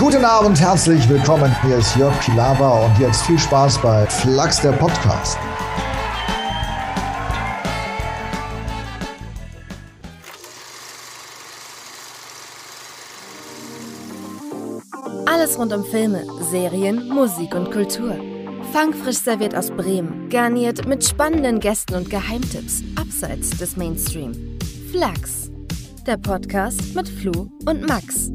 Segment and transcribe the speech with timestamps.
[0.00, 1.54] Guten Abend, herzlich willkommen.
[1.60, 5.36] Hier ist Jörg Pilawa und jetzt viel Spaß bei Flachs der Podcast.
[15.26, 18.16] Alles rund um Filme, Serien, Musik und Kultur.
[18.72, 24.32] Fangfrisch serviert aus Bremen, garniert mit spannenden Gästen und Geheimtipps abseits des Mainstream.
[24.90, 25.50] Flachs,
[26.06, 28.30] der Podcast mit Flu und Max.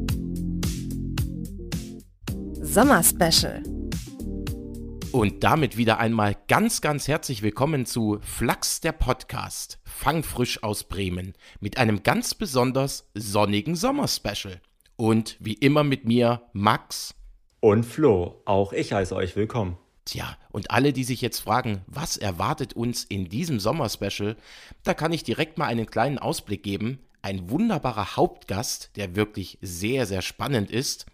[2.76, 3.62] Sommerspecial.
[5.10, 11.32] Und damit wieder einmal ganz, ganz herzlich willkommen zu Flachs der Podcast, Fangfrisch aus Bremen,
[11.58, 14.60] mit einem ganz besonders sonnigen Sommerspecial.
[14.96, 17.14] Und wie immer mit mir Max
[17.60, 18.42] und Flo.
[18.44, 19.78] Auch ich heiße euch willkommen.
[20.04, 24.36] Tja, und alle, die sich jetzt fragen, was erwartet uns in diesem Sommerspecial,
[24.82, 26.98] da kann ich direkt mal einen kleinen Ausblick geben.
[27.22, 31.06] Ein wunderbarer Hauptgast, der wirklich sehr, sehr spannend ist.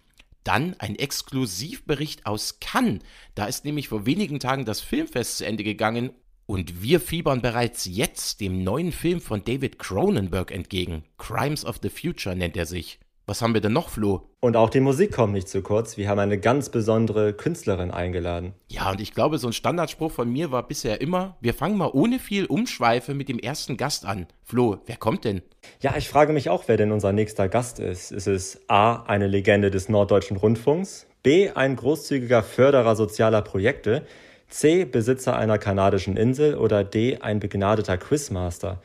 [0.45, 3.03] Dann ein Exklusivbericht aus Cannes.
[3.35, 6.11] Da ist nämlich vor wenigen Tagen das Filmfest zu Ende gegangen
[6.47, 11.05] und wir fiebern bereits jetzt dem neuen Film von David Cronenberg entgegen.
[11.17, 12.99] Crimes of the Future nennt er sich.
[13.33, 14.29] Was haben wir denn noch, Flo?
[14.41, 15.97] Und auch die Musik kommt nicht zu kurz.
[15.97, 18.53] Wir haben eine ganz besondere Künstlerin eingeladen.
[18.69, 21.89] Ja, und ich glaube, so ein Standardspruch von mir war bisher immer, wir fangen mal
[21.95, 24.27] ohne viel Umschweife mit dem ersten Gast an.
[24.45, 25.41] Flo, wer kommt denn?
[25.81, 28.13] Ja, ich frage mich auch, wer denn unser nächster Gast ist.
[28.13, 34.05] Ist es A, eine Legende des Norddeutschen Rundfunks, B, ein großzügiger Förderer sozialer Projekte,
[34.51, 38.83] C, Besitzer einer kanadischen Insel oder D, ein begnadeter Quizmaster?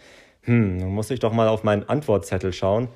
[0.48, 2.88] Hm, nun muss ich doch mal auf meinen Antwortzettel schauen.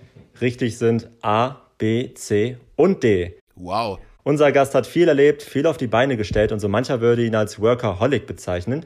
[0.42, 3.38] Richtig sind A, B, C und D.
[3.56, 4.00] Wow.
[4.24, 7.36] Unser Gast hat viel erlebt, viel auf die Beine gestellt und so mancher würde ihn
[7.36, 8.86] als Workaholic bezeichnen.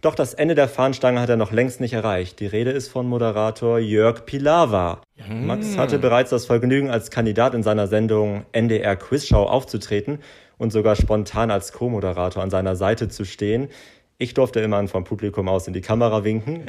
[0.00, 2.40] Doch das Ende der Fahnenstange hat er noch längst nicht erreicht.
[2.40, 5.00] Die Rede ist von Moderator Jörg Pilawa.
[5.16, 5.46] Hm.
[5.46, 10.18] Max hatte bereits das Vergnügen, als Kandidat in seiner Sendung NDR Quizshow aufzutreten
[10.58, 13.68] und sogar spontan als Co-Moderator an seiner Seite zu stehen.
[14.16, 16.66] Ich durfte immer vom Publikum aus in die Kamera winken.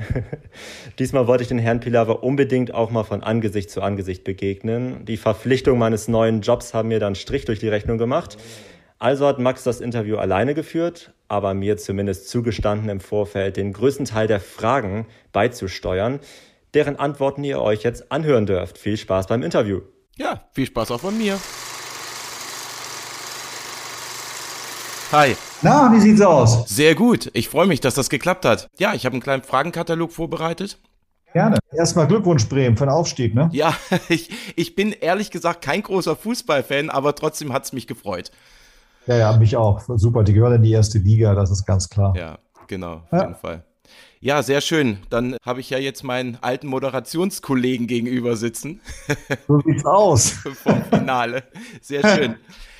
[1.00, 5.06] Diesmal wollte ich den Herrn Pilawa unbedingt auch mal von Angesicht zu Angesicht begegnen.
[5.06, 8.38] Die Verpflichtung meines neuen Jobs haben mir dann Strich durch die Rechnung gemacht.
[8.98, 14.06] Also hat Max das Interview alleine geführt, aber mir zumindest zugestanden im Vorfeld, den größten
[14.06, 16.22] Teil der Fragen beizusteuern,
[16.74, 18.80] deren Antworten ihr euch jetzt anhören dürft.
[18.80, 19.82] Viel Spaß beim Interview.
[20.18, 21.38] Ja, viel Spaß auch von mir.
[25.12, 25.36] Hi.
[25.62, 26.68] Na, wie sieht's aus?
[26.68, 27.30] Sehr gut.
[27.34, 28.70] Ich freue mich, dass das geklappt hat.
[28.80, 30.80] Ja, ich habe einen kleinen Fragenkatalog vorbereitet.
[31.32, 31.60] Gerne.
[31.72, 33.50] Erstmal Glückwunsch, Bremen, für den Aufstieg, ne?
[33.52, 33.76] Ja,
[34.10, 38.32] ich, ich bin ehrlich gesagt kein großer Fußballfan, aber trotzdem hat es mich gefreut.
[39.06, 39.82] Ja, ja, mich auch.
[39.96, 42.16] Super, die gehören in die erste Liga, das ist ganz klar.
[42.18, 43.22] Ja, genau, auf ja.
[43.22, 43.64] jeden Fall.
[44.22, 44.98] Ja, sehr schön.
[45.12, 48.82] Dann habe ich ja jetzt meinen alten Moderationskollegen gegenüber sitzen.
[49.48, 50.30] So sieht's aus.
[50.64, 51.44] Vom Finale.
[51.82, 52.36] Sehr schön.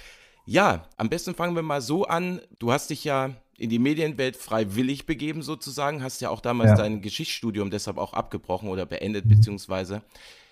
[0.46, 2.40] Ja, am besten fangen wir mal so an.
[2.60, 6.76] Du hast dich ja in die Medienwelt freiwillig begeben sozusagen, hast ja auch damals ja.
[6.76, 10.02] dein Geschichtsstudium deshalb auch abgebrochen oder beendet, beziehungsweise.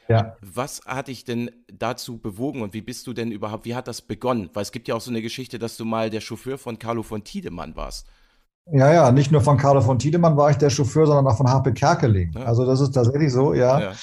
[0.08, 0.36] Ja.
[0.42, 4.02] Was hat dich denn dazu bewogen und wie bist du denn überhaupt, wie hat das
[4.02, 4.50] begonnen?
[4.54, 7.04] Weil es gibt ja auch so eine Geschichte, dass du mal der Chauffeur von Carlo
[7.04, 8.08] von Tiedemann warst.
[8.72, 11.50] Ja, ja, nicht nur von Carlo von Tiedemann war ich der Chauffeur, sondern auch von
[11.50, 12.32] Harpe Kerkeling.
[12.34, 12.44] Ja.
[12.44, 13.80] Also das ist tatsächlich so, ja.
[13.80, 13.94] ja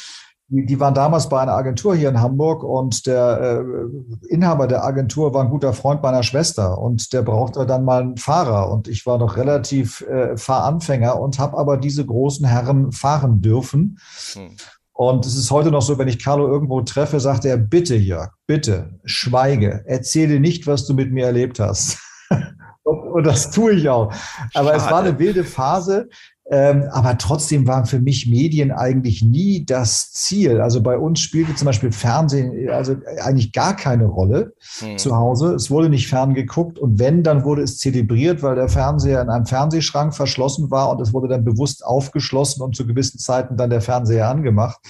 [0.50, 5.32] die, waren damals bei einer Agentur hier in Hamburg und der äh, Inhaber der Agentur
[5.32, 9.06] war ein guter Freund meiner Schwester und der brauchte dann mal einen Fahrer und ich
[9.06, 13.98] war noch relativ äh, Fahranfänger und habe aber diese großen Herren fahren dürfen.
[14.32, 14.56] Hm.
[14.92, 18.32] Und es ist heute noch so, wenn ich Carlo irgendwo treffe, sagt er, bitte Jörg,
[18.46, 21.98] bitte, schweige, erzähle nicht, was du mit mir erlebt hast.
[22.82, 24.12] und, das tue ich auch.
[24.52, 24.76] Aber Schade.
[24.76, 26.08] es war eine wilde Phase.
[26.52, 30.60] Ähm, aber trotzdem waren für mich Medien eigentlich nie das Ziel.
[30.60, 34.98] Also bei uns spielte zum Beispiel Fernsehen also eigentlich gar keine Rolle hm.
[34.98, 35.54] zu Hause.
[35.54, 39.28] Es wurde nicht fern geguckt und wenn, dann wurde es zelebriert, weil der Fernseher in
[39.28, 43.70] einem Fernsehschrank verschlossen war und es wurde dann bewusst aufgeschlossen und zu gewissen Zeiten dann
[43.70, 44.80] der Fernseher angemacht.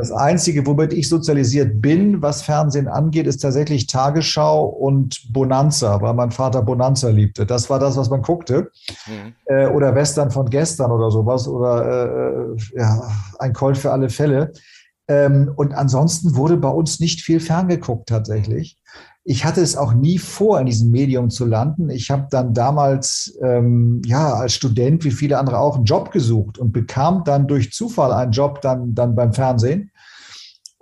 [0.00, 6.14] Das Einzige, womit ich sozialisiert bin, was Fernsehen angeht, ist tatsächlich Tagesschau und Bonanza, weil
[6.14, 7.44] mein Vater Bonanza liebte.
[7.44, 8.70] Das war das, was man guckte.
[9.06, 9.34] Mhm.
[9.44, 11.46] Äh, oder Western von gestern oder sowas.
[11.46, 13.10] Oder äh, ja,
[13.40, 14.52] ein Colt für alle Fälle.
[15.06, 18.78] Ähm, und ansonsten wurde bei uns nicht viel ferngeguckt tatsächlich.
[19.22, 21.90] Ich hatte es auch nie vor, in diesem Medium zu landen.
[21.90, 26.56] Ich habe dann damals, ähm, ja, als Student, wie viele andere auch, einen Job gesucht
[26.56, 29.89] und bekam dann durch Zufall einen Job dann, dann beim Fernsehen.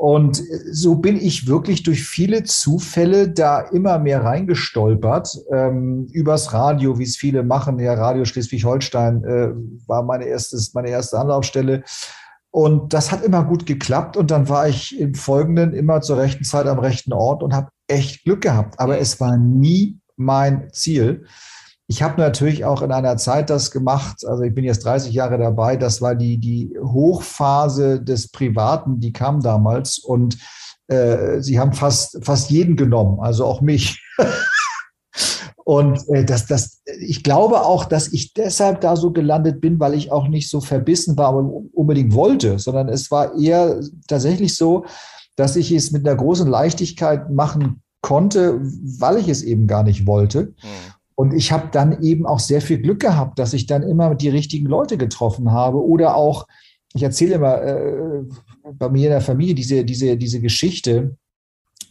[0.01, 0.41] Und
[0.71, 5.37] so bin ich wirklich durch viele Zufälle da immer mehr reingestolpert.
[5.51, 7.81] Ähm, übers Radio, wie es viele machen.
[7.81, 9.49] Ja, Radio Schleswig-Holstein äh,
[9.89, 11.83] war meine, erstes, meine erste Anlaufstelle.
[12.53, 14.17] Und das hat immer gut geklappt.
[14.17, 17.71] Und dann war ich im Folgenden immer zur rechten Zeit am rechten Ort und habe
[17.89, 21.25] echt Glück gehabt, aber es war nie mein Ziel.
[21.91, 25.39] Ich habe natürlich auch in einer Zeit das gemacht, also ich bin jetzt 30 Jahre
[25.39, 30.37] dabei, das war die, die Hochphase des Privaten, die kam damals und
[30.89, 34.03] äh, sie haben fast, fast jeden genommen, also auch mich.
[35.65, 39.95] und äh, das, das, ich glaube auch, dass ich deshalb da so gelandet bin, weil
[39.95, 44.85] ich auch nicht so verbissen war und unbedingt wollte, sondern es war eher tatsächlich so,
[45.37, 50.07] dass ich es mit einer großen Leichtigkeit machen konnte, weil ich es eben gar nicht
[50.07, 50.43] wollte.
[50.43, 50.98] Mhm.
[51.19, 54.29] Und ich habe dann eben auch sehr viel Glück gehabt, dass ich dann immer die
[54.29, 56.47] richtigen Leute getroffen habe oder auch,
[56.95, 58.23] ich erzähle immer äh,
[58.75, 61.17] bei mir in der Familie diese, diese, diese Geschichte,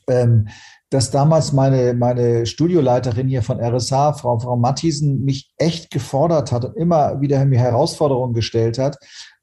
[0.07, 0.47] ähm,
[0.89, 6.63] dass damals meine, meine Studioleiterin hier von RSH, Frau, Frau Matthiesen, mich echt gefordert hat
[6.63, 8.95] und immer wieder mir Herausforderungen gestellt hat.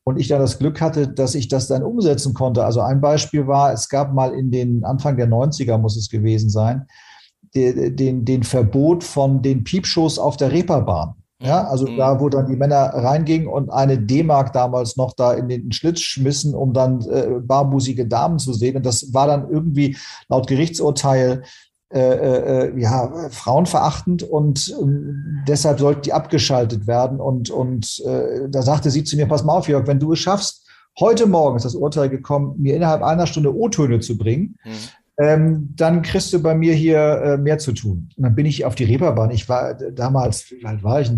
[0.03, 2.65] Und ich dann das Glück hatte, dass ich das dann umsetzen konnte.
[2.65, 6.49] Also ein Beispiel war, es gab mal in den Anfang der 90er, muss es gewesen
[6.49, 6.87] sein,
[7.55, 11.15] den, den, den Verbot von den Piepshows auf der Reeperbahn.
[11.43, 11.99] Ja, also mhm.
[11.99, 16.01] da, wo dann die Männer reingingen und eine D-Mark damals noch da in den Schlitz
[16.01, 18.77] schmissen, um dann äh, barbusige Damen zu sehen.
[18.77, 19.97] Und das war dann irgendwie
[20.29, 21.43] laut Gerichtsurteil
[21.93, 27.21] äh, äh, ja, frauenverachtend und äh, deshalb sollten die abgeschaltet werden.
[27.21, 30.21] Und, und äh, da sagte sie zu mir, pass mal auf, Jörg, wenn du es
[30.21, 30.67] schaffst,
[30.99, 34.71] heute Morgen ist das Urteil gekommen, mir innerhalb einer Stunde O-Töne zu bringen, mhm
[35.19, 38.09] ähm, dann kriegst du bei mir hier äh, mehr zu tun.
[38.17, 39.31] Und dann bin ich auf die Reeperbahn.
[39.31, 41.11] Ich war damals, wie alt war ich?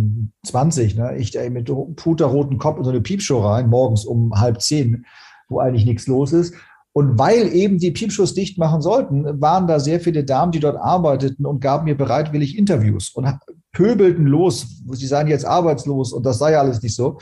[0.45, 1.17] 20, ne?
[1.17, 5.07] Ich da mit puterroten Kopf in so eine Piepshow rein, morgens um halb zehn,
[5.49, 6.55] wo eigentlich nichts los ist.
[6.93, 10.77] Und weil eben die Piepshows dicht machen sollten, waren da sehr viele Damen, die dort
[10.77, 13.29] arbeiteten und gaben mir bereitwillig Interviews und
[13.73, 14.83] pöbelten los.
[14.93, 17.19] Sie seien jetzt arbeitslos und das sei ja alles nicht so.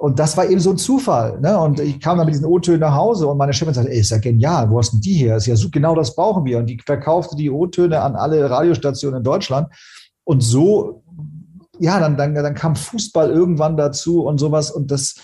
[0.00, 1.38] Und das war eben so ein Zufall.
[1.40, 1.58] Ne?
[1.58, 4.08] Und ich kam dann mit diesen O-Tönen nach Hause und meine Chefin sagte, ey, ist
[4.08, 5.36] ja genial, wo hast denn die her?
[5.36, 6.56] Ist ja so, genau das brauchen wir.
[6.56, 9.68] Und die verkaufte die O-Töne an alle Radiostationen in Deutschland.
[10.24, 11.04] Und so,
[11.80, 14.70] ja, dann, dann, dann kam Fußball irgendwann dazu und sowas.
[14.70, 15.16] Und das,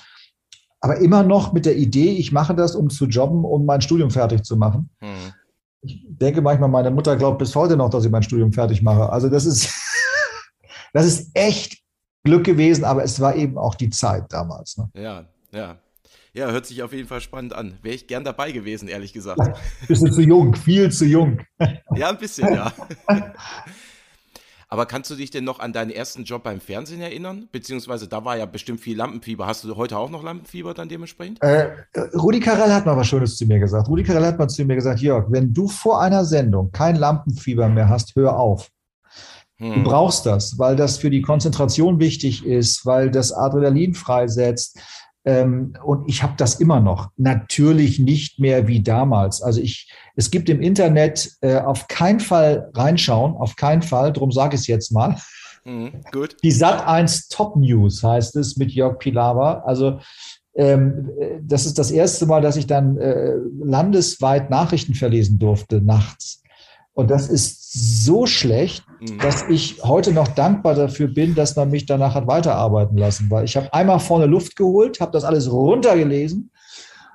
[0.82, 4.10] aber immer noch mit der Idee, ich mache das, um zu jobben, um mein Studium
[4.10, 4.90] fertig zu machen.
[5.00, 5.32] Hm.
[5.80, 9.08] Ich denke manchmal, meine Mutter glaubt bis heute noch, dass ich mein Studium fertig mache.
[9.08, 9.70] Also das ist,
[10.92, 11.85] das ist echt
[12.26, 14.76] Glück gewesen, aber es war eben auch die Zeit damals.
[14.76, 14.90] Ne?
[14.94, 15.78] Ja, ja.
[16.34, 17.78] Ja, hört sich auf jeden Fall spannend an.
[17.80, 19.40] Wäre ich gern dabei gewesen, ehrlich gesagt.
[19.88, 21.40] Bist du zu jung, viel zu jung.
[21.96, 22.70] Ja, ein bisschen, ja.
[24.68, 27.48] Aber kannst du dich denn noch an deinen ersten Job beim Fernsehen erinnern?
[27.52, 29.46] Beziehungsweise da war ja bestimmt viel Lampenfieber.
[29.46, 31.40] Hast du heute auch noch Lampenfieber dann dementsprechend?
[31.40, 31.70] Äh,
[32.14, 33.88] Rudi Carell hat mal was Schönes zu mir gesagt.
[33.88, 37.68] Rudi Carell hat mal zu mir gesagt, Jörg, wenn du vor einer Sendung kein Lampenfieber
[37.68, 38.70] mehr hast, hör auf.
[39.58, 39.74] Hm.
[39.74, 44.78] Du brauchst das, weil das für die Konzentration wichtig ist, weil das Adrenalin freisetzt.
[45.24, 47.10] Ähm, und ich habe das immer noch.
[47.16, 49.42] Natürlich nicht mehr wie damals.
[49.42, 54.12] Also ich, es gibt im Internet äh, auf keinen Fall reinschauen, auf keinen Fall.
[54.12, 55.16] Darum sage ich es jetzt mal.
[55.64, 56.36] Mhm, gut.
[56.44, 59.64] Die Sat 1 Top News heißt es mit Jörg Pilawa.
[59.66, 59.98] Also
[60.54, 61.10] ähm,
[61.42, 66.42] das ist das erste Mal, dass ich dann äh, landesweit Nachrichten verlesen durfte nachts.
[66.96, 69.18] Und das ist so schlecht, mhm.
[69.18, 73.44] dass ich heute noch dankbar dafür bin, dass man mich danach hat weiterarbeiten lassen, weil
[73.44, 76.50] ich habe einmal vorne Luft geholt, habe das alles runtergelesen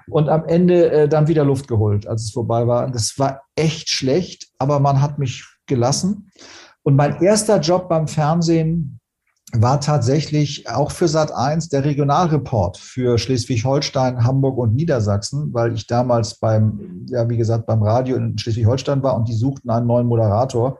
[0.07, 2.91] und am Ende äh, dann wieder Luft geholt, als es vorbei war.
[2.91, 6.31] Das war echt schlecht, aber man hat mich gelassen.
[6.83, 8.99] Und mein erster Job beim Fernsehen
[9.53, 15.87] war tatsächlich auch für Sat 1 der Regionalreport für Schleswig-Holstein, Hamburg und Niedersachsen, weil ich
[15.87, 20.07] damals beim, ja, wie gesagt, beim Radio in Schleswig-Holstein war und die suchten einen neuen
[20.07, 20.79] Moderator.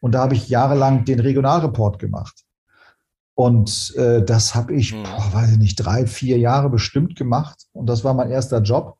[0.00, 2.44] Und da habe ich jahrelang den Regionalreport gemacht.
[3.34, 5.02] Und äh, das habe ich, hm.
[5.02, 7.66] boah, weiß ich nicht, drei, vier Jahre bestimmt gemacht.
[7.72, 8.98] Und das war mein erster Job.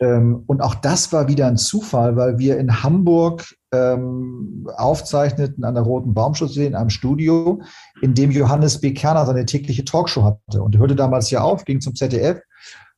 [0.00, 5.74] Ähm, und auch das war wieder ein Zufall, weil wir in Hamburg ähm, aufzeichneten an
[5.74, 7.60] der Roten Baumschutzsee in einem Studio,
[8.00, 8.94] in dem Johannes B.
[8.94, 10.62] Kerner seine tägliche Talkshow hatte.
[10.62, 12.40] Und hörte damals ja auf, ging zum ZDF.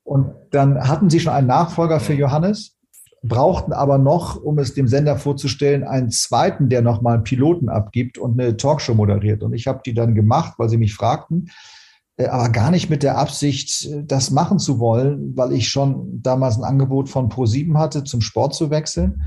[0.05, 2.77] Und dann hatten sie schon einen Nachfolger für Johannes,
[3.23, 8.19] brauchten aber noch, um es dem Sender vorzustellen, einen zweiten, der nochmal einen Piloten abgibt
[8.19, 9.43] und eine Talkshow moderiert.
[9.43, 11.51] Und ich habe die dann gemacht, weil sie mich fragten,
[12.19, 16.65] aber gar nicht mit der Absicht, das machen zu wollen, weil ich schon damals ein
[16.65, 19.23] Angebot von Pro7 hatte, zum Sport zu wechseln.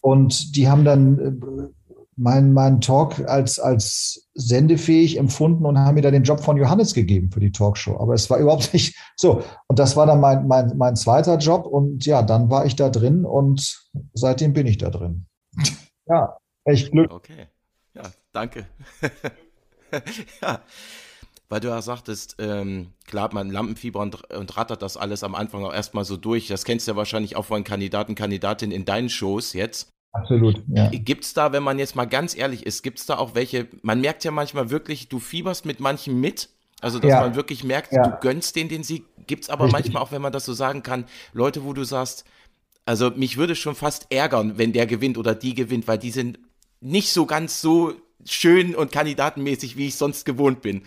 [0.00, 1.68] Und die haben dann äh,
[2.16, 6.94] meinen mein Talk als, als sendefähig empfunden und haben mir dann den Job von Johannes
[6.94, 7.98] gegeben für die Talkshow.
[7.98, 9.42] Aber es war überhaupt nicht so.
[9.66, 11.66] Und das war dann mein, mein, mein zweiter Job.
[11.66, 15.26] Und ja, dann war ich da drin und seitdem bin ich da drin.
[16.06, 17.10] Ja, echt Glück.
[17.10, 17.46] Okay.
[17.94, 18.66] Ja, danke.
[20.42, 20.60] ja
[21.54, 25.64] weil du ja sagtest, ähm, klar, man Lampenfieber und, und rattert das alles am Anfang
[25.64, 26.48] auch erstmal so durch.
[26.48, 29.88] Das kennst du ja wahrscheinlich auch von Kandidaten, Kandidatinnen in deinen Shows jetzt.
[30.10, 30.60] Absolut.
[30.66, 30.88] Ja.
[30.88, 33.68] Gibt es da, wenn man jetzt mal ganz ehrlich ist, gibt es da auch welche,
[33.82, 36.48] man merkt ja manchmal wirklich, du fieberst mit manchen mit,
[36.80, 37.20] also dass ja.
[37.20, 38.02] man wirklich merkt, ja.
[38.02, 39.04] du gönnst denen den Sieg.
[39.28, 39.84] Gibt es aber Richtig.
[39.84, 42.24] manchmal auch, wenn man das so sagen kann, Leute, wo du sagst,
[42.84, 46.40] also mich würde schon fast ärgern, wenn der gewinnt oder die gewinnt, weil die sind
[46.80, 47.94] nicht so ganz so
[48.24, 50.82] schön und kandidatenmäßig, wie ich sonst gewohnt bin.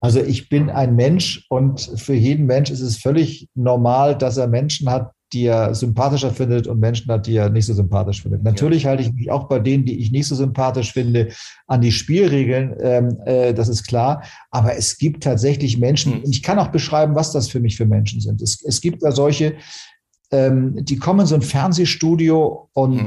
[0.00, 4.46] Also ich bin ein Mensch und für jeden Mensch ist es völlig normal, dass er
[4.46, 8.44] Menschen hat, die er sympathischer findet und Menschen hat, die er nicht so sympathisch findet.
[8.44, 8.90] Natürlich ja.
[8.90, 11.30] halte ich mich auch bei denen, die ich nicht so sympathisch finde,
[11.66, 14.22] an die Spielregeln, ähm, äh, das ist klar.
[14.50, 17.86] Aber es gibt tatsächlich Menschen, und ich kann auch beschreiben, was das für mich für
[17.86, 18.40] Menschen sind.
[18.40, 19.54] Es, es gibt da solche,
[20.30, 23.06] ähm, die kommen in so ein Fernsehstudio und mhm.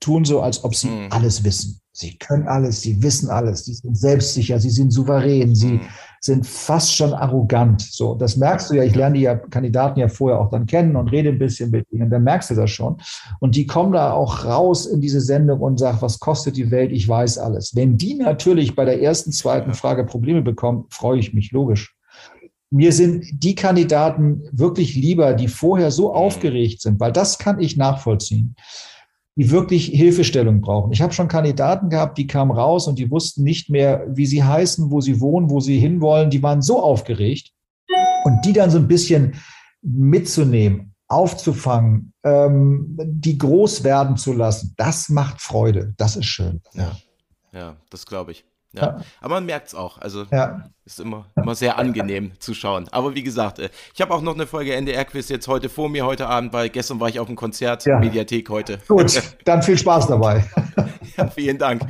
[0.00, 1.06] tun so, als ob sie mhm.
[1.10, 1.80] alles wissen.
[1.92, 5.80] Sie können alles, sie wissen alles, sie sind selbstsicher, sie sind souverän, sie mhm
[6.20, 7.80] sind fast schon arrogant.
[7.80, 8.84] So, das merkst du ja.
[8.84, 11.90] Ich lerne die ja, Kandidaten ja vorher auch dann kennen und rede ein bisschen mit
[11.90, 12.10] ihnen.
[12.10, 12.98] Dann merkst du das schon.
[13.40, 16.92] Und die kommen da auch raus in diese Sendung und sagen, was kostet die Welt?
[16.92, 17.74] Ich weiß alles.
[17.74, 21.96] Wenn die natürlich bei der ersten, zweiten Frage Probleme bekommen, freue ich mich logisch.
[22.70, 27.76] Mir sind die Kandidaten wirklich lieber, die vorher so aufgeregt sind, weil das kann ich
[27.76, 28.54] nachvollziehen
[29.40, 30.92] die wirklich Hilfestellung brauchen.
[30.92, 34.44] Ich habe schon Kandidaten gehabt, die kamen raus und die wussten nicht mehr, wie sie
[34.44, 36.28] heißen, wo sie wohnen, wo sie hinwollen.
[36.28, 37.50] Die waren so aufgeregt.
[38.24, 39.32] Und die dann so ein bisschen
[39.80, 45.94] mitzunehmen, aufzufangen, ähm, die groß werden zu lassen, das macht Freude.
[45.96, 46.60] Das ist schön.
[46.74, 46.98] Ja,
[47.54, 48.44] ja das glaube ich.
[48.72, 48.82] Ja.
[48.82, 49.00] ja.
[49.20, 49.98] Aber man merkt es auch.
[49.98, 50.70] Also ja.
[50.84, 52.86] ist immer, immer sehr angenehm zu schauen.
[52.90, 56.06] Aber wie gesagt, äh, ich habe auch noch eine Folge NDR-Quiz jetzt heute vor mir,
[56.06, 57.98] heute Abend, weil gestern war ich auf dem Konzert, ja.
[57.98, 58.78] Mediathek heute.
[58.86, 60.44] Gut, dann viel Spaß dabei.
[61.16, 61.82] ja, vielen Dank.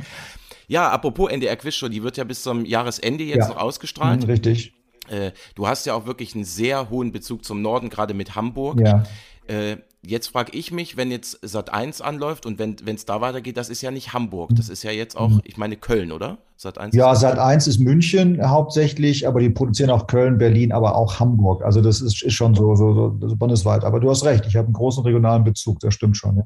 [0.67, 4.23] Ja, apropos NDR-Quiz schon, die wird ja bis zum Jahresende jetzt noch ausgestrahlt.
[4.23, 4.73] Mhm, richtig.
[5.09, 8.79] Äh, du hast ja auch wirklich einen sehr hohen Bezug zum Norden, gerade mit Hamburg.
[8.79, 9.03] Ja.
[9.47, 13.57] Äh, jetzt frage ich mich, wenn jetzt Sat 1 anläuft und wenn es da weitergeht,
[13.57, 15.41] das ist ja nicht Hamburg, das ist ja jetzt auch, mhm.
[15.43, 16.39] ich meine Köln, oder?
[16.57, 20.95] Sat 1 ja, Sat 1 ist München hauptsächlich, aber die produzieren auch Köln, Berlin, aber
[20.95, 21.63] auch Hamburg.
[21.63, 23.83] Also das ist, ist schon so, so, so bundesweit.
[23.83, 26.37] Aber du hast recht, ich habe einen großen regionalen Bezug, das stimmt schon.
[26.37, 26.43] Ja.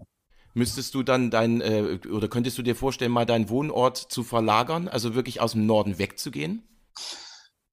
[0.54, 4.88] Müsstest du dann dein, äh, oder könntest du dir vorstellen, mal deinen Wohnort zu verlagern,
[4.88, 6.64] also wirklich aus dem Norden wegzugehen?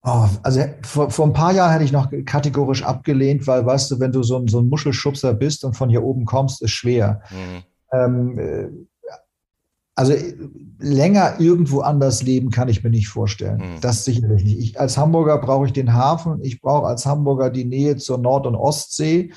[0.05, 4.01] Oh, also vor, vor ein paar Jahren hätte ich noch kategorisch abgelehnt, weil, weißt du,
[4.01, 7.23] wenn du so ein, so ein Muschelschubser bist und von hier oben kommst, ist schwer.
[7.31, 7.63] Mhm.
[7.93, 8.69] Ähm, äh,
[9.95, 10.15] also
[10.79, 13.59] länger irgendwo anders leben kann ich mir nicht vorstellen.
[13.59, 13.81] Mhm.
[13.81, 14.59] Das sicherlich nicht.
[14.59, 18.47] Ich, als Hamburger brauche ich den Hafen, ich brauche als Hamburger die Nähe zur Nord-
[18.47, 19.33] und Ostsee.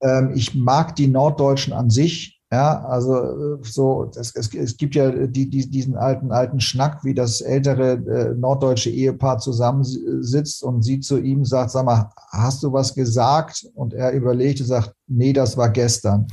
[0.00, 2.37] Ähm, ich mag die Norddeutschen an sich.
[2.50, 7.04] Ja, also äh, so, das, es, es gibt ja die, die, diesen alten, alten Schnack,
[7.04, 12.62] wie das ältere äh, norddeutsche Ehepaar zusammensitzt und sie zu ihm sagt, sag mal, hast
[12.62, 13.66] du was gesagt?
[13.74, 16.26] Und er überlegt und sagt, nee, das war gestern.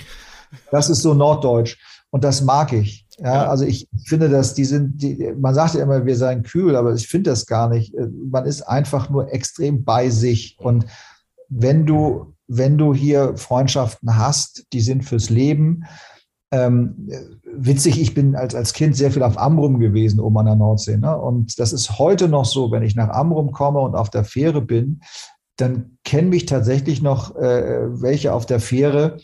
[0.72, 1.78] Das ist so norddeutsch
[2.12, 3.06] und das mag ich.
[3.18, 6.78] Ja, also ich finde, dass die sind, die, man sagt ja immer, wir seien kühl,
[6.78, 7.94] aber ich finde das gar nicht.
[7.94, 10.86] Äh, man ist einfach nur extrem bei sich und
[11.50, 15.86] wenn du wenn du hier Freundschaften hast, die sind fürs Leben.
[16.52, 17.10] Ähm,
[17.44, 20.98] witzig, ich bin als, als Kind sehr viel auf Amrum gewesen, oben an der Nordsee.
[20.98, 21.18] Ne?
[21.18, 24.62] Und das ist heute noch so, wenn ich nach Amrum komme und auf der Fähre
[24.62, 25.02] bin,
[25.58, 29.18] dann kennen mich tatsächlich noch äh, welche auf der Fähre,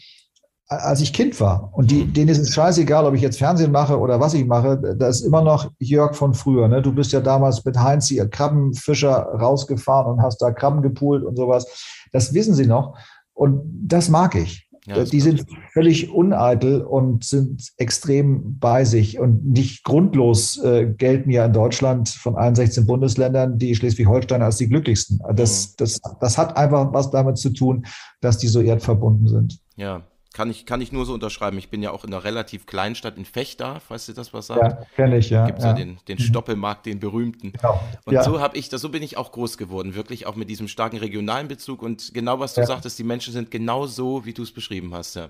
[0.71, 1.69] als ich Kind war.
[1.73, 4.95] Und die, denen ist es scheißegal, ob ich jetzt Fernsehen mache oder was ich mache.
[4.97, 6.67] Da ist immer noch Jörg von früher.
[6.69, 6.81] Ne?
[6.81, 11.35] Du bist ja damals mit Heinz hier Krabbenfischer rausgefahren und hast da Krabben gepult und
[11.35, 11.67] sowas.
[12.13, 12.97] Das wissen sie noch.
[13.33, 14.67] Und das mag ich.
[14.87, 21.29] Ja, die sind völlig uneitel und sind extrem bei sich und nicht grundlos äh, gelten
[21.29, 25.19] ja in Deutschland von allen 16 Bundesländern die Schleswig-Holsteiner als die glücklichsten.
[25.35, 25.73] Das, mhm.
[25.77, 27.85] das, das hat einfach was damit zu tun,
[28.21, 29.59] dass die so erdverbunden sind.
[29.75, 30.01] Ja,
[30.33, 31.57] kann ich, kann ich nur so unterschreiben.
[31.57, 34.47] Ich bin ja auch in einer relativ kleinen Stadt in Fechter, falls dir das was
[34.47, 34.61] sagt.
[34.61, 35.45] Ja, kenne ich, ja.
[35.45, 35.71] Gibt es ja.
[35.71, 36.23] ja, den, den mhm.
[36.23, 37.51] Stoppelmarkt, den berühmten.
[37.53, 37.81] Genau.
[38.05, 38.23] Und ja.
[38.23, 41.47] so habe ich, so bin ich auch groß geworden, wirklich auch mit diesem starken regionalen
[41.47, 41.81] Bezug.
[41.81, 42.67] Und genau was du ja.
[42.67, 45.29] sagtest, die Menschen sind genau so, wie du es beschrieben hast, ja.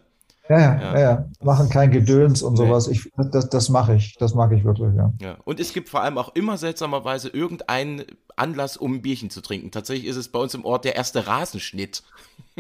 [0.50, 2.88] Ja, ja, ja, Machen kein Gedöns und sowas.
[2.88, 4.15] Ich, das, das mache ich.
[4.17, 5.13] Das mag ich wirklich, ja.
[5.21, 5.38] ja.
[5.45, 8.03] Und es gibt vor allem auch immer seltsamerweise irgendeinen
[8.36, 9.71] Anlass, um ein Bierchen zu trinken.
[9.71, 12.03] Tatsächlich ist es bei uns im Ort der erste Rasenschnitt.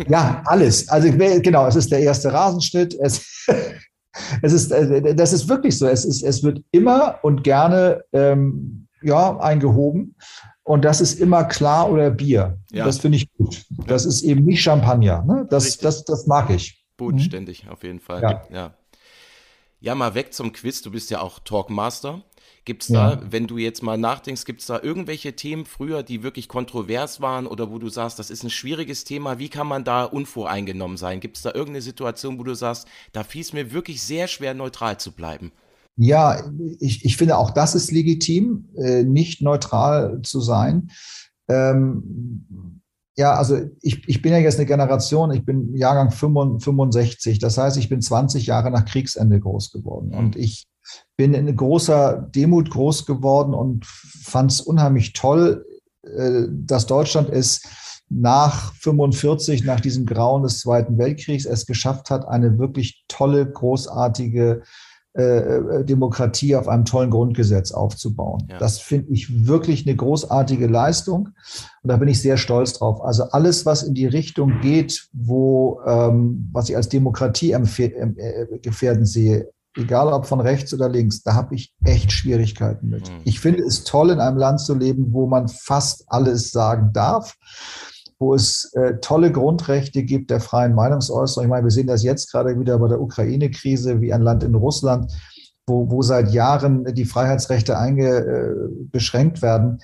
[0.07, 0.87] Ja, alles.
[0.89, 2.93] Also genau, es ist der erste Rasenschnitt.
[2.93, 3.47] Es,
[4.41, 5.87] es ist, äh, das ist wirklich so.
[5.87, 10.15] Es, ist, es wird immer und gerne ähm, ja, eingehoben.
[10.63, 12.57] Und das ist immer klar oder Bier.
[12.71, 12.85] Ja.
[12.85, 13.65] Das finde ich gut.
[13.87, 15.23] Das ist eben nicht Champagner.
[15.23, 15.47] Ne?
[15.49, 16.80] Das, das, das mag ich.
[17.01, 17.71] Bodenständig, mhm.
[17.71, 18.21] auf jeden Fall.
[18.21, 18.43] Ja.
[18.51, 18.73] ja.
[19.83, 20.83] Ja, mal weg zum Quiz.
[20.83, 22.21] Du bist ja auch Talkmaster.
[22.65, 23.21] Gibt es da, ja.
[23.27, 27.47] wenn du jetzt mal nachdenkst, gibt es da irgendwelche Themen früher, die wirklich kontrovers waren
[27.47, 31.19] oder wo du sagst, das ist ein schwieriges Thema, wie kann man da unvoreingenommen sein?
[31.19, 34.53] Gibt es da irgendeine Situation, wo du sagst, da fiel es mir wirklich sehr schwer,
[34.53, 35.51] neutral zu bleiben?
[35.95, 36.43] Ja,
[36.79, 40.91] ich, ich finde auch das ist legitim, äh, nicht neutral zu sein.
[41.49, 42.80] Ähm,
[43.17, 47.77] ja, also ich, ich bin ja jetzt eine Generation, ich bin Jahrgang 65, das heißt,
[47.77, 50.09] ich bin 20 Jahre nach Kriegsende groß geworden.
[50.09, 50.17] Mhm.
[50.17, 50.67] Und ich
[51.17, 55.65] bin in großer Demut groß geworden und fand es unheimlich toll,
[56.03, 57.61] äh, dass Deutschland es
[58.09, 64.63] nach 45, nach diesem Grauen des Zweiten Weltkriegs, es geschafft hat, eine wirklich tolle, großartige
[65.13, 68.47] äh, äh, Demokratie auf einem tollen Grundgesetz aufzubauen.
[68.49, 68.59] Ja.
[68.59, 71.29] Das finde ich wirklich eine großartige Leistung
[71.83, 73.03] und da bin ich sehr stolz drauf.
[73.03, 79.05] Also alles, was in die Richtung geht, wo ähm, was ich als Demokratie äh, gefährden
[79.05, 83.09] sehe, egal ob von rechts oder links, da habe ich echt Schwierigkeiten mit.
[83.09, 83.21] Mhm.
[83.25, 87.35] Ich finde es toll, in einem Land zu leben, wo man fast alles sagen darf
[88.21, 91.45] wo es äh, tolle Grundrechte gibt der freien Meinungsäußerung.
[91.45, 94.53] Ich meine, wir sehen das jetzt gerade wieder bei der Ukraine-Krise, wie ein Land in
[94.53, 95.11] Russland,
[95.65, 99.81] wo, wo seit Jahren die Freiheitsrechte eingeschränkt äh, werden.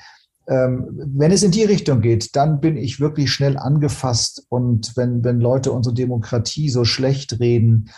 [0.47, 4.45] Ähm, wenn es in die Richtung geht, dann bin ich wirklich schnell angefasst.
[4.49, 7.89] Und wenn, wenn Leute unsere Demokratie so schlecht reden,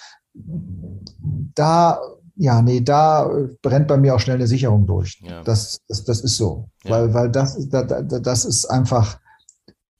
[1.53, 1.99] da
[2.41, 3.29] ja, nee, da
[3.61, 5.19] brennt bei mir auch schnell eine Sicherung durch.
[5.21, 5.43] Ja.
[5.43, 6.69] Das, das, das ist so.
[6.85, 6.91] Ja.
[6.91, 9.19] Weil, weil das, das, das ist einfach,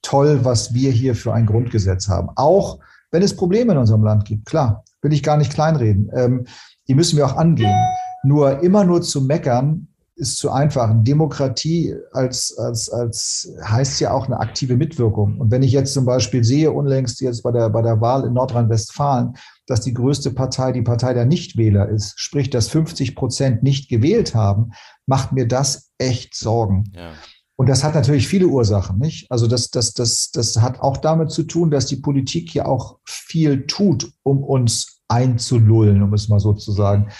[0.02, 2.28] toll, was wir hier für ein Grundgesetz haben.
[2.36, 2.78] Auch
[3.10, 6.10] wenn es Probleme in unserem Land gibt, klar, will ich gar nicht kleinreden.
[6.14, 6.44] Ähm,
[6.88, 7.76] die müssen wir auch angehen.
[8.22, 9.88] Nur immer nur zu meckern
[10.20, 10.92] ist zu einfach.
[11.02, 15.38] Demokratie als, als, als heißt ja auch eine aktive Mitwirkung.
[15.40, 18.34] Und wenn ich jetzt zum Beispiel sehe, unlängst jetzt bei der, bei der Wahl in
[18.34, 19.34] Nordrhein-Westfalen,
[19.66, 24.34] dass die größte Partei die Partei der Nichtwähler ist, sprich, dass 50 Prozent nicht gewählt
[24.34, 24.72] haben,
[25.06, 26.92] macht mir das echt Sorgen.
[26.94, 27.12] Ja.
[27.60, 29.30] Und das hat natürlich viele Ursachen, nicht?
[29.30, 33.00] Also das, das, das, das hat auch damit zu tun, dass die Politik ja auch
[33.04, 37.10] viel tut, um uns einzulullen, um es mal so zu sagen.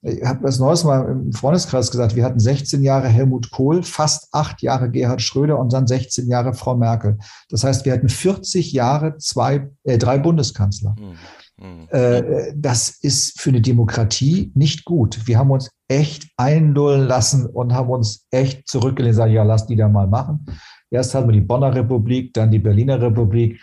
[0.00, 4.28] Ich habe das Neues mal im Freundeskreis gesagt, wir hatten 16 Jahre Helmut Kohl, fast
[4.32, 7.18] acht Jahre Gerhard Schröder und dann 16 Jahre Frau Merkel.
[7.50, 10.96] Das heißt, wir hatten 40 Jahre zwei, äh, drei Bundeskanzler.
[10.98, 11.16] Mhm.
[11.60, 11.88] Mhm.
[11.90, 15.26] Äh, das ist für eine Demokratie nicht gut.
[15.26, 19.76] Wir haben uns echt einlullen lassen und haben uns echt zurückgelehnt, sagen, ja, lass die
[19.76, 20.46] da mal machen.
[20.90, 23.60] Erst hatten wir die Bonner Republik, dann die Berliner Republik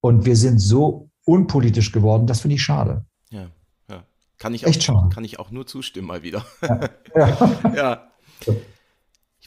[0.00, 3.04] und wir sind so unpolitisch geworden, das finde ich schade.
[3.30, 3.48] Ja,
[3.88, 4.04] ja.
[4.38, 5.08] Kann ich, auch, echt schade.
[5.12, 6.44] kann ich auch nur zustimmen mal wieder.
[6.62, 6.80] Ja.
[7.74, 7.74] ja.
[7.74, 8.52] ja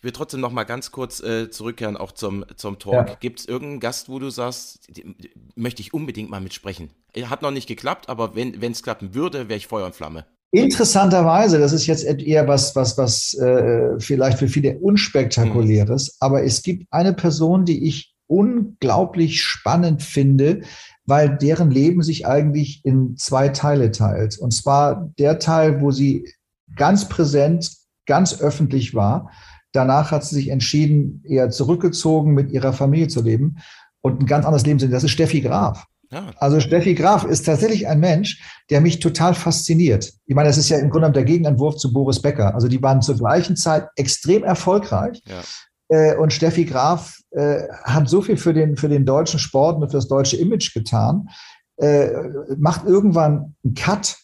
[0.06, 3.10] will trotzdem noch mal ganz kurz äh, zurückkehren, auch zum, zum Talk.
[3.10, 3.16] Ja.
[3.20, 6.92] Gibt es irgendeinen Gast, wo du sagst, die, die, möchte ich unbedingt mal mitsprechen?
[7.26, 10.26] Hat noch nicht geklappt, aber wenn es klappen würde, wäre ich Feuer und Flamme.
[10.52, 16.26] Interessanterweise, das ist jetzt eher was, was, was äh, vielleicht für viele unspektakuläres, mhm.
[16.26, 20.62] aber es gibt eine Person, die ich unglaublich spannend finde,
[21.06, 24.38] weil deren Leben sich eigentlich in zwei Teile teilt.
[24.40, 26.32] Und zwar der Teil, wo sie
[26.76, 27.72] ganz präsent,
[28.06, 29.32] ganz öffentlich war
[29.76, 33.58] Danach hat sie sich entschieden, eher zurückgezogen mit ihrer Familie zu leben
[34.02, 34.94] und ein ganz anderes Leben zu leben.
[34.94, 35.86] Das ist Steffi Graf.
[36.12, 36.32] Ja.
[36.38, 40.14] Also Steffi Graf ist tatsächlich ein Mensch, der mich total fasziniert.
[40.26, 42.54] Ich meine, das ist ja im Grunde genommen der Gegenentwurf zu Boris Becker.
[42.54, 45.22] Also die waren zur gleichen Zeit extrem erfolgreich.
[45.26, 45.42] Ja.
[45.90, 49.90] Äh, und Steffi Graf äh, hat so viel für den, für den deutschen Sport und
[49.90, 51.30] für das deutsche Image getan,
[51.78, 52.10] äh,
[52.58, 54.18] macht irgendwann einen Cut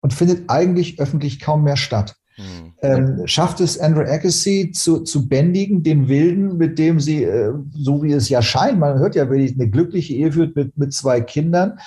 [0.00, 2.16] und findet eigentlich öffentlich kaum mehr statt.
[2.36, 2.72] Mhm.
[2.82, 8.02] Ähm, schafft es Andrew Agassi zu, zu bändigen, den Wilden, mit dem sie, äh, so
[8.02, 10.92] wie es ja scheint, man hört ja, wenn sie eine glückliche Ehe führt mit, mit
[10.92, 11.78] zwei Kindern,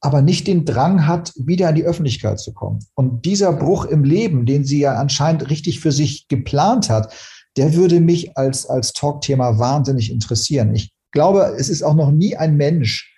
[0.00, 2.78] aber nicht den Drang hat, wieder in die Öffentlichkeit zu kommen.
[2.94, 7.12] Und dieser Bruch im Leben, den sie ja anscheinend richtig für sich geplant hat,
[7.56, 10.74] der würde mich als, als Talkthema wahnsinnig interessieren.
[10.74, 13.12] Ich glaube, es ist auch noch nie ein Mensch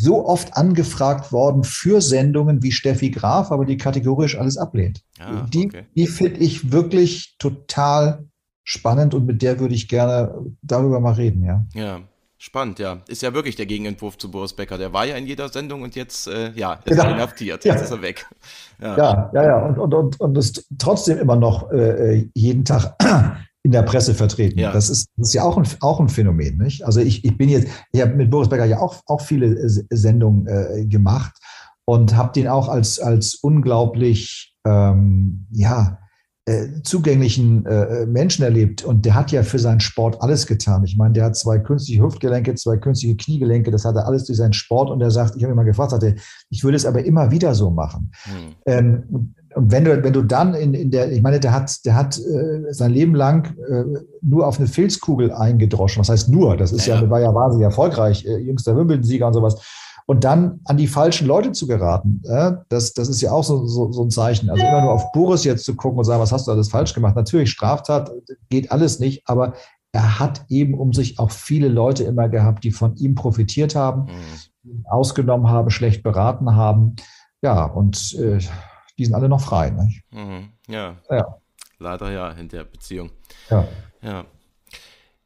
[0.00, 5.02] so oft angefragt worden für Sendungen wie Steffi Graf, aber die kategorisch alles ablehnt.
[5.18, 5.84] Ah, die okay.
[5.94, 8.24] die finde ich wirklich total
[8.64, 11.64] spannend und mit der würde ich gerne darüber mal reden, ja.
[11.74, 12.00] Ja,
[12.38, 13.02] spannend, ja.
[13.08, 14.78] Ist ja wirklich der Gegenentwurf zu Boris Becker.
[14.78, 17.04] Der war ja in jeder Sendung und jetzt, äh, ja, ist genau.
[17.04, 17.64] er inhaftiert.
[17.64, 17.82] Jetzt ja.
[17.82, 18.26] ist er weg.
[18.80, 19.42] Ja, ja, ja.
[19.44, 19.66] ja.
[19.66, 22.96] Und, und, und, und ist trotzdem immer noch äh, äh jeden Tag
[23.64, 24.58] in der Presse vertreten.
[24.58, 24.72] Ja.
[24.72, 26.58] Das, ist, das ist ja auch ein, auch ein Phänomen.
[26.58, 26.84] Nicht?
[26.84, 29.56] Also ich, ich bin jetzt, ich habe mit Boris Becker ja auch, auch viele
[29.90, 31.32] Sendungen äh, gemacht
[31.86, 35.98] und habe den auch als, als unglaublich ähm, ja,
[36.46, 38.84] äh, zugänglichen äh, Menschen erlebt.
[38.84, 40.84] Und der hat ja für seinen Sport alles getan.
[40.84, 44.36] Ich meine, der hat zwei künstliche Hüftgelenke, zwei künstliche Kniegelenke, das hat er alles durch
[44.36, 44.90] seinen Sport.
[44.90, 46.16] Und er sagt, ich habe ihn mal gefragt, hatte,
[46.50, 48.12] ich würde es aber immer wieder so machen.
[48.24, 48.54] Hm.
[48.66, 51.94] Ähm, und wenn du, wenn du dann in, in der, ich meine, der hat, der
[51.94, 53.84] hat äh, sein Leben lang äh,
[54.20, 56.00] nur auf eine Filzkugel eingedroschen.
[56.00, 56.56] Was heißt nur?
[56.56, 59.56] Das ist ja, ja war ja wahnsinnig erfolgreich, äh, jüngster Wimbledon-Sieger und sowas.
[60.06, 63.66] Und dann an die falschen Leute zu geraten, äh, das, das ist ja auch so,
[63.66, 64.50] so, so ein Zeichen.
[64.50, 66.92] Also immer nur auf Boris jetzt zu gucken und sagen, was hast du alles falsch
[66.92, 67.16] gemacht?
[67.16, 68.10] Natürlich, Straftat
[68.50, 69.54] geht alles nicht, aber
[69.92, 74.10] er hat eben um sich auch viele Leute immer gehabt, die von ihm profitiert haben,
[74.62, 74.84] mhm.
[74.90, 76.96] ausgenommen haben, schlecht beraten haben.
[77.40, 78.38] Ja, und äh,
[78.98, 79.70] die sind alle noch frei.
[80.10, 80.50] Mhm.
[80.68, 80.96] Ja.
[81.10, 81.40] ja.
[81.78, 83.10] Leider ja in der Beziehung.
[83.50, 83.68] Ja.
[84.02, 84.26] Ja.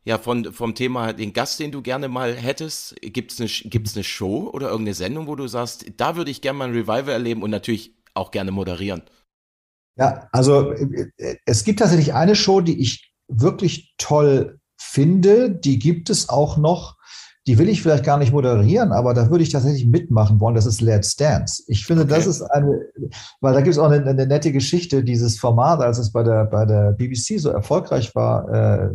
[0.04, 3.94] Ja, von, vom Thema den Gast, den du gerne mal hättest, gibt es eine, gibt's
[3.94, 7.10] eine Show oder irgendeine Sendung, wo du sagst, da würde ich gerne mal ein Revival
[7.10, 9.02] erleben und natürlich auch gerne moderieren?
[9.96, 10.72] Ja, also
[11.44, 16.96] es gibt tatsächlich eine Show, die ich wirklich toll finde, die gibt es auch noch
[17.48, 20.54] die will ich vielleicht gar nicht moderieren, aber da würde ich tatsächlich mitmachen wollen.
[20.54, 21.62] Das ist Let's Dance.
[21.66, 22.12] Ich finde, okay.
[22.12, 22.82] das ist eine,
[23.40, 26.44] weil da gibt es auch eine, eine, nette Geschichte, dieses Format, als es bei der,
[26.44, 28.90] bei der BBC so erfolgreich war, äh,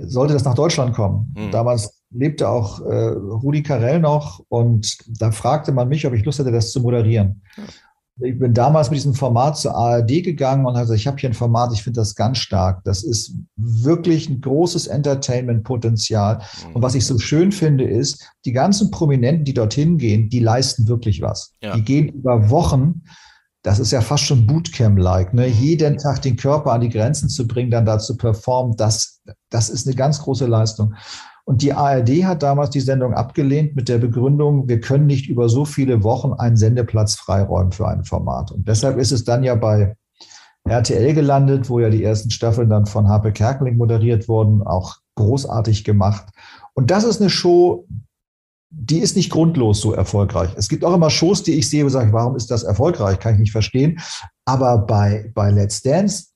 [0.00, 1.34] sollte das nach Deutschland kommen.
[1.38, 1.52] Mhm.
[1.52, 6.40] Damals lebte auch äh, Rudi Carell noch und da fragte man mich, ob ich Lust
[6.40, 7.40] hätte, das zu moderieren.
[8.20, 11.34] Ich bin damals mit diesem Format zur ARD gegangen und also ich habe hier ein
[11.34, 12.84] Format, ich finde das ganz stark.
[12.84, 16.40] Das ist wirklich ein großes Entertainment-Potenzial.
[16.74, 20.86] Und was ich so schön finde, ist, die ganzen Prominenten, die dorthin gehen, die leisten
[20.86, 21.54] wirklich was.
[21.60, 21.74] Ja.
[21.74, 23.02] Die gehen über Wochen.
[23.62, 25.48] Das ist ja fast schon Bootcamp-like, ne?
[25.48, 25.54] Mhm.
[25.54, 29.70] jeden Tag den Körper an die Grenzen zu bringen, dann da zu performen, das, das
[29.70, 30.94] ist eine ganz große Leistung.
[31.46, 35.48] Und die ARD hat damals die Sendung abgelehnt mit der Begründung, wir können nicht über
[35.48, 38.50] so viele Wochen einen Sendeplatz freiräumen für ein Format.
[38.50, 39.94] Und deshalb ist es dann ja bei
[40.64, 45.84] RTL gelandet, wo ja die ersten Staffeln dann von Harpe Kerkeling moderiert wurden, auch großartig
[45.84, 46.24] gemacht.
[46.72, 47.86] Und das ist eine Show,
[48.70, 50.50] die ist nicht grundlos so erfolgreich.
[50.56, 53.20] Es gibt auch immer Shows, die ich sehe und sage, warum ist das erfolgreich?
[53.20, 54.00] Kann ich nicht verstehen.
[54.46, 56.28] Aber bei, bei Let's Dance,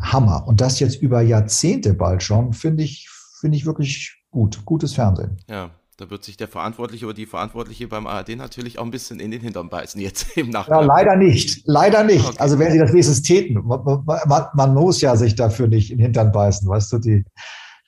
[0.00, 0.48] Hammer.
[0.48, 3.08] Und das jetzt über Jahrzehnte bald schon, finde ich,
[3.40, 5.36] finde ich wirklich gut, gutes Fernsehen.
[5.48, 9.20] Ja, da wird sich der Verantwortliche oder die Verantwortliche beim ARD natürlich auch ein bisschen
[9.20, 10.80] in den Hintern beißen, jetzt im Nachhinein.
[10.80, 11.62] Ja, leider nicht.
[11.66, 12.26] Leider nicht.
[12.26, 12.36] Okay.
[12.40, 13.64] Also wenn sie das wenigstens täten.
[13.64, 17.24] Man, man, man, muss ja sich dafür nicht in den Hintern beißen, weißt du, die,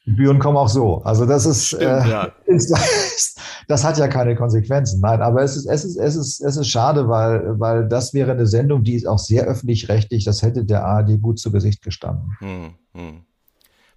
[0.07, 1.03] Büren kommen auch so.
[1.03, 2.33] Also das ist, Stimmt, äh, ja.
[2.47, 5.01] ist, das hat ja keine Konsequenzen.
[5.01, 8.31] Nein, aber es ist, es ist, es ist, es ist schade, weil, weil das wäre
[8.31, 10.25] eine Sendung, die ist auch sehr öffentlich-rechtlich.
[10.25, 12.37] Das hätte der ARD gut zu Gesicht gestanden.
[12.39, 13.27] Hm, hm.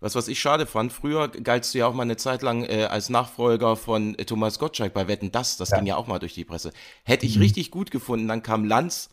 [0.01, 2.85] Was, was ich schade fand, früher galtst du ja auch mal eine Zeit lang äh,
[2.85, 5.57] als Nachfolger von äh, Thomas Gottschalk bei Wetten Das.
[5.57, 5.77] Das ja.
[5.77, 6.71] ging ja auch mal durch die Presse.
[7.03, 7.41] Hätte ich mhm.
[7.41, 8.27] richtig gut gefunden.
[8.27, 9.09] Dann kam Lanz.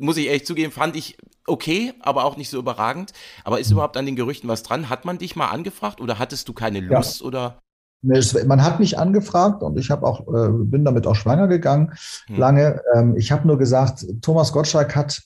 [0.00, 3.12] Muss ich ehrlich zugeben, fand ich okay, aber auch nicht so überragend.
[3.42, 3.74] Aber ist mhm.
[3.74, 4.88] überhaupt an den Gerüchten was dran?
[4.88, 7.26] Hat man dich mal angefragt oder hattest du keine Lust ja.
[7.26, 7.58] oder?
[8.02, 11.94] Man hat mich angefragt und ich habe auch äh, bin damit auch schwanger gegangen
[12.26, 12.36] hm.
[12.36, 12.80] lange.
[12.94, 15.20] Ähm, ich habe nur gesagt, Thomas Gottschalk hat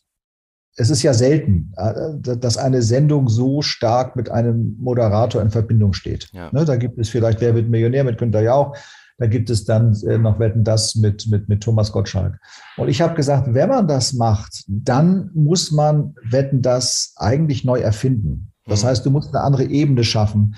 [0.76, 5.92] es ist ja selten, äh, dass eine Sendung so stark mit einem Moderator in Verbindung
[5.92, 6.28] steht.
[6.32, 6.50] Ja.
[6.52, 8.76] Ne, da gibt es vielleicht Wer wird Millionär mit Günter Jauch.
[9.18, 12.40] Da gibt es dann äh, noch Wetten das mit, mit, mit Thomas Gottschalk.
[12.76, 17.78] Und ich habe gesagt, wenn man das macht, dann muss man Wetten das eigentlich neu
[17.78, 18.52] erfinden.
[18.66, 18.88] Das mhm.
[18.88, 20.56] heißt, du musst eine andere Ebene schaffen.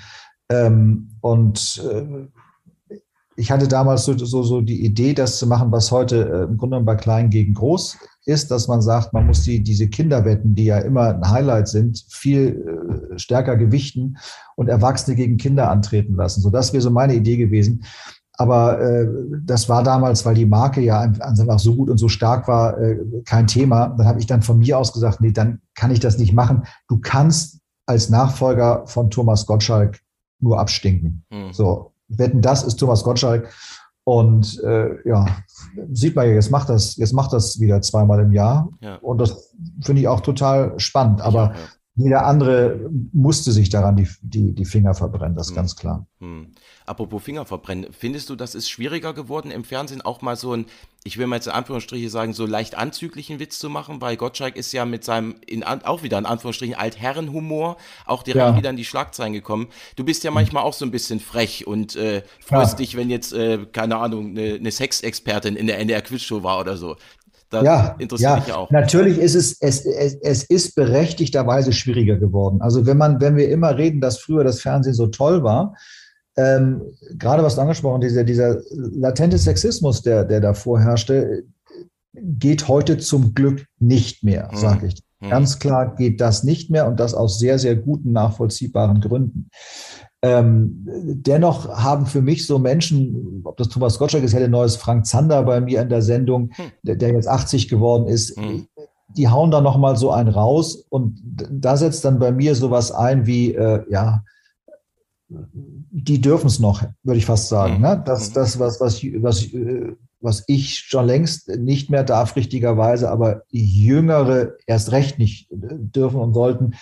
[0.49, 2.95] Ähm, und äh,
[3.37, 6.77] ich hatte damals so, so, so die Idee, das zu machen, was heute im Grunde
[6.77, 10.65] genommen bei Klein gegen Groß ist, dass man sagt, man muss die, diese Kinderwetten, die
[10.65, 14.17] ja immer ein Highlight sind, viel äh, stärker gewichten
[14.57, 16.41] und Erwachsene gegen Kinder antreten lassen.
[16.41, 17.85] So, das wäre so meine Idee gewesen.
[18.37, 19.07] Aber äh,
[19.45, 22.99] das war damals, weil die Marke ja einfach so gut und so stark war, äh,
[23.25, 23.89] kein Thema.
[23.89, 26.65] Dann habe ich dann von mir aus gesagt, nee, dann kann ich das nicht machen.
[26.89, 30.01] Du kannst als Nachfolger von Thomas Gottschalk
[30.41, 31.25] nur abstinken.
[31.31, 31.53] Mhm.
[31.53, 33.51] So, wetten, das ist Thomas Gottschalk.
[34.05, 35.27] Und äh, ja,
[35.93, 38.69] sieht man ja, jetzt macht das, jetzt macht das wieder zweimal im Jahr.
[38.81, 38.97] Ja.
[38.97, 41.23] Und das finde ich auch total spannend.
[41.23, 41.61] Aber ja.
[41.97, 45.57] Jeder andere musste sich daran die, die, die Finger verbrennen, das ist hm.
[45.57, 46.07] ganz klar.
[46.19, 46.49] Hm.
[46.87, 50.67] Apropos Finger verbrennen, findest du, das ist schwieriger geworden im Fernsehen auch mal so ein,
[51.05, 54.57] ich will mal jetzt in Anführungsstriche sagen, so leicht anzüglichen Witz zu machen, weil Gottschalk
[54.57, 57.77] ist ja mit seinem, in, auch wieder in Anführungsstrichen, Altherrenhumor
[58.07, 58.57] auch direkt ja.
[58.57, 59.69] wieder in die Schlagzeilen gekommen.
[59.95, 62.79] Du bist ja manchmal auch so ein bisschen frech und äh, freust ja.
[62.79, 66.77] dich, wenn jetzt, äh, keine Ahnung, eine, eine Sexexpertin in der NDR Quizshow war oder
[66.77, 66.97] so.
[67.55, 68.71] Das ja, interessiert ja, mich ja auch.
[68.71, 72.61] Natürlich ist es, es, es, es ist berechtigterweise schwieriger geworden.
[72.61, 75.75] Also wenn man, wenn wir immer reden, dass früher das Fernsehen so toll war,
[76.37, 76.83] ähm,
[77.17, 81.45] gerade was du angesprochen, dieser, dieser latente Sexismus, der, der da vorherrschte,
[82.13, 84.57] geht heute zum Glück nicht mehr, mhm.
[84.57, 85.03] sage ich.
[85.21, 85.31] Mhm.
[85.31, 89.49] Ganz klar geht das nicht mehr und das aus sehr, sehr guten, nachvollziehbaren Gründen.
[90.27, 95.05] Ähm, dennoch haben für mich so Menschen, ob das Thomas Gottschalk ist, hätte neues Frank
[95.05, 96.71] Zander bei mir in der Sendung, hm.
[96.83, 98.37] der, der, jetzt 80 geworden ist.
[98.39, 98.67] Hm
[99.17, 103.27] die hauen da nochmal so einen raus und da setzt dann bei mir sowas ein
[103.27, 104.25] wie, äh, ja,
[105.29, 107.77] die dürfen es noch, würde ich fast sagen.
[107.77, 107.81] Mhm.
[107.83, 108.03] Ne?
[108.05, 108.35] Das, mhm.
[108.35, 109.49] das was, was, was,
[110.21, 116.35] was ich schon längst nicht mehr darf, richtigerweise, aber Jüngere erst recht nicht dürfen und
[116.35, 116.75] sollten,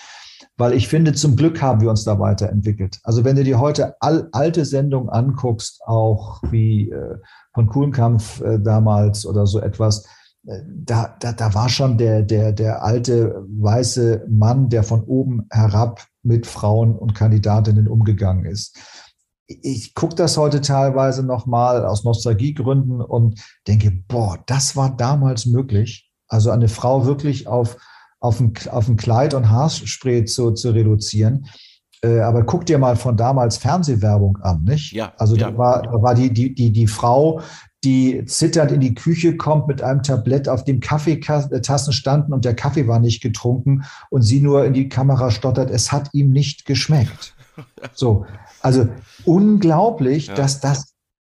[0.62, 3.00] weil ich finde, zum Glück haben wir uns da weiterentwickelt.
[3.02, 7.16] Also wenn du dir heute all, alte Sendungen anguckst, auch wie äh,
[7.52, 10.06] von Kuhlenkampf äh, damals oder so etwas,
[10.46, 15.48] äh, da, da, da war schon der, der, der alte weiße Mann, der von oben
[15.50, 18.78] herab mit Frauen und Kandidatinnen umgegangen ist.
[19.48, 26.08] Ich gucke das heute teilweise nochmal aus Nostalgiegründen und denke, boah, das war damals möglich.
[26.28, 27.78] Also eine Frau wirklich auf
[28.22, 31.46] auf ein, auf ein Kleid und Haarspray zu, zu reduzieren.
[32.04, 34.92] Äh, aber guck dir mal von damals Fernsehwerbung an, nicht?
[34.92, 35.12] Ja.
[35.18, 35.50] Also ja.
[35.50, 37.40] da war, da war die, die, die, die Frau,
[37.84, 42.54] die zitternd in die Küche kommt mit einem Tablett, auf dem Kaffeetassen standen und der
[42.54, 46.64] Kaffee war nicht getrunken und sie nur in die Kamera stottert, es hat ihm nicht
[46.64, 47.34] geschmeckt.
[47.92, 48.24] So,
[48.62, 48.88] also
[49.26, 50.34] unglaublich, ja.
[50.34, 50.91] dass das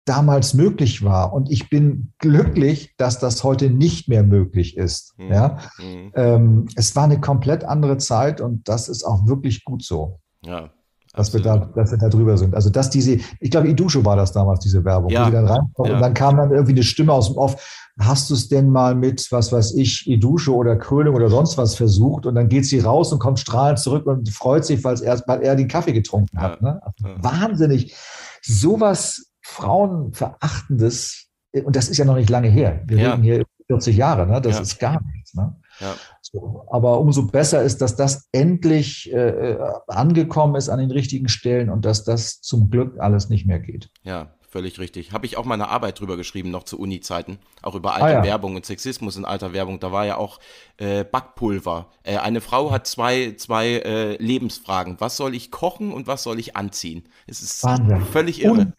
[0.10, 1.34] damals möglich war.
[1.34, 5.13] Und ich bin glücklich, dass das heute nicht mehr möglich ist.
[5.19, 5.32] Mhm.
[5.32, 5.58] Ja?
[5.78, 6.12] Mhm.
[6.15, 10.19] Ähm, es war eine komplett andere Zeit und das ist auch wirklich gut so.
[10.43, 10.72] Ja.
[11.13, 12.56] Dass wir, da, dass wir da drüber sind.
[12.56, 15.26] Also, dass diese, ich glaube, Idusho war das damals, diese Werbung, ja.
[15.26, 15.95] sie dann reinkommt ja.
[15.95, 17.89] und dann kam dann irgendwie eine Stimme aus dem Off.
[18.00, 21.76] Hast du es denn mal mit, was weiß ich, Idusho oder Krönung oder sonst was
[21.76, 22.26] versucht?
[22.26, 25.41] Und dann geht sie raus und kommt strahlend zurück und freut sich, weil, er, weil
[25.41, 26.62] er den Kaffee getrunken hat.
[26.62, 26.80] Ne?
[26.82, 27.95] Also Wahnsinnig.
[28.41, 31.27] Sowas Frauenverachtendes,
[31.63, 32.81] und das ist ja noch nicht lange her.
[32.85, 33.12] Wir ja.
[33.12, 34.41] reden hier 40 Jahre, ne?
[34.41, 34.62] das ja.
[34.62, 35.33] ist gar nichts.
[35.35, 35.55] Ne?
[35.79, 35.95] Ja.
[36.21, 39.57] So, aber umso besser ist, dass das endlich äh,
[39.88, 43.89] angekommen ist an den richtigen Stellen und dass das zum Glück alles nicht mehr geht.
[44.03, 45.12] Ja, völlig richtig.
[45.12, 47.39] Habe ich auch meine Arbeit drüber geschrieben, noch zu Uni-Zeiten.
[47.62, 48.23] Auch über alte ah, ja.
[48.23, 49.79] Werbung und Sexismus in alter Werbung.
[49.79, 50.39] Da war ja auch
[50.77, 51.89] äh, Backpulver.
[52.03, 54.97] Äh, eine Frau hat zwei, zwei äh, Lebensfragen.
[54.99, 57.03] Was soll ich kochen und was soll ich anziehen?
[57.27, 58.01] Es ist Wahnsinn.
[58.01, 58.51] völlig irre.
[58.53, 58.73] Und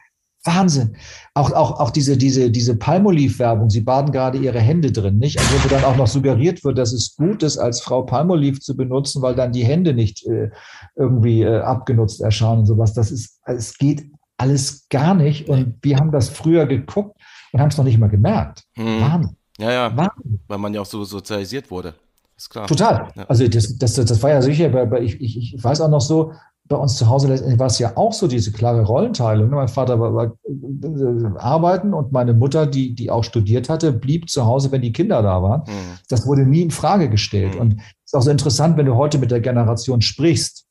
[0.44, 0.96] Wahnsinn.
[1.35, 5.38] Auch, auch, auch diese, diese, diese Palmolive-Werbung, sie baden gerade ihre Hände drin, nicht?
[5.38, 8.76] Also wo dann auch noch suggeriert wird, dass es gut ist, als Frau Palmolive zu
[8.76, 10.50] benutzen, weil dann die Hände nicht äh,
[10.96, 12.94] irgendwie äh, abgenutzt erscheinen und sowas.
[12.94, 14.07] Das ist, es geht
[14.38, 15.48] alles gar nicht.
[15.48, 17.20] Und wir haben das früher geguckt
[17.53, 18.64] und haben es noch nicht mal gemerkt.
[18.76, 19.00] Hm.
[19.00, 19.37] Wahnsinn.
[19.59, 19.96] Ja, ja.
[19.96, 20.40] Wahnsinn.
[20.48, 21.94] Weil man ja auch so sozialisiert wurde.
[22.40, 22.66] Ist klar.
[22.66, 23.12] Total.
[23.14, 23.24] Ja.
[23.29, 26.33] Also das, das, das war ja sicher, aber ich, ich, ich weiß auch noch so,
[26.70, 29.50] bei uns zu Hause letztendlich war es ja auch so diese klare Rollenteilung.
[29.50, 34.30] Mein Vater war, war äh, arbeiten und meine Mutter, die, die auch studiert hatte, blieb
[34.30, 35.62] zu Hause, wenn die Kinder da waren.
[35.66, 35.98] Mhm.
[36.09, 37.56] Das wurde nie in Frage gestellt.
[37.56, 37.61] Mhm.
[37.61, 40.64] Und es ist auch so interessant, wenn du heute mit der Generation sprichst.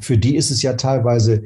[0.00, 1.42] Für die ist es ja teilweise,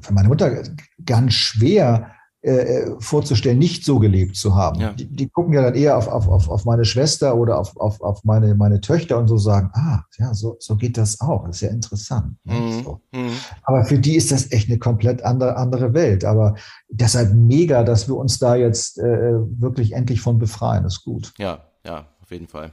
[0.00, 0.62] für meine Mutter,
[1.04, 4.80] ganz schwer, äh, vorzustellen, nicht so gelebt zu haben.
[4.80, 4.92] Ja.
[4.92, 8.00] Die, die, gucken ja dann eher auf, auf, auf, auf meine Schwester oder auf, auf,
[8.00, 11.46] auf meine, meine Töchter und so sagen, ah, ja, so, so geht das auch.
[11.46, 12.36] Das ist ja interessant.
[12.44, 12.54] Ne?
[12.54, 12.84] Mhm.
[12.84, 13.00] So.
[13.12, 13.32] Mhm.
[13.64, 16.24] Aber für die ist das echt eine komplett andere, andere Welt.
[16.24, 16.54] Aber
[16.88, 20.84] deshalb mega, dass wir uns da jetzt äh, wirklich endlich von befreien.
[20.84, 21.34] Das ist gut.
[21.38, 22.72] Ja, ja, auf jeden Fall.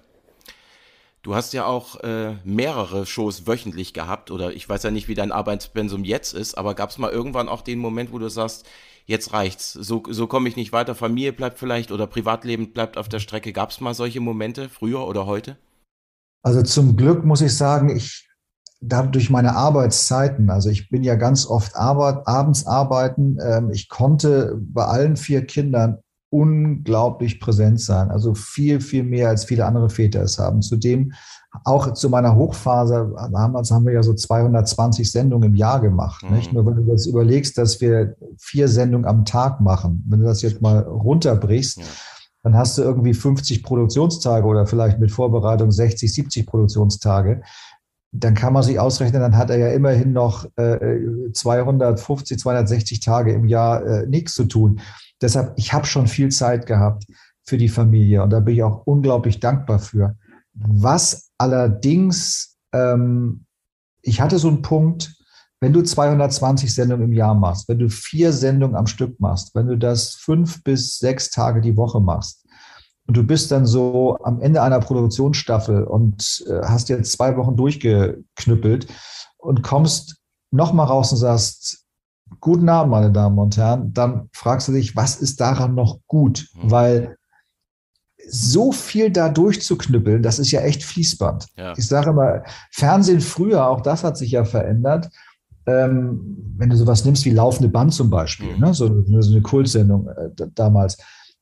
[1.23, 5.15] Du hast ja auch äh, mehrere Shows wöchentlich gehabt oder ich weiß ja nicht, wie
[5.15, 8.67] dein Arbeitspensum jetzt ist, aber gab es mal irgendwann auch den Moment, wo du sagst,
[9.05, 13.09] jetzt reicht's, so, so komme ich nicht weiter, Familie bleibt vielleicht oder Privatleben bleibt auf
[13.09, 13.53] der Strecke.
[13.53, 15.57] Gab es mal solche Momente, früher oder heute?
[16.43, 18.27] Also zum Glück muss ich sagen, ich
[18.81, 24.57] durch meine Arbeitszeiten, also ich bin ja ganz oft Arbeit, abends arbeiten, ähm, ich konnte
[24.59, 30.21] bei allen vier Kindern unglaublich präsent sein, also viel, viel mehr als viele andere Väter
[30.21, 30.61] es haben.
[30.61, 31.13] Zudem
[31.63, 36.23] auch zu meiner Hochphase, damals haben wir ja so 220 Sendungen im Jahr gemacht.
[36.23, 36.35] Mhm.
[36.35, 36.53] Nicht?
[36.53, 40.41] Nur wenn du das überlegst, dass wir vier Sendungen am Tag machen, wenn du das
[40.41, 41.83] jetzt mal runterbrichst, ja.
[42.43, 47.41] dann hast du irgendwie 50 Produktionstage oder vielleicht mit Vorbereitung 60, 70 Produktionstage.
[48.11, 53.33] Dann kann man sich ausrechnen, dann hat er ja immerhin noch äh, 250, 260 Tage
[53.33, 54.79] im Jahr äh, nichts zu tun.
[55.21, 57.05] Deshalb, ich habe schon viel Zeit gehabt
[57.43, 60.15] für die Familie und da bin ich auch unglaublich dankbar für.
[60.55, 63.45] Was allerdings, ähm,
[64.01, 65.15] ich hatte so einen Punkt,
[65.59, 69.67] wenn du 220 Sendungen im Jahr machst, wenn du vier Sendungen am Stück machst, wenn
[69.67, 72.45] du das fünf bis sechs Tage die Woche machst
[73.07, 77.55] und du bist dann so am Ende einer Produktionsstaffel und äh, hast jetzt zwei Wochen
[77.55, 78.87] durchgeknüppelt
[79.37, 80.17] und kommst
[80.51, 81.85] nochmal raus und sagst,
[82.39, 86.47] guten Abend, meine Damen und Herren, dann fragst du dich, was ist daran noch gut?
[86.53, 86.71] Mhm.
[86.71, 87.17] Weil
[88.29, 91.47] so viel da durchzuknüppeln, das ist ja echt Fließband.
[91.57, 91.73] Ja.
[91.77, 95.09] Ich sage immer, Fernsehen früher, auch das hat sich ja verändert.
[95.67, 98.59] Ähm, wenn du sowas nimmst wie Laufende Band zum Beispiel, mhm.
[98.59, 100.97] ne, so, so, eine Kultsendung äh, damals,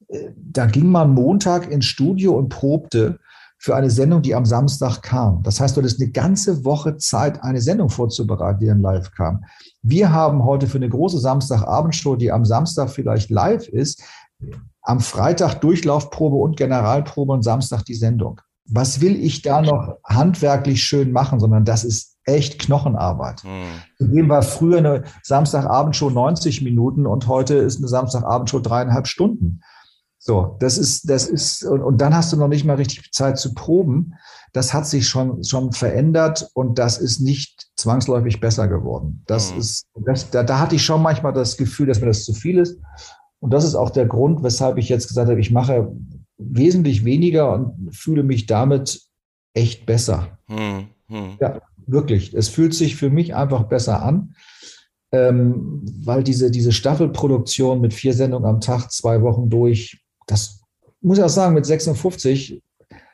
[0.07, 3.19] äh, da ging man Montag ins Studio und probte
[3.63, 5.41] für eine Sendung, die am Samstag kam.
[5.43, 9.45] Das heißt, du hattest eine ganze Woche Zeit, eine Sendung vorzubereiten, die dann live kam.
[9.81, 14.03] Wir haben heute für eine große Samstagabendshow, die am Samstag vielleicht live ist,
[14.81, 18.41] am Freitag Durchlaufprobe und Generalprobe und Samstag die Sendung.
[18.65, 23.43] Was will ich da noch handwerklich schön machen, sondern das ist echt Knochenarbeit.
[23.43, 23.81] Mhm.
[23.97, 29.61] Zudem war früher eine Samstagabendshow 90 Minuten und heute ist eine Samstagabendshow dreieinhalb Stunden.
[30.19, 33.37] So, das ist, das ist, und, und dann hast du noch nicht mal richtig Zeit
[33.37, 34.13] zu proben.
[34.53, 39.23] Das hat sich schon, schon verändert und das ist nicht zwangsläufig besser geworden.
[39.27, 39.59] Das mhm.
[39.59, 42.59] ist, das, da, da hatte ich schon manchmal das Gefühl, dass mir das zu viel
[42.59, 42.79] ist.
[43.43, 45.91] Und das ist auch der Grund, weshalb ich jetzt gesagt habe, ich mache
[46.37, 49.01] wesentlich weniger und fühle mich damit
[49.53, 50.37] echt besser.
[50.47, 50.87] Mhm.
[51.09, 51.37] Mhm.
[51.39, 52.33] Ja, wirklich.
[52.33, 54.33] Es fühlt sich für mich einfach besser an
[55.13, 60.61] ähm, weil diese, diese Staffelproduktion mit vier Sendungen am Tag, zwei Wochen durch, das
[61.01, 62.61] muss ich auch sagen, mit 56,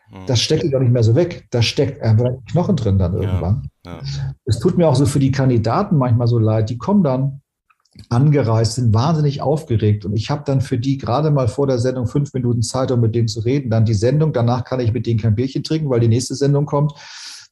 [0.09, 0.25] hm.
[0.25, 1.47] das steckt doch nicht mehr so weg.
[1.51, 3.69] Da steckt einfach ein Knochen drin dann irgendwann.
[3.85, 4.33] Ja, ja.
[4.45, 6.69] Es tut mir auch so für die Kandidaten manchmal so leid.
[6.69, 7.41] Die kommen dann
[8.09, 10.05] angereist, sind wahnsinnig aufgeregt.
[10.05, 13.01] Und ich habe dann für die gerade mal vor der Sendung fünf Minuten Zeit, um
[13.01, 13.69] mit denen zu reden.
[13.69, 16.65] Dann die Sendung, danach kann ich mit denen kein Bierchen trinken, weil die nächste Sendung
[16.65, 16.93] kommt.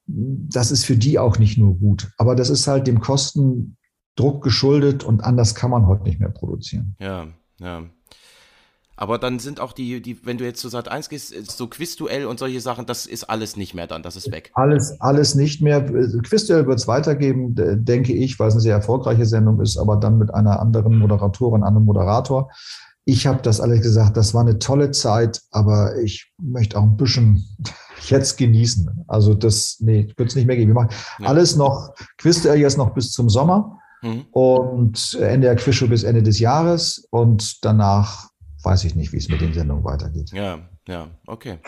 [0.06, 2.10] Das ist für die auch nicht nur gut.
[2.17, 6.95] Aber das ist halt dem Kostendruck geschuldet und anders kann man heute nicht mehr produzieren.
[7.00, 7.28] Ja,
[7.60, 7.84] ja.
[9.00, 12.26] Aber dann sind auch die, die, wenn du jetzt zu Sat 1 gehst, so Quizduell
[12.26, 14.50] und solche Sachen, das ist alles nicht mehr dann, das ist weg.
[14.56, 15.86] Alles, alles nicht mehr.
[16.24, 20.18] Quizduell wird es weitergeben, denke ich, weil es eine sehr erfolgreiche Sendung ist, aber dann
[20.18, 22.50] mit einer anderen Moderatorin, einem Moderator.
[23.06, 26.98] Ich habe das alles gesagt, das war eine tolle Zeit, aber ich möchte auch ein
[26.98, 27.46] bisschen
[28.08, 29.06] jetzt genießen.
[29.08, 30.72] Also das, nee, wird es nicht mehr geben.
[30.72, 31.28] Wir machen ja.
[31.28, 33.80] alles noch, Quizduell jetzt noch bis zum Sommer.
[34.02, 34.26] Mhm.
[34.32, 38.30] Und Ende der Quizshow bis Ende des Jahres und danach
[38.63, 40.32] weiß ich nicht, wie es mit den Sendungen weitergeht.
[40.32, 41.60] Ja, ja, okay.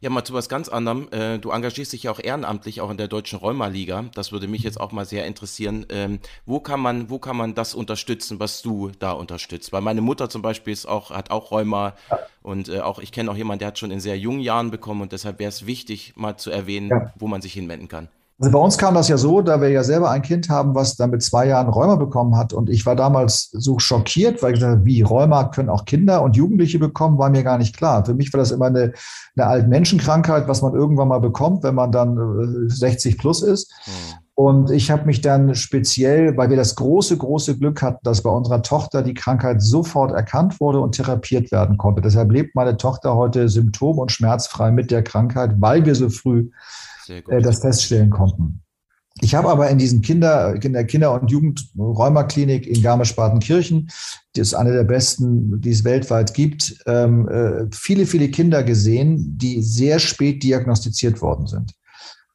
[0.00, 1.08] Ja, mal zu was ganz anderem.
[1.10, 4.04] Äh, du engagierst dich ja auch ehrenamtlich auch in der Deutschen Rheuma-Liga.
[4.14, 5.86] Das würde mich jetzt auch mal sehr interessieren.
[5.90, 9.72] Ähm, wo kann man, wo kann man das unterstützen, was du da unterstützt?
[9.72, 12.18] Weil meine Mutter zum Beispiel ist auch, hat auch Rheuma ja.
[12.42, 15.00] und äh, auch ich kenne auch jemanden, der hat schon in sehr jungen Jahren bekommen
[15.00, 17.12] und deshalb wäre es wichtig, mal zu erwähnen, ja.
[17.16, 18.08] wo man sich hinwenden kann.
[18.40, 20.94] Also bei uns kam das ja so, da wir ja selber ein Kind haben, was
[20.94, 22.52] dann mit zwei Jahren Rheuma bekommen hat.
[22.52, 26.36] Und ich war damals so schockiert, weil ich dachte, wie Rheuma können auch Kinder und
[26.36, 28.04] Jugendliche bekommen, war mir gar nicht klar.
[28.04, 28.92] Für mich war das immer eine,
[29.36, 33.72] eine Altmenschenkrankheit, was man irgendwann mal bekommt, wenn man dann 60 äh, plus ist.
[33.86, 34.18] Mhm.
[34.38, 38.30] Und ich habe mich dann speziell, weil wir das große, große Glück hatten, dass bei
[38.30, 42.02] unserer Tochter die Krankheit sofort erkannt wurde und therapiert werden konnte.
[42.02, 46.50] Deshalb lebt meine Tochter heute symptom- und schmerzfrei mit der Krankheit, weil wir so früh
[47.08, 48.62] äh, das feststellen konnten.
[49.20, 53.90] Ich habe aber in diesen Kinder, in der Kinder- und Jugendrheumaklinik in Garmisch-Partenkirchen,
[54.36, 59.36] die ist eine der besten, die es weltweit gibt, ähm, äh, viele, viele Kinder gesehen,
[59.36, 61.74] die sehr spät diagnostiziert worden sind.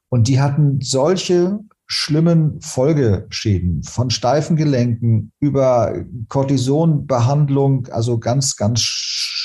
[0.09, 8.79] Und die hatten solche schlimmen Folgeschäden von steifen Gelenken über Cortisonbehandlung, also ganz, ganz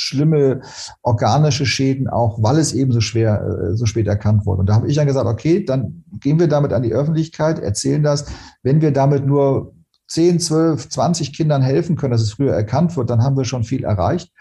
[0.08, 0.62] schlimme
[1.02, 4.60] organische Schäden auch, weil es eben so schwer, äh, so spät erkannt wurde.
[4.60, 8.02] Und da habe ich dann gesagt, okay, dann gehen wir damit an die Öffentlichkeit, erzählen
[8.02, 8.26] das.
[8.62, 9.74] Wenn wir damit nur
[10.08, 13.64] 10, 12, 20 Kindern helfen können, dass es früher erkannt wird, dann haben wir schon
[13.64, 14.32] viel erreicht.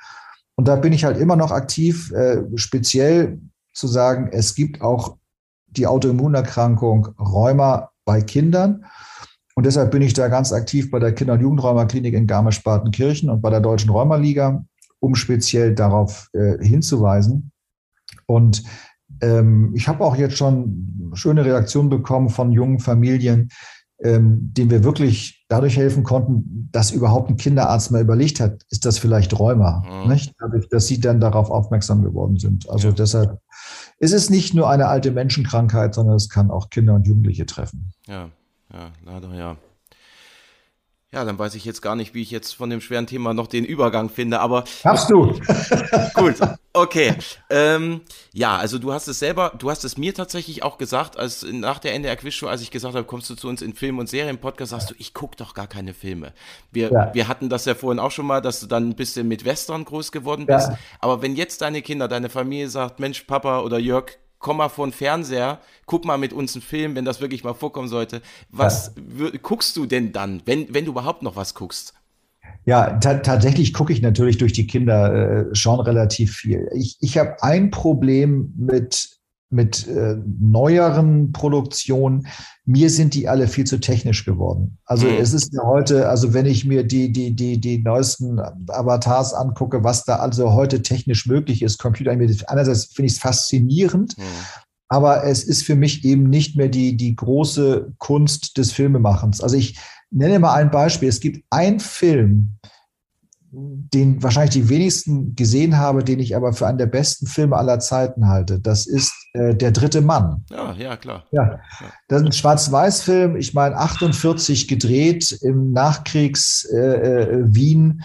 [0.56, 3.40] Und da bin ich halt immer noch aktiv, äh, speziell
[3.74, 5.18] zu sagen, es gibt auch
[5.68, 8.86] die Autoimmunerkrankung Rheuma bei Kindern.
[9.56, 13.42] Und deshalb bin ich da ganz aktiv bei der Kinder- und Jugendrheumaklinik in Garmisch-Partenkirchen und
[13.42, 14.64] bei der Deutschen Rheumaliga
[15.00, 17.52] um speziell darauf äh, hinzuweisen.
[18.26, 18.64] Und
[19.22, 23.50] ähm, ich habe auch jetzt schon schöne Reaktionen bekommen von jungen Familien,
[24.00, 28.86] ähm, denen wir wirklich dadurch helfen konnten, dass überhaupt ein Kinderarzt mal überlegt hat, ist
[28.86, 30.12] das vielleicht Rheuma, mhm.
[30.12, 30.36] nicht?
[30.40, 32.70] Dadurch, dass sie dann darauf aufmerksam geworden sind.
[32.70, 32.94] Also ja.
[32.94, 33.40] deshalb
[33.98, 37.92] ist es nicht nur eine alte Menschenkrankheit, sondern es kann auch Kinder und Jugendliche treffen.
[38.06, 38.30] Ja,
[38.72, 39.58] ja, leider ja.
[41.14, 43.48] Ja, dann weiß ich jetzt gar nicht, wie ich jetzt von dem schweren Thema noch
[43.48, 44.66] den Übergang finde, aber.
[44.84, 45.28] Hast du!
[46.16, 46.36] Gut,
[46.74, 47.16] okay.
[47.50, 48.02] Ähm,
[48.34, 51.80] ja, also du hast es selber, du hast es mir tatsächlich auch gesagt, als nach
[51.80, 54.72] der NDR Quizshow, als ich gesagt habe, kommst du zu uns in Film- und Serienpodcast,
[54.72, 56.34] sagst du, ich gucke doch gar keine Filme.
[56.74, 57.14] Wir, ja.
[57.14, 59.86] wir hatten das ja vorhin auch schon mal, dass du dann ein bisschen mit Western
[59.86, 60.68] groß geworden bist.
[60.68, 60.78] Ja.
[61.00, 64.88] Aber wenn jetzt deine Kinder, deine Familie sagt, Mensch, Papa oder Jörg, komm mal vor
[64.88, 68.22] den Fernseher, guck mal mit uns einen Film, wenn das wirklich mal vorkommen sollte.
[68.50, 69.30] Was ja.
[69.42, 71.94] guckst du denn dann, wenn, wenn du überhaupt noch was guckst?
[72.66, 76.70] Ja, tatsächlich gucke ich natürlich durch die Kinder äh, schon relativ viel.
[76.76, 79.17] Ich, ich habe ein Problem mit
[79.50, 82.28] mit äh, neueren Produktionen,
[82.66, 84.78] mir sind die alle viel zu technisch geworden.
[84.86, 85.18] Also mhm.
[85.20, 89.84] es ist ja heute, also wenn ich mir die, die, die, die neuesten Avatars angucke,
[89.84, 94.24] was da also heute technisch möglich ist, Computer, einerseits finde ich es faszinierend, mhm.
[94.90, 99.40] aber es ist für mich eben nicht mehr die, die große Kunst des Filmemachens.
[99.40, 99.80] Also ich
[100.12, 101.08] nenne mal ein Beispiel.
[101.08, 102.58] Es gibt einen Film,
[103.52, 107.80] den wahrscheinlich die wenigsten gesehen habe, den ich aber für einen der besten Filme aller
[107.80, 108.60] Zeiten halte.
[108.60, 110.44] Das ist äh, Der dritte Mann.
[110.50, 111.26] Ja, ja, klar.
[111.32, 111.60] Ja,
[112.08, 117.92] das ist ein Schwarz-Weiß-Film, ich meine 48 gedreht im Nachkriegs-Wien.
[117.92, 117.96] Äh, äh,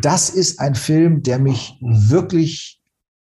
[0.00, 2.80] das ist ein Film, der mich wirklich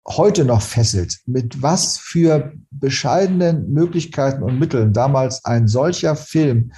[0.08, 1.20] heute noch fesselt.
[1.26, 6.72] Mit was für bescheidenen Möglichkeiten und Mitteln damals ein solcher Film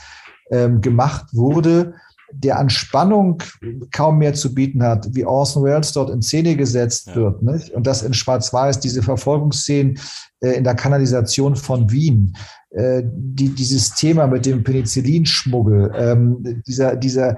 [0.52, 1.94] ähm, gemacht wurde
[2.32, 3.42] der an Spannung
[3.92, 7.16] kaum mehr zu bieten hat, wie Orson Welles dort in Szene gesetzt ja.
[7.16, 7.42] wird.
[7.42, 7.72] Nicht?
[7.72, 10.00] Und das in Schwarz-Weiß, diese Verfolgungsszenen
[10.42, 12.36] äh, in der Kanalisation von Wien,
[12.72, 17.38] äh, die, dieses Thema mit dem Penicillinschmuggel, ähm, dieser, dieser,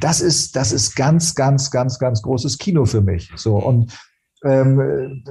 [0.00, 3.30] das ist, das ist ganz, ganz, ganz, ganz großes Kino für mich.
[3.36, 3.92] So und
[4.42, 5.22] ähm,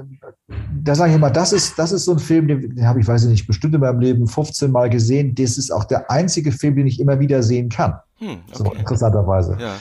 [0.83, 3.07] da sage ich immer, das ist, das ist so ein Film, den, den habe ich,
[3.07, 5.33] weiß ich nicht, bestimmt in meinem Leben 15 Mal gesehen.
[5.33, 7.95] Das ist auch der einzige Film, den ich immer wieder sehen kann.
[8.19, 8.57] Hm, okay.
[8.57, 9.57] So interessanterweise.
[9.59, 9.75] Ja.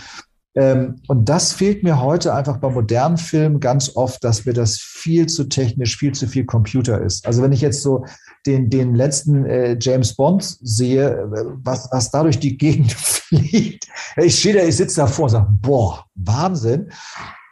[0.55, 4.79] Ähm, und das fehlt mir heute einfach bei modernen Filmen ganz oft, dass mir das
[4.79, 7.25] viel zu technisch, viel zu viel Computer ist.
[7.27, 8.05] Also wenn ich jetzt so
[8.45, 13.87] den, den letzten äh, James Bond sehe, äh, was, was dadurch die Gegend fliegt,
[14.17, 16.91] ich stehe da, ich sitze davor und sage, boah, Wahnsinn.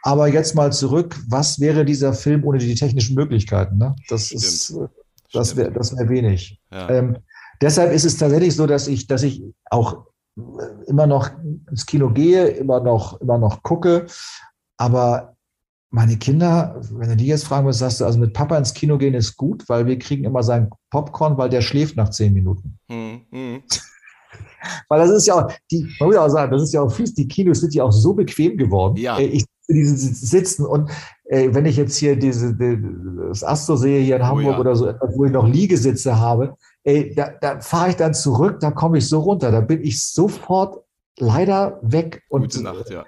[0.03, 3.77] Aber jetzt mal zurück, was wäre dieser Film ohne die technischen Möglichkeiten?
[3.77, 3.95] Ne?
[4.09, 4.43] Das Stimmt.
[4.43, 4.87] ist, äh,
[5.31, 6.59] das wäre das wär wenig.
[6.71, 6.89] Ja.
[6.89, 7.17] Ähm,
[7.61, 10.06] deshalb ist es tatsächlich so, dass ich, dass ich auch
[10.87, 11.29] immer noch
[11.69, 14.05] ins Kino gehe, immer noch, immer noch gucke.
[14.77, 15.35] Aber
[15.89, 18.97] meine Kinder, wenn du die jetzt fragen würdest, sagst du, also mit Papa ins Kino
[18.97, 22.77] gehen ist gut, weil wir kriegen immer seinen Popcorn, weil der schläft nach zehn Minuten.
[22.89, 23.63] Hm, hm.
[24.89, 27.13] weil das ist ja auch, die, man muss auch sagen, das ist ja auch fies,
[27.13, 28.97] die Kinos sind ja auch so bequem geworden.
[28.97, 29.17] Ja.
[29.19, 30.89] Ich diese sitzen und
[31.25, 32.79] äh, wenn ich jetzt hier diese die,
[33.27, 34.59] das Astro sehe hier in oh Hamburg ja.
[34.59, 36.55] oder so, wo ich noch Liegesitze habe,
[36.87, 40.03] ey, da, da fahre ich dann zurück, da komme ich so runter, da bin ich
[40.05, 40.85] sofort
[41.19, 42.23] leider weg.
[42.29, 43.05] Und, gute Nacht, ja.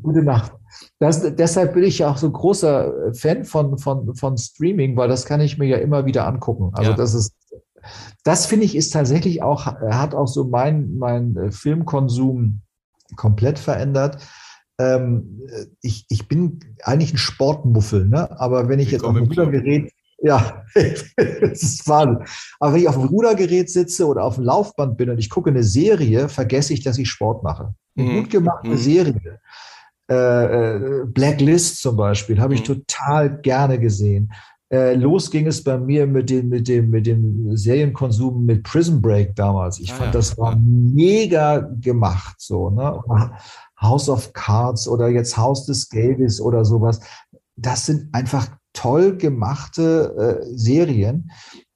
[0.00, 0.52] Gute Nacht.
[1.00, 5.26] Das, deshalb bin ich ja auch so großer Fan von, von, von Streaming, weil das
[5.26, 6.70] kann ich mir ja immer wieder angucken.
[6.74, 6.96] Also ja.
[6.96, 7.34] das ist,
[8.22, 12.60] das finde ich ist tatsächlich auch, hat auch so mein, mein äh, Filmkonsum
[13.16, 14.22] komplett verändert.
[14.78, 15.40] Ähm,
[15.82, 18.40] ich, ich bin eigentlich ein Sportmuffel, ne?
[18.40, 19.90] aber wenn ich jetzt auf dem Rudergerät
[20.20, 22.24] ja, das ist Wahnsinn.
[22.58, 25.50] Aber wenn ich auf dem Rudergerät sitze oder auf dem Laufband bin und ich gucke
[25.50, 27.74] eine Serie, vergesse ich, dass ich Sport mache.
[27.96, 28.16] Eine mhm.
[28.22, 28.76] gut gemachte mhm.
[28.76, 29.40] Serie.
[30.10, 32.82] Äh, äh, Blacklist zum Beispiel habe ich mhm.
[32.86, 34.32] total gerne gesehen.
[34.70, 39.00] Äh, los ging es bei mir mit dem, mit dem, mit dem Serienkonsum mit Prison
[39.00, 39.78] Break damals.
[39.78, 40.58] Ich ah, fand, das war ja.
[40.60, 43.00] mega gemacht, so, ne?
[43.80, 47.00] House of Cards oder jetzt Haus des Geldes oder sowas.
[47.56, 48.48] Das sind einfach
[48.78, 51.32] toll gemachte äh, Serien.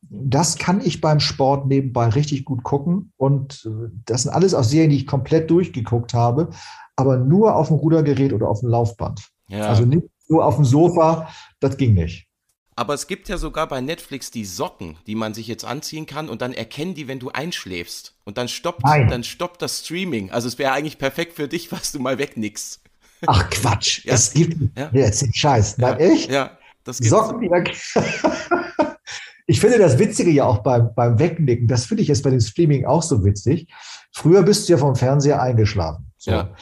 [0.09, 3.12] Das kann ich beim Sport nebenbei richtig gut gucken.
[3.16, 6.50] Und äh, das sind alles auch Serien, die ich komplett durchgeguckt habe,
[6.94, 9.28] aber nur auf dem Rudergerät oder auf dem Laufband.
[9.48, 9.66] Ja.
[9.66, 11.28] Also nicht nur auf dem Sofa,
[11.59, 12.28] das ging nicht.
[12.76, 16.28] Aber es gibt ja sogar bei Netflix die Socken, die man sich jetzt anziehen kann
[16.28, 18.14] und dann erkennen die, wenn du einschläfst.
[18.24, 20.30] Und dann stoppt, dann stoppt das Streaming.
[20.30, 22.80] Also es wäre eigentlich perfekt für dich, was du mal wegnickst.
[23.26, 24.14] Ach Quatsch, ja?
[24.14, 24.90] es gibt ja.
[24.92, 25.78] jetzt den Scheiß.
[25.78, 25.96] Na, ja.
[25.96, 26.30] echt?
[26.30, 27.11] Ja, das gibt's.
[27.11, 27.43] Socken,
[29.47, 32.41] ich finde das Witzige ja auch beim, beim Wegnicken, das finde ich jetzt bei dem
[32.41, 33.72] Streaming auch so witzig.
[34.12, 36.12] Früher bist du ja vom Fernseher eingeschlafen.
[36.18, 36.30] So.
[36.30, 36.55] Ja.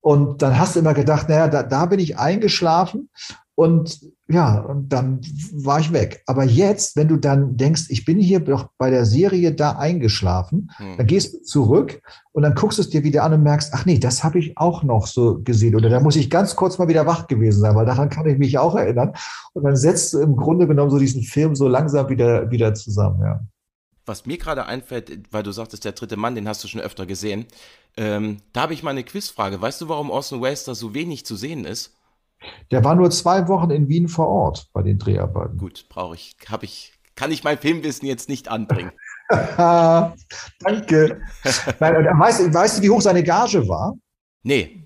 [0.00, 3.10] Und dann hast du immer gedacht, naja, da, da bin ich eingeschlafen
[3.58, 3.98] und
[4.28, 5.20] ja, und dann
[5.52, 6.22] war ich weg.
[6.26, 10.70] Aber jetzt, wenn du dann denkst, ich bin hier doch bei der Serie da eingeschlafen,
[10.76, 10.96] hm.
[10.96, 12.00] dann gehst du zurück
[12.30, 14.56] und dann guckst du es dir wieder an und merkst, ach nee, das habe ich
[14.58, 15.74] auch noch so gesehen.
[15.74, 18.38] Oder da muss ich ganz kurz mal wieder wach gewesen sein, weil daran kann ich
[18.38, 19.12] mich auch erinnern.
[19.54, 23.20] Und dann setzt du im Grunde genommen so diesen Film so langsam wieder, wieder zusammen,
[23.22, 23.40] ja.
[24.06, 27.06] Was mir gerade einfällt, weil du sagtest, der dritte Mann, den hast du schon öfter
[27.06, 27.46] gesehen,
[27.96, 29.60] ähm, da habe ich mal eine Quizfrage.
[29.60, 31.97] Weißt du, warum Orson Welles da so wenig zu sehen ist?
[32.70, 35.58] Der war nur zwei Wochen in Wien vor Ort bei den Dreharbeiten.
[35.58, 38.92] Gut, brauche ich, habe ich, kann ich mein Filmwissen jetzt nicht anbringen.
[39.28, 41.20] Danke.
[41.80, 43.94] Nein, weißt, weißt du, wie hoch seine Gage war?
[44.42, 44.84] Nee.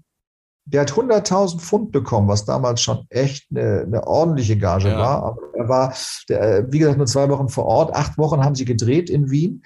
[0.65, 4.99] Der hat 100.000 Pfund bekommen, was damals schon echt eine, eine ordentliche Gage ja.
[4.99, 5.23] war.
[5.23, 5.95] Aber er war,
[6.29, 7.95] der, wie gesagt, nur zwei Wochen vor Ort.
[7.95, 9.65] Acht Wochen haben sie gedreht in Wien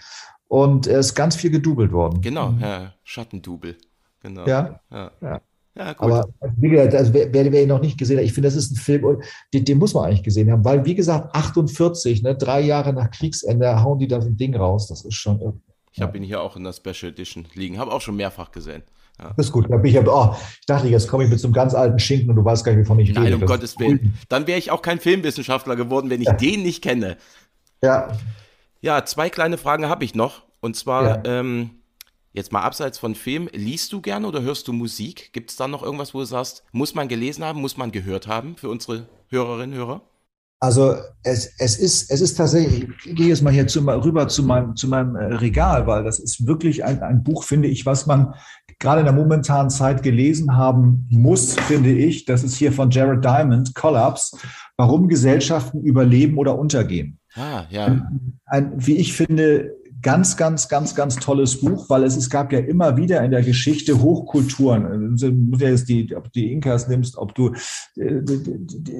[0.49, 2.21] und er ist ganz viel gedoubelt worden.
[2.21, 3.77] Genau, Herr Schattendubel.
[4.21, 4.47] Genau.
[4.47, 4.81] Ja.
[4.91, 5.11] ja.
[5.21, 5.41] ja.
[5.77, 6.11] Ja, gut.
[6.11, 8.73] Aber wie gesagt, also wer, wer ihn noch nicht gesehen hat, ich finde, das ist
[8.73, 9.21] ein Film,
[9.53, 13.11] den, den, muss man eigentlich gesehen haben, weil, wie gesagt, 48, ne, drei Jahre nach
[13.11, 14.89] Kriegsende hauen die da so ein Ding raus.
[14.89, 15.61] Das ist schon.
[15.93, 18.83] Ich habe ihn hier auch in der Special Edition liegen, habe auch schon mehrfach gesehen.
[19.19, 19.33] Ja.
[19.37, 19.67] Das ist gut.
[19.71, 22.31] Da bin ich, oh, ich dachte, jetzt komme ich mit so einem ganz alten Schinken
[22.31, 23.21] und du weißt gar nicht, wovon ich rede.
[23.21, 24.15] Nein, um Gottes Willen.
[24.29, 26.35] Dann wäre ich auch kein Filmwissenschaftler geworden, wenn ich ja.
[26.35, 27.17] den nicht kenne.
[27.83, 28.17] Ja.
[28.81, 30.43] Ja, zwei kleine Fragen habe ich noch.
[30.61, 31.41] Und zwar, ja.
[31.41, 31.71] ähm,
[32.37, 35.33] jetzt mal abseits von Film, liest du gerne oder hörst du Musik?
[35.33, 38.29] Gibt es da noch irgendwas, wo du sagst, muss man gelesen haben, muss man gehört
[38.29, 40.03] haben für unsere Hörerinnen und Hörer?
[40.61, 44.43] Also es, es, ist, es ist tatsächlich, ich gehe jetzt mal hier zu, rüber zu
[44.43, 48.07] meinem, zu meinem äh, Regal, weil das ist wirklich ein, ein Buch, finde ich, was
[48.07, 48.35] man
[48.79, 52.25] gerade in der momentanen Zeit gelesen haben muss, finde ich.
[52.25, 54.39] Das ist hier von Jared Diamond, Collapse,
[54.77, 57.19] warum Gesellschaften überleben oder untergehen.
[57.35, 57.87] Ah, ja.
[57.87, 62.53] Ein, ein, wie ich finde, ganz, ganz, ganz, ganz tolles Buch, weil es, es gab
[62.53, 65.17] ja immer wieder in der Geschichte Hochkulturen.
[65.17, 67.53] Du jetzt die, ob du die Inkas nimmst, ob du
[67.97, 68.23] äh,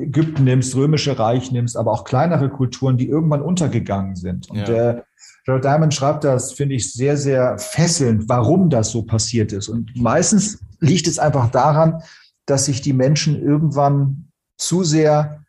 [0.03, 4.51] Ägypten nimmst, Römische Reich nimmst, aber auch kleinere Kulturen, die irgendwann untergegangen sind.
[4.51, 5.03] Und ja.
[5.47, 9.69] Jared Diamond schreibt das, finde ich, sehr, sehr fesselnd, warum das so passiert ist.
[9.69, 12.03] Und meistens liegt es einfach daran,
[12.47, 14.29] dass sich die Menschen irgendwann
[14.59, 15.45] zu sehr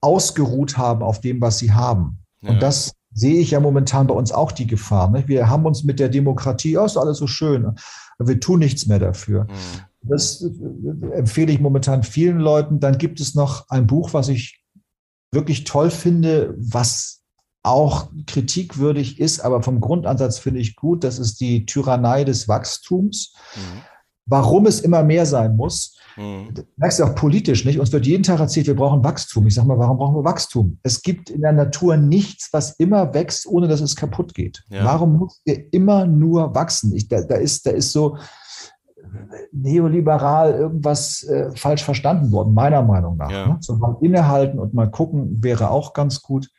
[0.00, 2.18] ausgeruht haben auf dem, was sie haben.
[2.40, 2.50] Ja.
[2.50, 5.10] Und das sehe ich ja momentan bei uns auch die Gefahr.
[5.10, 5.24] Ne?
[5.26, 7.74] Wir haben uns mit der Demokratie, oh, ist alles so schön,
[8.18, 9.44] wir tun nichts mehr dafür.
[9.44, 10.08] Mhm.
[10.08, 12.80] Das äh, empfehle ich momentan vielen Leuten.
[12.80, 14.62] Dann gibt es noch ein Buch, was ich
[15.32, 17.22] wirklich toll finde, was
[17.64, 21.02] auch kritikwürdig ist, aber vom Grundansatz finde ich gut.
[21.02, 23.34] Das ist die Tyrannei des Wachstums.
[23.56, 23.80] Mhm.
[24.26, 26.52] Warum es immer mehr sein muss, Mhm.
[26.52, 27.78] Das merkst du auch politisch, nicht?
[27.78, 29.46] Uns wird jeden Tag erzählt, wir brauchen Wachstum.
[29.46, 30.78] Ich sage mal, warum brauchen wir Wachstum?
[30.82, 34.64] Es gibt in der Natur nichts, was immer wächst, ohne dass es kaputt geht.
[34.68, 34.84] Ja.
[34.84, 36.94] Warum muss wir immer nur wachsen?
[36.94, 38.18] Ich, da, da, ist, da ist so
[39.52, 43.30] neoliberal irgendwas äh, falsch verstanden worden, meiner Meinung nach.
[43.30, 43.46] Ja.
[43.48, 43.56] Ne?
[43.60, 46.50] So mal innehalten und mal gucken, wäre auch ganz gut.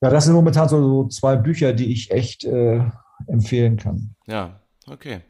[0.00, 2.80] Ja, das sind momentan so, so zwei Bücher, die ich echt äh,
[3.26, 4.14] empfehlen kann.
[4.26, 5.20] Ja, okay.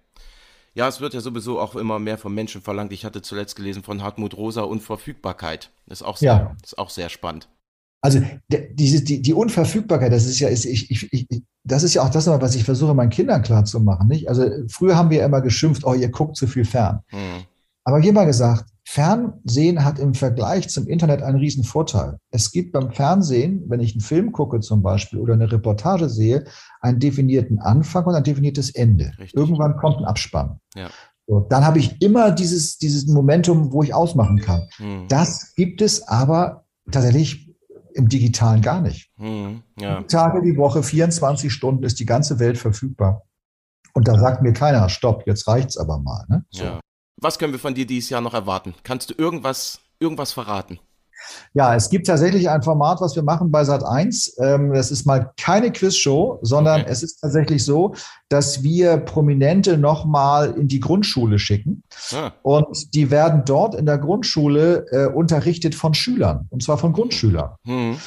[0.75, 2.93] Ja, es wird ja sowieso auch immer mehr von Menschen verlangt.
[2.93, 5.71] Ich hatte zuletzt gelesen von Hartmut Rosa Unverfügbarkeit.
[5.87, 6.57] Das ist auch sehr, ja.
[6.63, 7.49] ist auch sehr spannend.
[8.05, 12.03] Also diese, die, die Unverfügbarkeit, das ist ja, ist, ich, ich, ich, das ist ja
[12.03, 14.09] auch das, was ich versuche, meinen Kindern klarzumachen.
[14.09, 14.29] Nicht?
[14.29, 17.01] Also früher haben wir immer geschimpft, oh, ihr guckt zu viel fern.
[17.13, 17.45] Mhm.
[17.85, 22.19] Aber hier mal gesagt, Fernsehen hat im Vergleich zum Internet einen riesen Vorteil.
[22.31, 26.45] Es gibt beim Fernsehen, wenn ich einen Film gucke zum Beispiel oder eine Reportage sehe,
[26.81, 29.13] einen definierten Anfang und ein definiertes Ende.
[29.19, 29.35] Richtig.
[29.35, 30.59] Irgendwann kommt ein Abspann.
[30.75, 30.91] Ja.
[31.27, 34.69] So, dann habe ich immer dieses, dieses Momentum, wo ich ausmachen kann.
[34.79, 35.07] Mhm.
[35.09, 37.55] Das gibt es aber tatsächlich
[37.95, 39.11] im Digitalen gar nicht.
[39.17, 39.63] Mhm.
[39.79, 40.03] Ja.
[40.03, 43.23] Tage die Woche, 24 Stunden ist die ganze Welt verfügbar.
[43.95, 46.25] Und da sagt mir keiner, stopp, jetzt reicht's aber mal.
[46.29, 46.45] Ne?
[46.51, 46.65] So.
[46.65, 46.81] Ja.
[47.23, 48.75] Was können wir von dir dieses Jahr noch erwarten?
[48.83, 50.81] Kannst du irgendwas, irgendwas verraten?
[51.55, 54.39] Ja, es gibt tatsächlich ein Format, was wir machen bei Sat 1.
[54.41, 56.91] Ähm, das ist mal keine Quizshow, sondern okay.
[56.91, 57.95] es ist tatsächlich so,
[58.29, 61.85] dass wir Prominente nochmal in die Grundschule schicken.
[62.13, 62.33] Ah.
[62.43, 67.53] Und die werden dort in der Grundschule äh, unterrichtet von Schülern, und zwar von Grundschülern.
[67.63, 67.99] Mhm.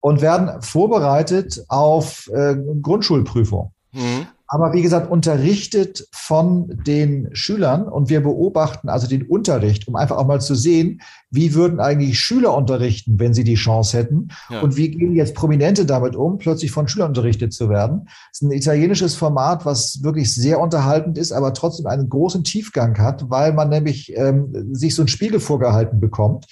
[0.00, 3.74] Und werden vorbereitet auf äh, Grundschulprüfung.
[3.92, 9.96] Mhm aber wie gesagt, unterrichtet von den Schülern und wir beobachten also den Unterricht, um
[9.96, 11.00] einfach auch mal zu sehen,
[11.30, 14.60] wie würden eigentlich Schüler unterrichten, wenn sie die Chance hätten ja.
[14.60, 18.02] und wie gehen jetzt Prominente damit um, plötzlich von Schülern unterrichtet zu werden.
[18.04, 22.98] Das ist ein italienisches Format, was wirklich sehr unterhaltend ist, aber trotzdem einen großen Tiefgang
[22.98, 26.44] hat, weil man nämlich ähm, sich so ein Spiegel vorgehalten bekommt.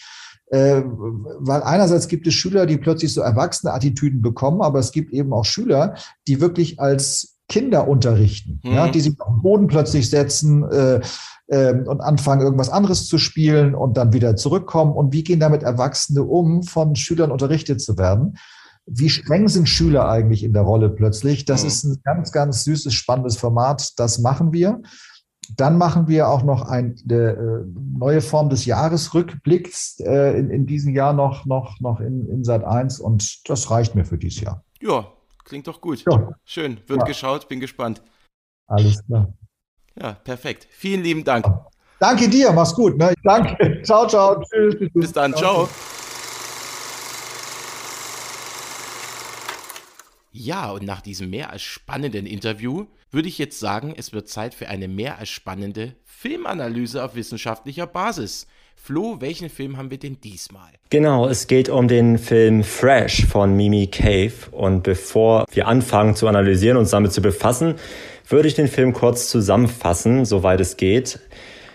[0.46, 5.12] Äh, weil einerseits gibt es Schüler, die plötzlich so erwachsene Attitüden bekommen, aber es gibt
[5.12, 5.96] eben auch Schüler,
[6.26, 8.72] die wirklich als Kinder unterrichten, mhm.
[8.72, 11.01] ja, die sich auf den Boden plötzlich setzen äh,
[11.48, 14.92] äh, und anfangen, irgendwas anderes zu spielen und dann wieder zurückkommen.
[14.92, 18.38] Und wie gehen damit Erwachsene um, von Schülern unterrichtet zu werden?
[18.86, 21.44] Wie streng sind Schüler eigentlich in der Rolle plötzlich?
[21.44, 21.68] Das mhm.
[21.68, 23.98] ist ein ganz, ganz süßes, spannendes Format.
[23.98, 24.80] Das machen wir.
[25.57, 27.64] Dann machen wir auch noch eine äh,
[27.98, 32.62] neue Form des Jahresrückblicks äh, in, in diesem Jahr noch, noch, noch in, in Sat
[32.62, 34.62] 1 und das reicht mir für dieses Jahr.
[34.80, 35.09] Ja,
[35.51, 36.05] Klingt doch gut.
[36.09, 36.28] Ja.
[36.44, 37.07] Schön, wird ja.
[37.07, 38.01] geschaut, bin gespannt.
[38.68, 39.34] Alles klar.
[40.01, 40.68] Ja, perfekt.
[40.70, 41.44] Vielen lieben Dank.
[41.98, 42.96] Danke dir, mach's gut.
[42.96, 43.12] Ne?
[43.24, 43.82] Danke.
[43.82, 44.40] Ciao, ciao.
[44.44, 44.76] Tschüss.
[44.94, 45.68] Bis dann, ciao.
[50.30, 54.55] Ja, und nach diesem mehr als spannenden Interview würde ich jetzt sagen, es wird Zeit
[54.55, 58.46] für eine mehr als spannende Filmanalyse auf wissenschaftlicher Basis.
[58.83, 60.70] Flo, welchen Film haben wir denn diesmal?
[60.89, 64.33] Genau, es geht um den Film Fresh von Mimi Cave.
[64.53, 67.74] Und bevor wir anfangen zu analysieren und uns damit zu befassen,
[68.26, 71.20] würde ich den Film kurz zusammenfassen, soweit es geht.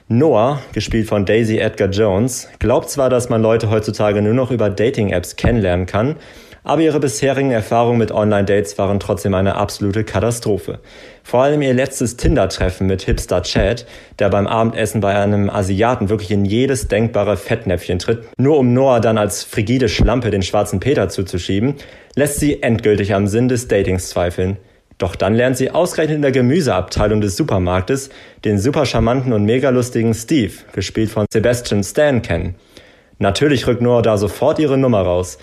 [0.08, 4.72] Noah, gespielt von Daisy Edgar Jones, glaubt zwar, dass man Leute heutzutage nur noch über
[4.72, 6.16] Dating-Apps kennenlernen kann,
[6.66, 10.80] aber ihre bisherigen Erfahrungen mit Online-Dates waren trotzdem eine absolute Katastrophe.
[11.24, 13.86] Vor allem ihr letztes Tinder-Treffen mit Hipster Chad,
[14.20, 18.99] der beim Abendessen bei einem Asiaten wirklich in jedes denkbare Fettnäpfchen tritt, nur um Noah
[18.99, 21.76] dann als frigide Schlampe den schwarzen Peter zuzuschieben,
[22.16, 24.57] lässt sie endgültig am Sinn des Datings zweifeln.
[24.97, 28.09] Doch dann lernt sie ausgerechnet in der Gemüseabteilung des Supermarktes
[28.43, 32.55] den super charmanten und mega lustigen Steve, gespielt von Sebastian Stan, kennen.
[33.20, 35.38] Natürlich rückt Noah da sofort ihre Nummer raus.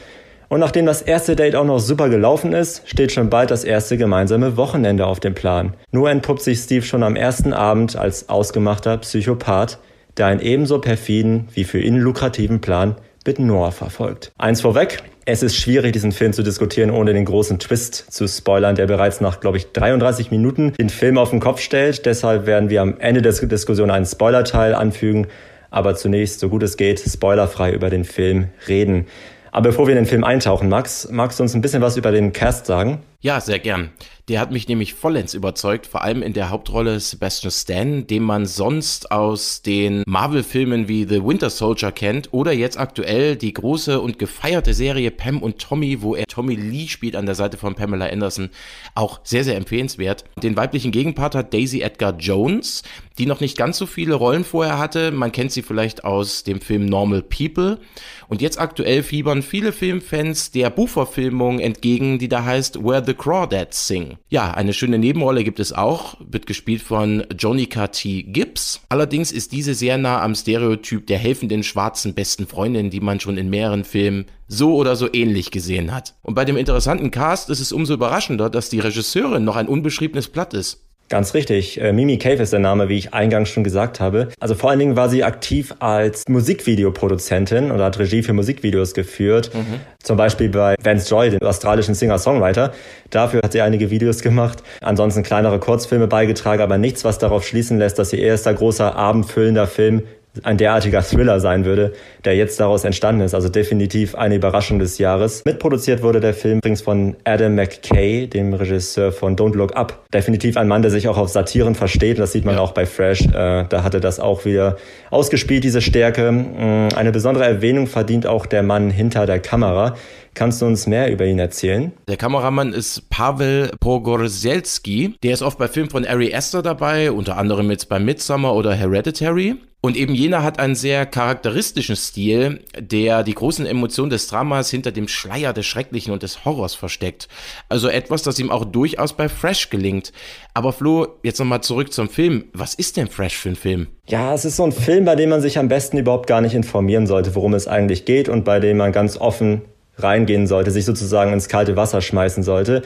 [0.53, 3.97] Und nachdem das erste Date auch noch super gelaufen ist, steht schon bald das erste
[3.97, 5.73] gemeinsame Wochenende auf dem Plan.
[5.93, 9.79] Nur entpuppt sich Steve schon am ersten Abend als ausgemachter Psychopath,
[10.19, 14.31] der einen ebenso perfiden wie für ihn lukrativen Plan mit Noah verfolgt.
[14.37, 18.75] Eins vorweg, es ist schwierig, diesen Film zu diskutieren, ohne den großen Twist zu spoilern,
[18.75, 22.05] der bereits nach, glaube ich, 33 Minuten den Film auf den Kopf stellt.
[22.05, 25.29] Deshalb werden wir am Ende der Diskussion einen Spoilerteil anfügen,
[25.71, 29.07] aber zunächst, so gut es geht, spoilerfrei über den Film reden.
[29.53, 32.11] Aber bevor wir in den Film eintauchen, Max, magst du uns ein bisschen was über
[32.11, 33.03] den Cast sagen?
[33.21, 33.91] Ja, sehr gern.
[34.33, 38.47] Der hat mich nämlich vollends überzeugt, vor allem in der Hauptrolle Sebastian Stan, den man
[38.47, 44.19] sonst aus den Marvel-Filmen wie The Winter Soldier kennt oder jetzt aktuell die große und
[44.19, 48.07] gefeierte Serie Pam und Tommy, wo er Tommy Lee spielt an der Seite von Pamela
[48.07, 48.49] Anderson.
[48.95, 50.25] Auch sehr, sehr empfehlenswert.
[50.43, 52.85] Den weiblichen Gegenpart hat Daisy Edgar Jones,
[53.19, 55.11] die noch nicht ganz so viele Rollen vorher hatte.
[55.13, 57.81] Man kennt sie vielleicht aus dem Film Normal People.
[58.29, 63.87] Und jetzt aktuell fiebern viele Filmfans der Buchverfilmung entgegen, die da heißt Where the Crawdads
[63.87, 64.17] Sing.
[64.29, 68.23] Ja, eine schöne Nebenrolle gibt es auch, wird gespielt von Jonica T.
[68.23, 68.81] Gibbs.
[68.89, 73.37] Allerdings ist diese sehr nah am Stereotyp der helfenden schwarzen besten Freundin, die man schon
[73.37, 76.15] in mehreren Filmen so oder so ähnlich gesehen hat.
[76.23, 80.29] Und bei dem interessanten Cast ist es umso überraschender, dass die Regisseurin noch ein unbeschriebenes
[80.29, 80.81] Blatt ist.
[81.13, 81.79] Ganz richtig.
[81.79, 84.29] Äh, Mimi Cave ist der Name, wie ich eingangs schon gesagt habe.
[84.41, 89.51] Also vor allen Dingen war sie aktiv als Musikvideoproduzentin oder hat Regie für Musikvideos geführt.
[89.53, 89.81] Mhm.
[90.03, 92.73] Zum Beispiel bei Vance Joy, dem australischen Singer-Songwriter.
[93.11, 94.63] Dafür hat sie einige Videos gemacht.
[94.81, 99.67] Ansonsten kleinere Kurzfilme beigetragen, aber nichts, was darauf schließen lässt, dass ihr erster großer abendfüllender
[99.67, 100.05] Film
[100.43, 101.93] ein derartiger Thriller sein würde,
[102.25, 103.35] der jetzt daraus entstanden ist.
[103.35, 105.45] Also definitiv eine Überraschung des Jahres.
[105.45, 110.05] Mitproduziert wurde der Film übrigens von Adam McKay, dem Regisseur von Don't Look Up.
[110.13, 112.19] Definitiv ein Mann, der sich auch auf Satiren versteht.
[112.19, 112.61] Das sieht man ja.
[112.61, 113.27] auch bei Fresh.
[113.27, 114.77] Äh, da hatte das auch wieder
[115.11, 116.33] ausgespielt, diese Stärke.
[116.33, 119.95] Mm, eine besondere Erwähnung verdient auch der Mann hinter der Kamera.
[120.35, 121.93] Kannst du uns mehr über ihn erzählen?
[122.09, 125.17] Der Kameramann ist Pavel Pogorzelski.
[125.23, 128.73] Der ist oft bei Filmen von Ari Aster dabei, unter anderem jetzt bei Midsummer oder
[128.73, 129.57] Hereditary.
[129.85, 134.93] Und eben jener hat einen sehr charakteristischen Stil, der die großen Emotionen des Dramas hinter
[134.93, 137.27] dem Schleier des Schrecklichen und des Horrors versteckt.
[137.69, 140.13] Also etwas, das ihm auch durchaus bei Fresh gelingt.
[140.55, 142.45] Aber Flo, jetzt nochmal zurück zum Film.
[142.53, 143.89] Was ist denn Fresh für ein Film?
[144.07, 146.55] Ja, es ist so ein Film, bei dem man sich am besten überhaupt gar nicht
[146.55, 149.63] informieren sollte, worum es eigentlich geht und bei dem man ganz offen
[149.97, 152.83] reingehen sollte, sich sozusagen ins kalte Wasser schmeißen sollte.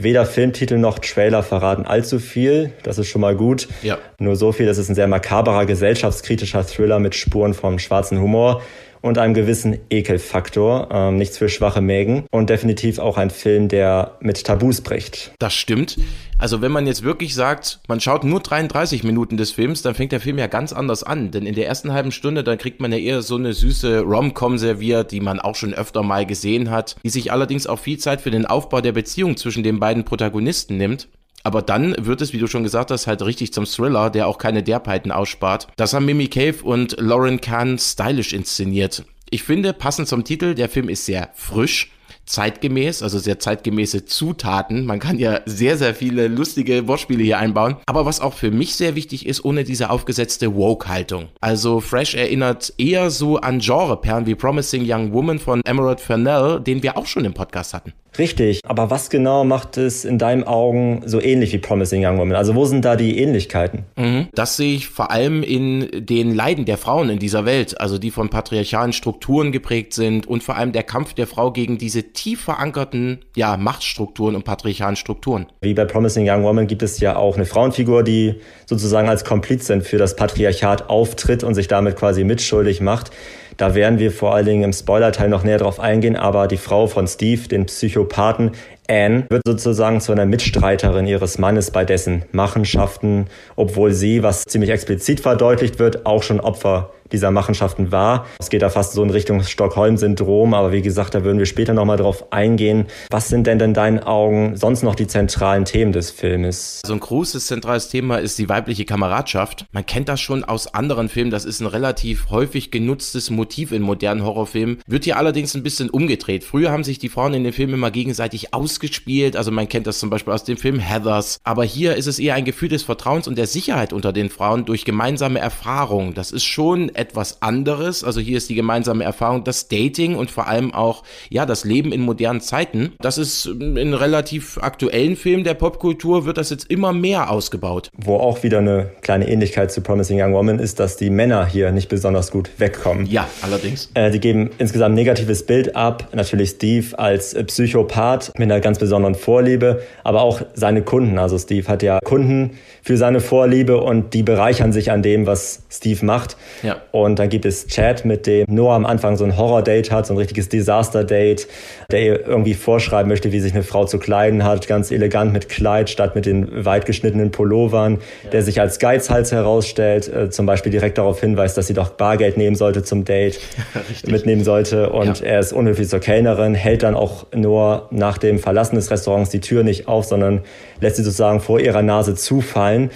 [0.00, 2.72] Weder Filmtitel noch Trailer verraten allzu viel.
[2.84, 3.66] Das ist schon mal gut.
[3.82, 3.98] Ja.
[4.20, 8.62] Nur so viel, das ist ein sehr makaberer, gesellschaftskritischer Thriller mit Spuren vom schwarzen Humor
[9.08, 10.88] und einem gewissen Ekelfaktor.
[10.92, 12.26] Ähm, nichts für schwache Mägen.
[12.30, 15.32] Und definitiv auch ein Film, der mit Tabus bricht.
[15.38, 15.96] Das stimmt.
[16.38, 20.12] Also wenn man jetzt wirklich sagt, man schaut nur 33 Minuten des Films, dann fängt
[20.12, 21.32] der Film ja ganz anders an.
[21.32, 24.58] Denn in der ersten halben Stunde, dann kriegt man ja eher so eine süße Rom-Com
[24.58, 28.20] serviert, die man auch schon öfter mal gesehen hat, die sich allerdings auch viel Zeit
[28.20, 31.08] für den Aufbau der Beziehung zwischen den beiden Protagonisten nimmt.
[31.44, 34.38] Aber dann wird es, wie du schon gesagt hast, halt richtig zum Thriller, der auch
[34.38, 35.68] keine Derpeiten ausspart.
[35.76, 39.04] Das haben Mimi Cave und Lauren Kahn stylisch inszeniert.
[39.30, 41.90] Ich finde, passend zum Titel, der Film ist sehr frisch
[42.28, 44.86] zeitgemäß, also sehr zeitgemäße Zutaten.
[44.86, 47.76] Man kann ja sehr, sehr viele lustige Wortspiele hier einbauen.
[47.86, 51.28] Aber was auch für mich sehr wichtig ist, ohne diese aufgesetzte Woke-Haltung.
[51.40, 56.82] Also Fresh erinnert eher so an Genreperlen wie Promising Young Woman von Emerald Fennell, den
[56.82, 57.92] wir auch schon im Podcast hatten.
[58.16, 62.36] Richtig, aber was genau macht es in deinen Augen so ähnlich wie Promising Young Woman?
[62.36, 63.84] Also wo sind da die Ähnlichkeiten?
[63.96, 64.28] Mhm.
[64.34, 68.10] Das sehe ich vor allem in den Leiden der Frauen in dieser Welt, also die
[68.10, 72.42] von patriarchalen Strukturen geprägt sind und vor allem der Kampf der Frau gegen diese tief
[72.42, 75.46] verankerten ja, Machtstrukturen und patriarchalen Strukturen.
[75.60, 78.36] Wie bei Promising Young Woman gibt es ja auch eine Frauenfigur, die
[78.66, 83.10] sozusagen als Komplizin für das Patriarchat auftritt und sich damit quasi mitschuldig macht.
[83.58, 86.86] Da werden wir vor allen Dingen im Spoilerteil noch näher drauf eingehen, aber die Frau
[86.86, 88.52] von Steve, den Psychopathen,
[88.88, 94.70] Anne wird sozusagen zu einer Mitstreiterin ihres Mannes bei dessen Machenschaften, obwohl sie, was ziemlich
[94.70, 98.26] explizit verdeutlicht wird, auch schon Opfer dieser Machenschaften war.
[98.38, 101.74] Es geht da fast so in Richtung Stockholm-Syndrom, aber wie gesagt, da würden wir später
[101.74, 102.86] nochmal drauf eingehen.
[103.10, 106.82] Was sind denn in deinen Augen sonst noch die zentralen Themen des Filmes?
[106.86, 109.66] So ein großes zentrales Thema ist die weibliche Kameradschaft.
[109.72, 113.82] Man kennt das schon aus anderen Filmen, das ist ein relativ häufig genutztes Motiv in
[113.82, 116.44] modernen Horrorfilmen, wird hier allerdings ein bisschen umgedreht.
[116.44, 119.98] Früher haben sich die Frauen in den Filmen immer gegenseitig ausgespielt, also man kennt das
[119.98, 123.28] zum Beispiel aus dem Film Heathers, aber hier ist es eher ein Gefühl des Vertrauens
[123.28, 126.14] und der Sicherheit unter den Frauen durch gemeinsame Erfahrung.
[126.14, 128.04] Das ist schon etwas anderes.
[128.04, 131.92] Also hier ist die gemeinsame Erfahrung, das Dating und vor allem auch, ja, das Leben
[131.92, 132.92] in modernen Zeiten.
[133.00, 137.90] Das ist in relativ aktuellen Filmen der Popkultur wird das jetzt immer mehr ausgebaut.
[137.96, 141.72] Wo auch wieder eine kleine Ähnlichkeit zu Promising Young Woman ist, dass die Männer hier
[141.72, 143.06] nicht besonders gut wegkommen.
[143.06, 143.90] Ja, allerdings.
[143.94, 146.08] Äh, die geben insgesamt ein negatives Bild ab.
[146.12, 151.18] Natürlich Steve als Psychopath mit einer ganz besonderen Vorliebe, aber auch seine Kunden.
[151.18, 155.62] Also Steve hat ja Kunden für seine Vorliebe und die bereichern sich an dem, was
[155.70, 156.36] Steve macht.
[156.62, 156.76] Ja.
[156.90, 160.14] Und dann gibt es Chad, mit dem Noah am Anfang so ein Horror-Date hat, so
[160.14, 161.46] ein richtiges Disaster-Date,
[161.90, 165.48] der ihr irgendwie vorschreiben möchte, wie sich eine Frau zu kleiden hat, ganz elegant mit
[165.48, 168.30] Kleid statt mit den weit geschnittenen Pullovern, ja.
[168.30, 172.36] der sich als Geizhals herausstellt, äh, zum Beispiel direkt darauf hinweist, dass sie doch Bargeld
[172.36, 173.40] nehmen sollte zum Date,
[174.06, 174.90] mitnehmen sollte.
[174.90, 175.26] Und ja.
[175.26, 179.40] er ist unhöflich zur Kellnerin, hält dann auch Noah nach dem Verlassen des Restaurants die
[179.40, 180.42] Tür nicht auf, sondern
[180.80, 182.90] lässt sie sozusagen vor ihrer Nase zufallen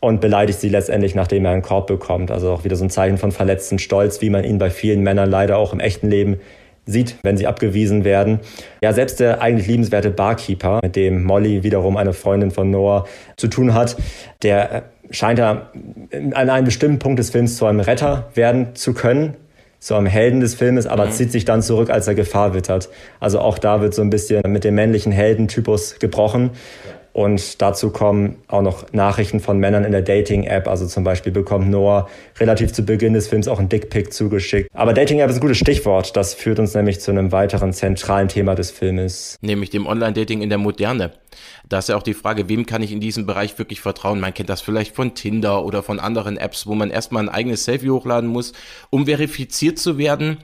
[0.00, 2.30] und beleidigt sie letztendlich, nachdem er einen Korb bekommt.
[2.30, 5.30] Also auch wieder so ein Zeichen von verletzten Stolz, wie man ihn bei vielen Männern
[5.30, 6.38] leider auch im echten Leben
[6.88, 8.40] sieht, wenn sie abgewiesen werden.
[8.82, 13.48] Ja, selbst der eigentlich liebenswerte Barkeeper, mit dem Molly wiederum eine Freundin von Noah zu
[13.48, 13.96] tun hat,
[14.42, 15.70] der äh, scheint ja
[16.32, 19.34] an einem bestimmten Punkt des Films zu einem Retter werden zu können,
[19.80, 21.12] zu einem Helden des Filmes, aber mhm.
[21.12, 22.88] zieht sich dann zurück, als er Gefahr wittert.
[23.20, 26.50] Also auch da wird so ein bisschen mit dem männlichen Heldentypus gebrochen.
[27.18, 30.68] Und dazu kommen auch noch Nachrichten von Männern in der Dating-App.
[30.68, 32.08] Also zum Beispiel bekommt Noah
[32.38, 34.70] relativ zu Beginn des Films auch ein Dickpick zugeschickt.
[34.72, 36.16] Aber Dating-App ist ein gutes Stichwort.
[36.16, 39.36] Das führt uns nämlich zu einem weiteren zentralen Thema des Filmes.
[39.40, 41.10] Nämlich dem Online-Dating in der Moderne.
[41.68, 44.20] Da ist ja auch die Frage, wem kann ich in diesem Bereich wirklich vertrauen?
[44.20, 47.64] Man kennt das vielleicht von Tinder oder von anderen Apps, wo man erstmal ein eigenes
[47.64, 48.52] Selfie hochladen muss,
[48.90, 50.36] um verifiziert zu werden.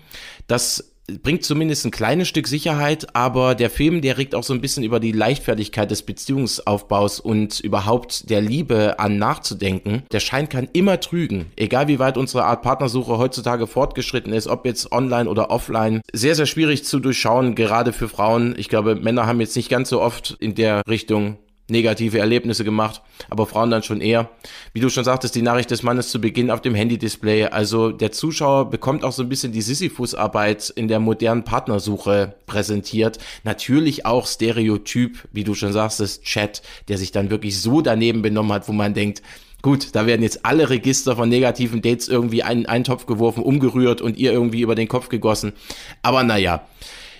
[0.48, 4.60] Das bringt zumindest ein kleines Stück Sicherheit, aber der Film, der regt auch so ein
[4.60, 10.04] bisschen über die Leichtfertigkeit des Beziehungsaufbaus und überhaupt der Liebe an nachzudenken.
[10.12, 14.64] Der Schein kann immer trügen, egal wie weit unsere Art Partnersuche heutzutage fortgeschritten ist, ob
[14.64, 16.00] jetzt online oder offline.
[16.12, 18.54] Sehr, sehr schwierig zu durchschauen, gerade für Frauen.
[18.56, 21.36] Ich glaube, Männer haben jetzt nicht ganz so oft in der Richtung
[21.68, 23.00] negative Erlebnisse gemacht,
[23.30, 24.30] aber Frauen dann schon eher.
[24.72, 27.46] Wie du schon sagtest, die Nachricht des Mannes zu Beginn auf dem Handy-Display.
[27.46, 33.18] Also der Zuschauer bekommt auch so ein bisschen die Sisyphus-Arbeit in der modernen Partnersuche präsentiert.
[33.44, 38.22] Natürlich auch Stereotyp, wie du schon sagst, das Chat, der sich dann wirklich so daneben
[38.22, 39.22] benommen hat, wo man denkt,
[39.62, 44.02] Gut, da werden jetzt alle Register von negativen Dates irgendwie in einen Topf geworfen, umgerührt
[44.02, 45.54] und ihr irgendwie über den Kopf gegossen.
[46.02, 46.66] Aber naja,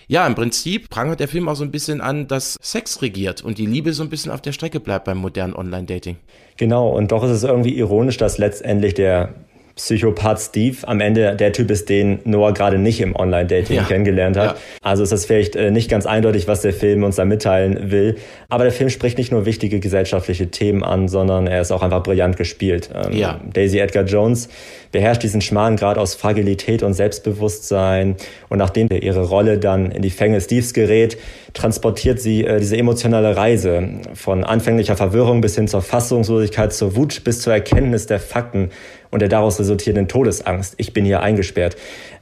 [0.07, 3.59] ja, im Prinzip prangert der Film auch so ein bisschen an, dass Sex regiert und
[3.59, 6.17] die Liebe so ein bisschen auf der Strecke bleibt beim modernen Online-Dating.
[6.57, 9.35] Genau, und doch ist es irgendwie ironisch, dass letztendlich der
[9.77, 13.83] Psychopath Steve am Ende der Typ ist, den Noah gerade nicht im Online-Dating ja.
[13.83, 14.57] kennengelernt hat.
[14.57, 14.63] Ja.
[14.83, 18.17] Also ist das vielleicht äh, nicht ganz eindeutig, was der Film uns da mitteilen will.
[18.49, 22.05] Aber der Film spricht nicht nur wichtige gesellschaftliche Themen an, sondern er ist auch einfach
[22.05, 22.91] brillant gespielt.
[22.95, 23.41] Ähm, ja.
[23.53, 24.49] Daisy Edgar Jones
[24.95, 28.15] beherrscht diesen schmalen Grad aus Fragilität und Selbstbewusstsein.
[28.49, 31.19] Und nachdem ihre Rolle dann in die Fänge Steves gerät,
[31.53, 37.25] transportiert sie äh, diese emotionale Reise von anfänglicher Verwirrung bis hin zur Fassungslosigkeit, zur Wut
[37.25, 38.71] bis zur Erkenntnis der Fakten
[39.11, 40.75] und der daraus resultierenden Todesangst.
[40.77, 41.77] Ich bin hier eingesperrt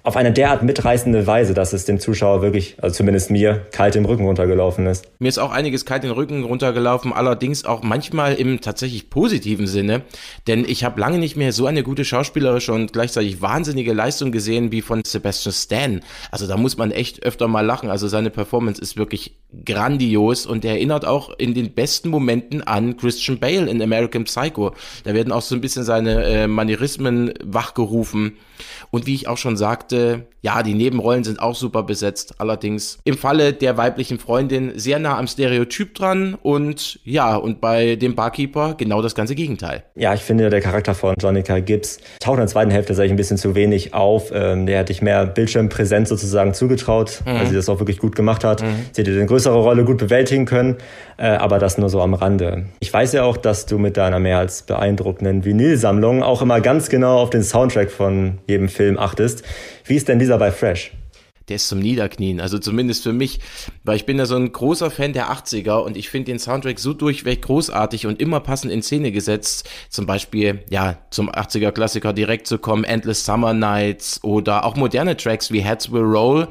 [0.04, 4.04] auf eine derart mitreißende Weise, dass es dem Zuschauer wirklich, also zumindest mir, kalt im
[4.04, 5.06] Rücken runtergelaufen ist.
[5.20, 10.02] Mir ist auch einiges kalt im Rücken runtergelaufen, allerdings auch manchmal im tatsächlich positiven Sinne,
[10.48, 14.72] denn ich habe lange nicht mehr so eine gute schauspielerische und gleichzeitig wahnsinnige Leistung gesehen
[14.72, 16.00] wie von Sebastian Stan.
[16.32, 17.90] Also da muss man echt öfter mal lachen.
[17.90, 22.96] Also seine Performance ist wirklich grandios und er erinnert auch in den besten Momenten an
[22.96, 24.72] Christian Bale in American Psycho.
[25.04, 28.38] Da werden auch so ein bisschen seine äh, Manierismen wachgerufen.
[28.90, 32.34] Und wie ich auch schon sagte, ja, die Nebenrollen sind auch super besetzt.
[32.38, 37.96] Allerdings im Falle der weiblichen Freundin sehr nah am Stereotyp dran und ja, und bei
[37.96, 39.84] dem Barkeeper genau das ganze Gegenteil.
[39.94, 43.12] Ja, ich finde, der Charakter von Jonica Gibbs taucht in der zweiten Hälfte sage ich
[43.12, 44.32] ein bisschen zu wenig auf.
[44.34, 47.34] Ähm, der hätte ich mehr Bildschirmpräsenz sozusagen zugetraut, mhm.
[47.34, 48.62] weil sie das auch wirklich gut gemacht hat.
[48.62, 48.86] Mhm.
[48.90, 50.76] Sie hätte eine größere Rolle gut bewältigen können,
[51.18, 52.64] äh, aber das nur so am Rande.
[52.80, 56.88] Ich weiß ja auch, dass du mit deiner mehr als beeindruckenden Vinylsammlung auch immer ganz
[56.88, 59.42] genau auf den Soundtrack von jedem Film achtest.
[59.84, 60.92] Wie ist denn dieser bei Fresh?
[61.48, 62.40] der ist zum Niederknien.
[62.40, 63.40] Also zumindest für mich,
[63.84, 66.78] weil ich bin ja so ein großer Fan der 80er und ich finde den Soundtrack
[66.78, 69.68] so durchweg großartig und immer passend in Szene gesetzt.
[69.88, 75.16] Zum Beispiel, ja, zum 80er Klassiker direkt zu kommen, Endless Summer Nights oder auch moderne
[75.16, 76.48] Tracks wie Heads Will Roll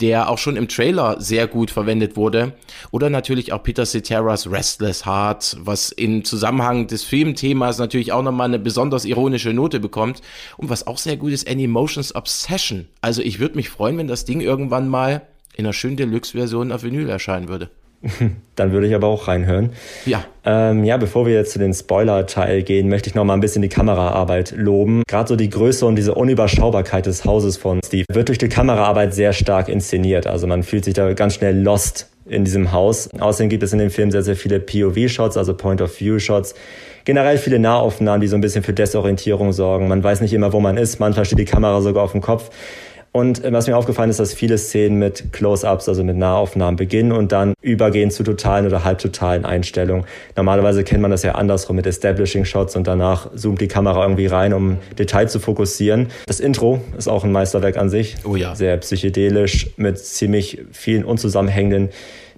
[0.00, 2.52] der auch schon im Trailer sehr gut verwendet wurde.
[2.90, 8.46] Oder natürlich auch Peter Cetera's Restless Heart, was im Zusammenhang des Filmthemas natürlich auch nochmal
[8.46, 10.20] eine besonders ironische Note bekommt.
[10.56, 12.86] Und was auch sehr gut ist, Animations Obsession.
[13.00, 15.22] Also ich würde mich freuen, wenn das Ding irgendwann mal
[15.56, 17.70] in einer schönen Deluxe-Version auf Vinyl erscheinen würde.
[18.56, 19.70] Dann würde ich aber auch reinhören.
[20.06, 20.24] Ja.
[20.44, 23.62] Ähm, ja, bevor wir jetzt zu den Spoiler-Teil gehen, möchte ich noch mal ein bisschen
[23.62, 25.02] die Kameraarbeit loben.
[25.08, 29.14] Gerade so die Größe und diese Unüberschaubarkeit des Hauses von Steve wird durch die Kameraarbeit
[29.14, 30.26] sehr stark inszeniert.
[30.26, 33.08] Also man fühlt sich da ganz schnell lost in diesem Haus.
[33.18, 36.54] Außerdem gibt es in dem Film sehr, sehr viele POV-Shots, also Point-of-View-Shots.
[37.04, 39.88] Generell viele Nahaufnahmen, die so ein bisschen für Desorientierung sorgen.
[39.88, 41.00] Man weiß nicht immer, wo man ist.
[41.00, 42.50] Manchmal steht die Kamera sogar auf dem Kopf.
[43.12, 47.12] Und äh, was mir aufgefallen ist, dass viele Szenen mit Close-ups, also mit Nahaufnahmen beginnen
[47.12, 50.04] und dann übergehen zu totalen oder halbtotalen Einstellungen.
[50.36, 54.26] Normalerweise kennt man das ja andersrum mit Establishing Shots und danach zoomt die Kamera irgendwie
[54.26, 56.08] rein, um Detail zu fokussieren.
[56.26, 58.16] Das Intro ist auch ein Meisterwerk an sich.
[58.24, 58.54] Oh ja.
[58.54, 61.90] Sehr psychedelisch mit ziemlich vielen unzusammenhängenden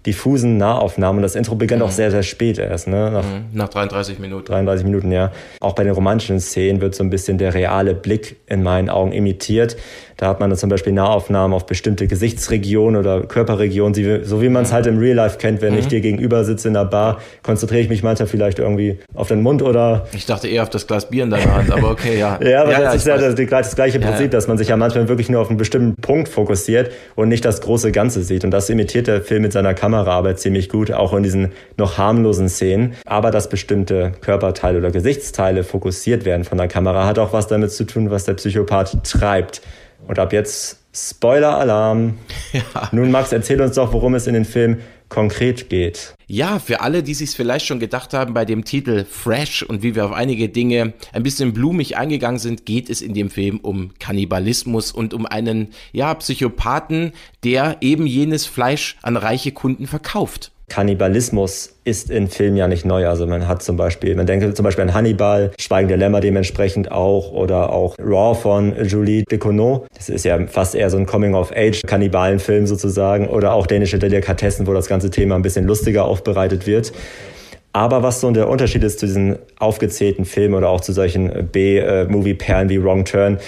[0.07, 1.23] diffusen Nahaufnahmen.
[1.23, 1.87] Das Intro beginnt mhm.
[1.87, 2.89] auch sehr, sehr spät erst.
[2.89, 3.11] Ne?
[3.11, 3.45] Nach, mhm.
[3.53, 4.47] Nach 33 Minuten.
[4.47, 5.33] 33 Minuten, ja.
[5.61, 9.13] Auch bei den romantischen Szenen wird so ein bisschen der reale Blick in meinen Augen
[9.13, 9.77] imitiert.
[10.21, 14.65] Da hat man dann zum Beispiel Nahaufnahmen auf bestimmte Gesichtsregionen oder Körperregionen, so wie man
[14.65, 14.75] es mhm.
[14.75, 15.79] halt im Real Life kennt, wenn mhm.
[15.79, 19.41] ich dir gegenüber sitze in der Bar, konzentriere ich mich manchmal vielleicht irgendwie auf den
[19.41, 20.07] Mund oder.
[20.13, 22.39] Ich dachte eher auf das Glas Bier in deiner Hand, aber okay, ja.
[22.43, 24.29] ja, aber ja, das ja, ist ja das, das, gleiche Prinzip, ja.
[24.29, 27.63] dass man sich ja manchmal wirklich nur auf einen bestimmten Punkt fokussiert und nicht das
[27.63, 28.45] große Ganze sieht.
[28.45, 32.51] Und das imitiert der Film mit seiner Kameraarbeit ziemlich gut, auch in diesen noch harmlosen
[32.51, 32.93] Szenen.
[33.07, 37.73] Aber dass bestimmte Körperteile oder Gesichtsteile fokussiert werden von der Kamera, hat auch was damit
[37.73, 39.63] zu tun, was der Psychopath treibt.
[40.07, 42.19] Und ab jetzt Spoiler-Alarm.
[42.53, 42.89] Ja.
[42.91, 44.79] Nun, Max, erzähl uns doch, worum es in den Film
[45.09, 46.15] konkret geht.
[46.27, 49.95] Ja, für alle, die sich vielleicht schon gedacht haben bei dem Titel Fresh und wie
[49.95, 53.93] wir auf einige Dinge ein bisschen blumig eingegangen sind, geht es in dem Film um
[53.99, 57.13] Kannibalismus und um einen, ja, Psychopathen,
[57.45, 60.53] der eben jenes Fleisch an reiche Kunden verkauft.
[60.71, 63.07] Kannibalismus ist in Filmen ja nicht neu.
[63.09, 66.91] Also man hat zum Beispiel, man denkt zum Beispiel an Hannibal, Schweigen der Lämmer dementsprechend
[66.91, 69.85] auch oder auch Raw von Julie Decournau.
[69.95, 74.89] Das ist ja fast eher so ein Coming-of-Age-Kannibalenfilm sozusagen oder auch dänische Delikatessen, wo das
[74.89, 76.93] ganze Thema ein bisschen lustiger aufbereitet wird.
[77.73, 82.69] Aber was so der Unterschied ist zu diesen aufgezählten Filmen oder auch zu solchen B-Movie-Perlen
[82.69, 83.39] wie Wrong Turn,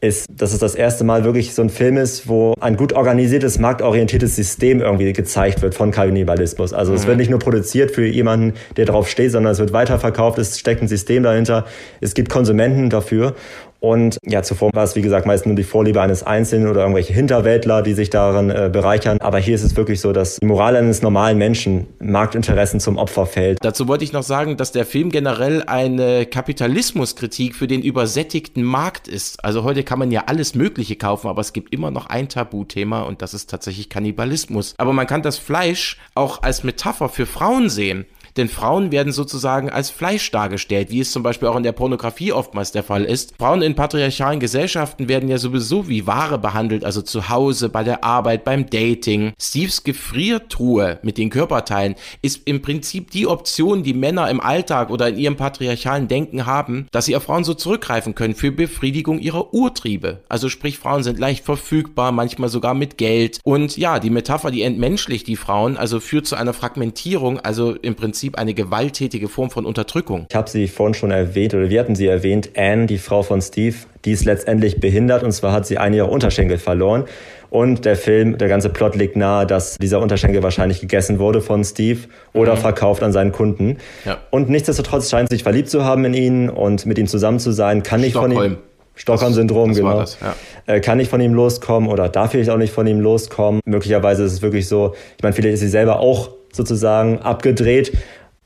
[0.00, 3.58] ist, dass es das erste Mal wirklich so ein Film ist, wo ein gut organisiertes,
[3.58, 6.72] marktorientiertes System irgendwie gezeigt wird von Kannibalismus.
[6.72, 6.98] Also mhm.
[6.98, 10.58] es wird nicht nur produziert für jemanden, der drauf steht, sondern es wird weiterverkauft, es
[10.58, 11.66] steckt ein System dahinter,
[12.00, 13.34] es gibt Konsumenten dafür
[13.80, 17.12] und ja, zuvor war es, wie gesagt, meist nur die Vorliebe eines Einzelnen oder irgendwelche
[17.12, 19.18] Hinterwäldler, die sich daran äh, bereichern.
[19.20, 23.26] Aber hier ist es wirklich so, dass die Moral eines normalen Menschen Marktinteressen zum Opfer
[23.26, 23.58] fällt.
[23.62, 29.08] Dazu wollte ich noch sagen, dass der Film generell eine Kapitalismuskritik für den übersättigten Markt
[29.08, 29.42] ist.
[29.44, 33.02] Also heute kann man ja alles Mögliche kaufen, aber es gibt immer noch ein Tabuthema
[33.02, 34.74] und das ist tatsächlich Kannibalismus.
[34.76, 38.04] Aber man kann das Fleisch auch als Metapher für Frauen sehen.
[38.40, 42.32] Denn Frauen werden sozusagen als Fleisch dargestellt, wie es zum Beispiel auch in der Pornografie
[42.32, 43.34] oftmals der Fall ist.
[43.38, 48.02] Frauen in patriarchalen Gesellschaften werden ja sowieso wie Ware behandelt, also zu Hause, bei der
[48.02, 49.34] Arbeit, beim Dating.
[49.38, 55.10] Steves Gefriertruhe mit den Körperteilen ist im Prinzip die Option, die Männer im Alltag oder
[55.10, 59.52] in ihrem patriarchalen Denken haben, dass sie auf Frauen so zurückgreifen können für Befriedigung ihrer
[59.52, 60.22] Urtriebe.
[60.30, 63.38] Also sprich, Frauen sind leicht verfügbar, manchmal sogar mit Geld.
[63.44, 67.96] Und ja, die Metapher, die entmenschlicht die Frauen, also führt zu einer Fragmentierung, also im
[67.96, 70.26] Prinzip Prinzip eine gewalttätige Form von Unterdrückung.
[70.28, 73.40] Ich habe sie vorhin schon erwähnt, oder wir hatten sie erwähnt, Anne, die Frau von
[73.40, 77.04] Steve, die ist letztendlich behindert und zwar hat sie einen ihrer Unterschenkel verloren.
[77.50, 81.64] Und der Film, der ganze Plot liegt nahe, dass dieser Unterschenkel wahrscheinlich gegessen wurde von
[81.64, 82.00] Steve
[82.32, 82.60] oder mhm.
[82.60, 83.78] verkauft an seinen Kunden.
[84.04, 84.18] Ja.
[84.30, 87.82] Und nichtsdestotrotz scheint sich verliebt zu haben in ihn und mit ihm zusammen zu sein,
[87.82, 88.32] kann nicht Stockholm.
[88.32, 88.58] von ihm.
[88.94, 90.00] Stockholm-Syndrom, genau.
[90.00, 90.34] Das, ja.
[90.66, 93.60] Äh, kann nicht von ihm loskommen oder darf vielleicht auch nicht von ihm loskommen.
[93.64, 97.92] Möglicherweise ist es wirklich so, ich meine, vielleicht ist sie selber auch sozusagen abgedreht.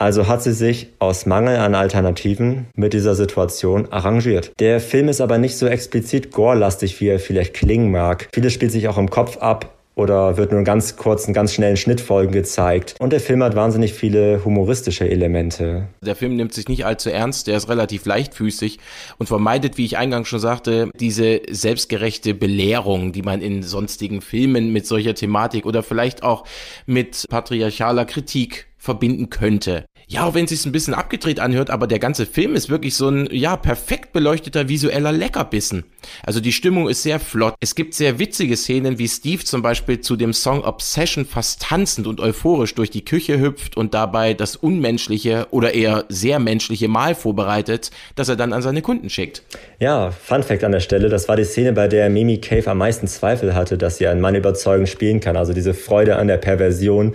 [0.04, 4.52] Also hat sie sich aus Mangel an Alternativen mit dieser Situation arrangiert.
[4.60, 8.28] Der Film ist aber nicht so explizit gore-lastig, wie er vielleicht klingen mag.
[8.34, 11.78] Vieles spielt sich auch im Kopf ab oder wird nur in ganz kurzen, ganz schnellen
[11.78, 12.96] Schnittfolgen gezeigt.
[12.98, 15.88] Und der Film hat wahnsinnig viele humoristische Elemente.
[16.02, 18.80] Der Film nimmt sich nicht allzu ernst, der ist relativ leichtfüßig
[19.16, 24.70] und vermeidet, wie ich eingangs schon sagte, diese selbstgerechte Belehrung, die man in sonstigen Filmen
[24.70, 26.44] mit solcher Thematik oder vielleicht auch
[26.84, 29.86] mit patriarchaler Kritik verbinden könnte.
[30.06, 32.94] Ja, auch wenn es sich ein bisschen abgedreht anhört, aber der ganze Film ist wirklich
[32.94, 35.84] so ein, ja, perfekt beleuchteter visueller Leckerbissen.
[36.22, 37.54] Also die Stimmung ist sehr flott.
[37.60, 42.06] Es gibt sehr witzige Szenen, wie Steve zum Beispiel zu dem Song Obsession fast tanzend
[42.06, 47.14] und euphorisch durch die Küche hüpft und dabei das unmenschliche oder eher sehr menschliche Mahl
[47.14, 49.42] vorbereitet, das er dann an seine Kunden schickt.
[49.78, 52.78] Ja, Fun Fact an der Stelle, das war die Szene, bei der Mimi Cave am
[52.78, 55.36] meisten Zweifel hatte, dass sie einen Mann überzeugend spielen kann.
[55.36, 57.12] Also diese Freude an der Perversion.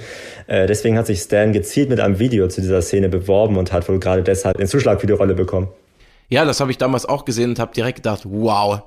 [0.49, 3.87] Äh, deswegen hat sich Stan gezielt mit einem Video zu dieser Szene beworben und hat
[3.87, 5.67] wohl gerade deshalb den Zuschlag für die Rolle bekommen.
[6.27, 8.81] Ja, das habe ich damals auch gesehen und habe direkt gedacht, wow,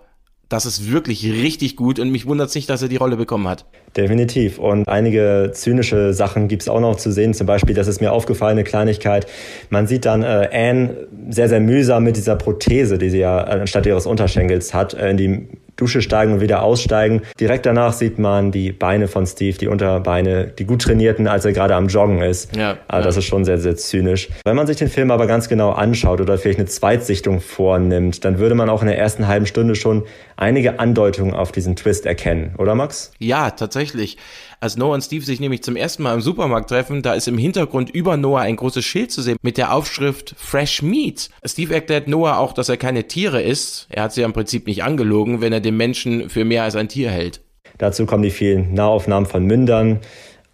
[0.48, 3.46] das ist wirklich richtig gut und mich wundert es nicht, dass er die Rolle bekommen
[3.46, 3.64] hat.
[3.96, 4.58] Definitiv.
[4.58, 7.32] Und einige zynische Sachen gibt es auch noch zu sehen.
[7.32, 9.26] Zum Beispiel, das ist mir aufgefallen, eine Kleinigkeit.
[9.70, 13.86] Man sieht dann äh, Anne sehr, sehr mühsam mit dieser Prothese, die sie ja anstatt
[13.86, 17.22] ihres Unterschenkels hat, äh, in die Dusche steigen und wieder aussteigen.
[17.40, 21.52] Direkt danach sieht man die Beine von Steve, die Unterbeine, die gut trainierten, als er
[21.52, 22.54] gerade am Joggen ist.
[22.54, 24.28] Ja, also das ist schon sehr, sehr zynisch.
[24.44, 28.38] Wenn man sich den Film aber ganz genau anschaut oder vielleicht eine Zweitsichtung vornimmt, dann
[28.38, 30.04] würde man auch in der ersten halben Stunde schon
[30.36, 33.12] einige Andeutungen auf diesen Twist erkennen, oder Max?
[33.18, 34.18] Ja, tatsächlich.
[34.62, 37.36] Als Noah und Steve sich nämlich zum ersten Mal im Supermarkt treffen, da ist im
[37.36, 41.30] Hintergrund über Noah ein großes Schild zu sehen mit der Aufschrift Fresh Meat.
[41.44, 43.88] Steve erklärt Noah auch, dass er keine Tiere isst.
[43.90, 46.76] Er hat sie ja im Prinzip nicht angelogen, wenn er den Menschen für mehr als
[46.76, 47.40] ein Tier hält.
[47.78, 49.98] Dazu kommen die vielen Nahaufnahmen von Mündern.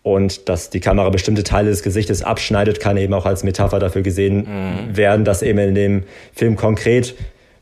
[0.02, 4.00] Und dass die Kamera bestimmte Teile des Gesichtes abschneidet, kann eben auch als Metapher dafür
[4.00, 4.96] gesehen mhm.
[4.96, 7.14] werden, dass eben in dem Film konkret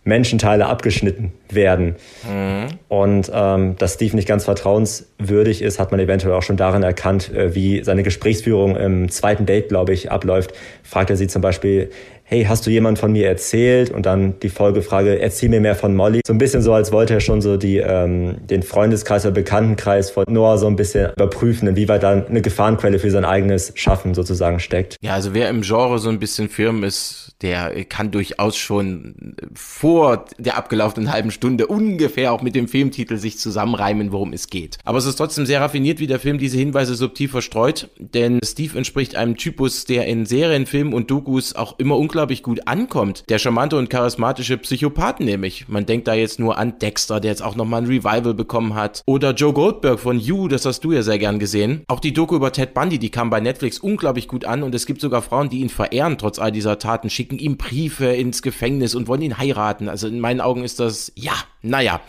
[0.07, 1.97] Menschenteile abgeschnitten werden.
[2.25, 2.79] Mhm.
[2.89, 7.35] Und ähm, dass Steve nicht ganz vertrauenswürdig ist, hat man eventuell auch schon darin erkannt,
[7.35, 10.55] äh, wie seine Gesprächsführung im zweiten Date, glaube ich, abläuft.
[10.85, 11.91] Fragt er sie zum Beispiel,
[12.29, 13.91] hey, hast du jemand von mir erzählt?
[13.91, 16.21] Und dann die Folgefrage, erzähl mir mehr von Molly.
[16.27, 20.11] So ein bisschen so, als wollte er schon so die, ähm, den Freundeskreis oder Bekanntenkreis
[20.11, 24.59] von Noah so ein bisschen überprüfen, inwieweit da eine Gefahrenquelle für sein eigenes Schaffen sozusagen
[24.59, 24.97] steckt.
[25.03, 30.25] Ja, also wer im Genre so ein bisschen firm ist, der kann durchaus schon vor
[30.39, 34.79] der abgelaufenen halben Stunde ungefähr auch mit dem Filmtitel sich zusammenreimen, worum es geht.
[34.85, 38.77] Aber es ist trotzdem sehr raffiniert, wie der Film diese Hinweise subtil verstreut, denn Steve
[38.77, 43.25] entspricht einem Typus, der in Serien, Filmen und Dokus auch immer unglaublich gut ankommt.
[43.29, 45.69] Der charmante und charismatische Psychopath nämlich.
[45.69, 49.03] Man denkt da jetzt nur an Dexter, der jetzt auch nochmal ein Revival bekommen hat.
[49.07, 51.85] Oder Joe Goldberg von You, das hast du ja sehr gern gesehen.
[51.89, 54.87] Auch die Doku über Ted Bundy, die kam bei Netflix unglaublich gut an und es
[54.87, 58.43] gibt sogar Frauen, die ihn verehren, trotz all dieser Taten, schicken schicken ihm Briefe ins
[58.43, 59.89] Gefängnis und wollen ihn heiraten.
[59.89, 61.33] Also in meinen Augen ist das, ja,
[61.69, 62.01] naja.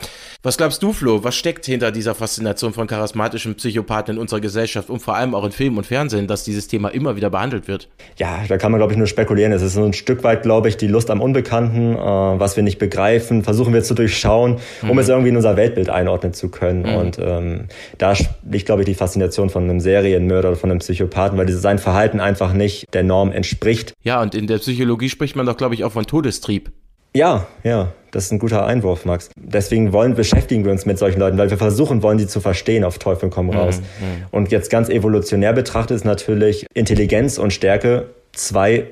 [0.44, 1.24] Was glaubst du, Flo?
[1.24, 5.44] Was steckt hinter dieser Faszination von charismatischen Psychopathen in unserer Gesellschaft und vor allem auch
[5.44, 7.90] in Film und Fernsehen, dass dieses Thema immer wieder behandelt wird?
[8.18, 9.52] Ja, da kann man, glaube ich, nur spekulieren.
[9.52, 12.64] Es ist so ein Stück weit, glaube ich, die Lust am Unbekannten, äh, was wir
[12.64, 15.00] nicht begreifen, versuchen wir zu durchschauen, um mhm.
[15.00, 16.84] es irgendwie in unser Weltbild einordnen zu können.
[16.84, 16.96] Mhm.
[16.96, 18.14] Und ähm, da
[18.50, 22.20] liegt, glaube ich, die Faszination von einem Serienmörder oder von einem Psychopathen, weil sein Verhalten
[22.20, 23.94] einfach nicht der Norm entspricht.
[24.04, 26.72] Ja, und in der Psychologie spricht man doch, glaube ich, auch von Todestrieb.
[27.14, 29.30] Ja, ja, das ist ein guter Einwurf, Max.
[29.36, 32.84] Deswegen wollen, beschäftigen wir uns mit solchen Leuten, weil wir versuchen wollen, sie zu verstehen
[32.84, 33.80] auf Teufel komm raus.
[33.80, 38.86] Mhm, mhm, und jetzt ganz evolutionär betrachtet ist natürlich Intelligenz und Stärke zwei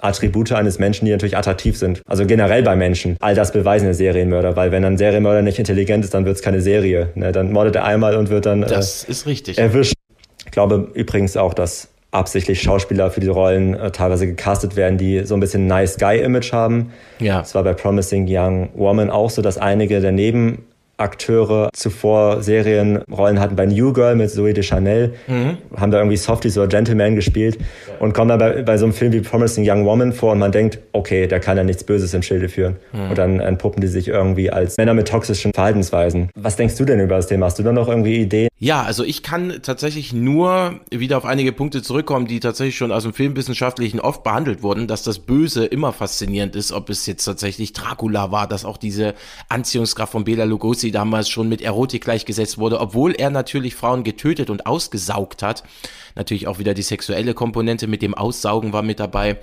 [0.00, 2.02] Attribute eines Menschen, die natürlich attraktiv sind.
[2.06, 3.16] Also generell bei Menschen.
[3.20, 6.42] All das beweisen der Serienmörder, weil wenn ein Serienmörder nicht intelligent ist, dann wird es
[6.42, 7.10] keine Serie.
[7.14, 7.32] Ne?
[7.32, 9.58] Dann mordet er einmal und wird dann das äh, ist richtig.
[9.58, 9.94] erwischt.
[10.44, 15.24] Ich glaube übrigens auch, dass absichtlich Schauspieler für die Rollen äh, teilweise gecastet werden, die
[15.24, 16.92] so ein bisschen Nice Guy-Image haben.
[17.18, 17.40] Ja.
[17.40, 20.64] Das war bei Promising Young Woman auch so, dass einige der Neben
[20.98, 25.58] Akteure zuvor Serienrollen hatten bei New Girl mit Zoe de Chanel, mhm.
[25.76, 27.58] haben da irgendwie Softies oder Gentleman gespielt
[27.98, 30.52] und kommen dann bei, bei so einem Film wie Promising Young Woman vor und man
[30.52, 32.76] denkt, okay, da kann ja nichts Böses im Schilde führen.
[32.92, 33.10] Mhm.
[33.10, 36.30] Und dann entpuppen die sich irgendwie als Männer mit toxischen Verhaltensweisen.
[36.34, 37.46] Was denkst du denn über das Thema?
[37.46, 38.48] Hast du da noch irgendwie Ideen?
[38.58, 43.02] Ja, also ich kann tatsächlich nur wieder auf einige Punkte zurückkommen, die tatsächlich schon aus
[43.02, 47.74] dem Filmwissenschaftlichen oft behandelt wurden, dass das Böse immer faszinierend ist, ob es jetzt tatsächlich
[47.74, 49.14] Dracula war, dass auch diese
[49.50, 54.04] Anziehungskraft von Bela Lugosi sie damals schon mit Erotik gleichgesetzt wurde, obwohl er natürlich Frauen
[54.04, 55.64] getötet und ausgesaugt hat.
[56.14, 59.38] Natürlich auch wieder die sexuelle Komponente mit dem Aussaugen war mit dabei.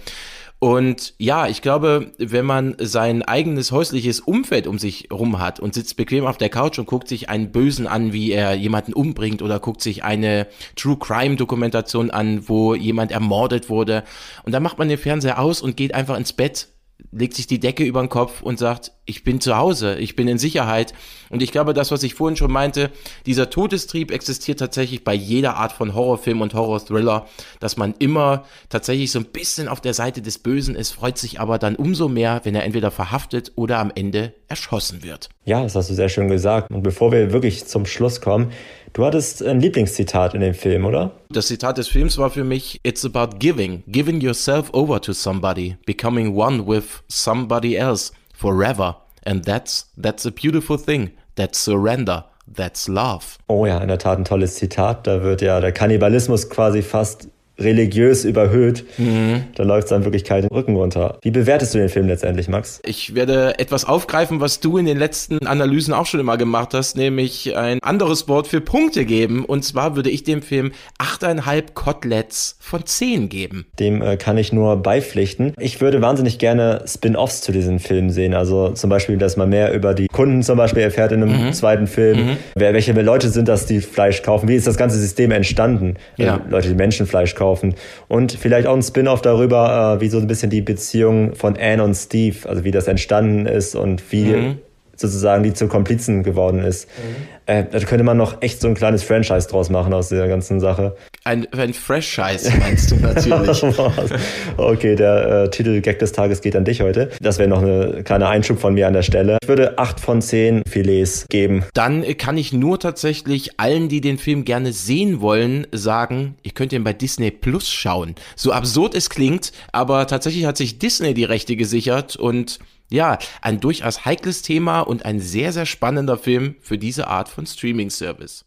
[0.59, 5.73] Und ja, ich glaube, wenn man sein eigenes häusliches Umfeld um sich rum hat und
[5.73, 9.41] sitzt bequem auf der Couch und guckt sich einen Bösen an, wie er jemanden umbringt
[9.41, 14.05] oder guckt sich eine True Crime Dokumentation an, wo jemand ermordet wurde
[14.43, 16.69] und dann macht man den Fernseher aus und geht einfach ins Bett
[17.15, 20.27] legt sich die Decke über den Kopf und sagt, ich bin zu Hause, ich bin
[20.27, 20.93] in Sicherheit.
[21.29, 22.89] Und ich glaube, das, was ich vorhin schon meinte,
[23.25, 27.25] dieser Todestrieb existiert tatsächlich bei jeder Art von Horrorfilm und Horror-Thriller,
[27.59, 31.39] dass man immer tatsächlich so ein bisschen auf der Seite des Bösen ist, freut sich
[31.39, 35.29] aber dann umso mehr, wenn er entweder verhaftet oder am Ende erschossen wird.
[35.43, 36.71] Ja, das hast du sehr schön gesagt.
[36.71, 38.51] Und bevor wir wirklich zum Schluss kommen,
[38.93, 41.13] Du hattest ein Lieblingszitat in dem Film, oder?
[41.29, 45.77] Das Zitat des Films war für mich, It's about giving, giving yourself over to somebody,
[45.87, 48.97] becoming one with somebody else forever.
[49.25, 51.09] And that's, that's a beautiful thing.
[51.35, 52.25] That's surrender.
[52.45, 53.39] That's love.
[53.47, 55.07] Oh ja, in der Tat ein tolles Zitat.
[55.07, 57.29] Da wird ja der Kannibalismus quasi fast
[57.59, 59.43] religiös überhöht, mhm.
[59.55, 61.19] da läuft es dann wirklich kalt den Rücken runter.
[61.21, 62.81] Wie bewertest du den Film letztendlich, Max?
[62.83, 66.97] Ich werde etwas aufgreifen, was du in den letzten Analysen auch schon immer gemacht hast,
[66.97, 69.45] nämlich ein anderes Wort für Punkte geben.
[69.45, 73.65] Und zwar würde ich dem Film 8,5 Koteletts von 10 geben.
[73.79, 75.53] Dem äh, kann ich nur beipflichten.
[75.59, 78.33] Ich würde wahnsinnig gerne Spin-offs zu diesem Film sehen.
[78.33, 81.53] Also zum Beispiel, dass man mehr über die Kunden zum Beispiel erfährt in einem mhm.
[81.53, 82.25] zweiten Film.
[82.25, 82.37] Mhm.
[82.55, 84.49] Wer, welche Leute sind das, die Fleisch kaufen?
[84.49, 85.95] Wie ist das ganze System entstanden?
[86.17, 86.37] Ja.
[86.37, 87.75] Äh, Leute, die Menschenfleisch kaufen kaufen.
[88.07, 91.83] Und vielleicht auch ein Spin-off darüber, äh, wie so ein bisschen die Beziehung von Anne
[91.83, 94.57] und Steve, also wie das entstanden ist und wie mhm
[94.95, 96.87] sozusagen die zu Komplizen geworden ist.
[96.87, 97.27] Mhm.
[97.45, 100.59] Äh, da könnte man noch echt so ein kleines Franchise draus machen aus dieser ganzen
[100.61, 100.95] Sache.
[101.25, 103.63] Ein, ein Franchise meinst du natürlich.
[104.57, 107.09] okay, der äh, Titel-Gag des Tages geht an dich heute.
[107.21, 109.37] Das wäre noch ein kleiner Einschub von mir an der Stelle.
[109.41, 111.65] Ich würde acht von zehn Filets geben.
[111.73, 116.71] Dann kann ich nur tatsächlich allen, die den Film gerne sehen wollen, sagen, ihr könnt
[116.71, 118.15] ihn bei Disney Plus schauen.
[118.35, 122.59] So absurd es klingt, aber tatsächlich hat sich Disney die Rechte gesichert und
[122.93, 127.47] ja, ein durchaus heikles Thema und ein sehr, sehr spannender Film für diese Art von
[127.47, 128.45] Streaming-Service.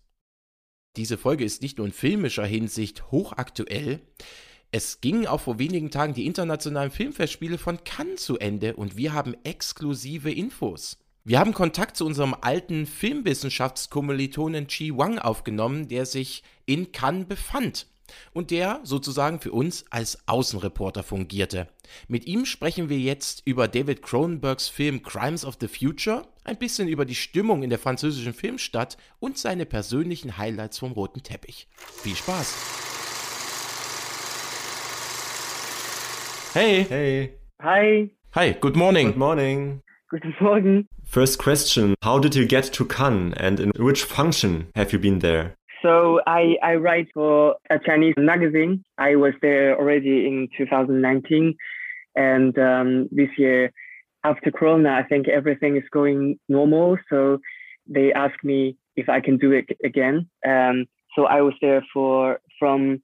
[0.97, 4.03] Diese Folge ist nicht nur in filmischer Hinsicht hochaktuell,
[4.71, 9.13] es gingen auch vor wenigen Tagen die internationalen Filmfestspiele von Cannes zu Ende und wir
[9.13, 10.99] haben exklusive Infos.
[11.25, 17.89] Wir haben Kontakt zu unserem alten Filmwissenschaftskommilitonen Chi Wang aufgenommen, der sich in Cannes befand
[18.33, 21.69] und der sozusagen für uns als Außenreporter fungierte.
[22.09, 26.89] Mit ihm sprechen wir jetzt über David Cronenbergs Film Crimes of the Future, ein bisschen
[26.89, 31.69] über die Stimmung in der französischen Filmstadt und seine persönlichen Highlights vom roten Teppich.
[31.77, 32.55] Viel Spaß!
[36.55, 36.87] Hey!
[36.89, 37.39] Hey!
[37.63, 38.11] Hi!
[38.35, 39.09] Hi, good morning!
[39.09, 39.83] Good morning!
[40.09, 40.89] Guten Morgen!
[41.05, 45.19] First question How did you get to Cannes and in which function have you been
[45.19, 45.56] there?
[45.83, 48.85] So I, I write for a Chinese magazine.
[48.99, 51.55] I was there already in 2019.
[52.15, 53.73] And um, this year,
[54.25, 56.97] after Corona, I think everything is going normal.
[57.11, 57.39] So
[57.87, 60.29] they asked me if I can do it again.
[60.47, 63.03] Um, so I was there for from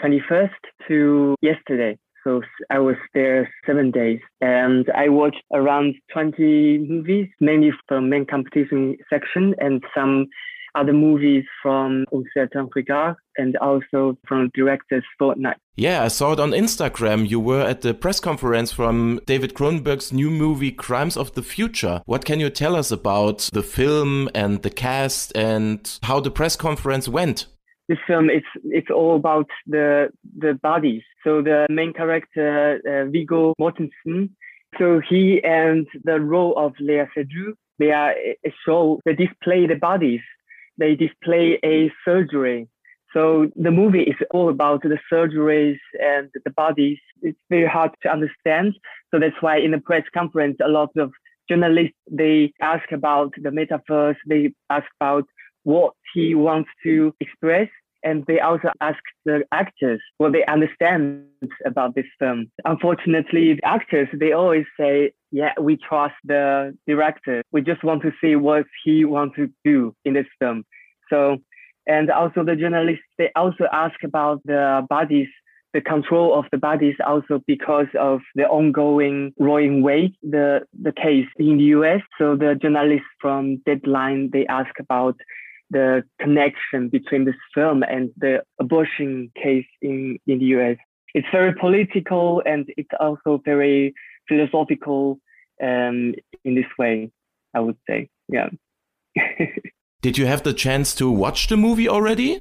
[0.00, 0.50] 21st
[0.88, 1.98] to yesterday.
[2.22, 8.26] So I was there seven days and I watched around 20 movies, mainly from main
[8.26, 10.26] competition section and some
[10.74, 12.04] other movies from
[12.34, 15.56] certain regard and also from director's Fortnite.
[15.76, 17.28] Yeah, I saw it on Instagram.
[17.28, 22.02] You were at the press conference from David Cronenberg's new movie Crimes of the Future.
[22.06, 26.56] What can you tell us about the film and the cast and how the press
[26.56, 27.46] conference went?
[27.88, 31.02] This film it's it's all about the the bodies.
[31.24, 34.30] So the main character uh, Viggo Mortensen
[34.78, 39.74] so he and the role of Lea Seydoux, they are a show that display the
[39.74, 40.20] bodies
[40.80, 42.68] they display a surgery.
[43.12, 46.98] So the movie is all about the surgeries and the bodies.
[47.22, 48.74] It's very hard to understand.
[49.10, 51.10] So that's why in the press conference, a lot of
[51.48, 54.16] journalists, they ask about the metaphors.
[54.26, 55.24] They ask about
[55.64, 57.68] what he wants to express.
[58.02, 61.26] And they also ask the actors what they understand
[61.66, 62.50] about this film.
[62.64, 67.42] Unfortunately, the actors, they always say, yeah, we trust the director.
[67.52, 70.64] We just want to see what he wants to do in this film.
[71.08, 71.38] So,
[71.86, 75.28] and also the journalists, they also ask about the bodies,
[75.72, 81.26] the control of the bodies also because of the ongoing Roe Wade, the, the case
[81.38, 82.00] in the US.
[82.18, 85.16] So the journalists from Deadline, they ask about
[85.70, 90.76] the connection between this film and the abortion case in, in the US.
[91.14, 93.94] It's very political and it's also very
[94.28, 95.18] philosophical
[95.62, 96.14] um,
[96.44, 97.10] in this way,
[97.54, 98.08] I would say.
[98.28, 98.48] Yeah.
[100.02, 102.40] Did you have the chance to watch the movie already?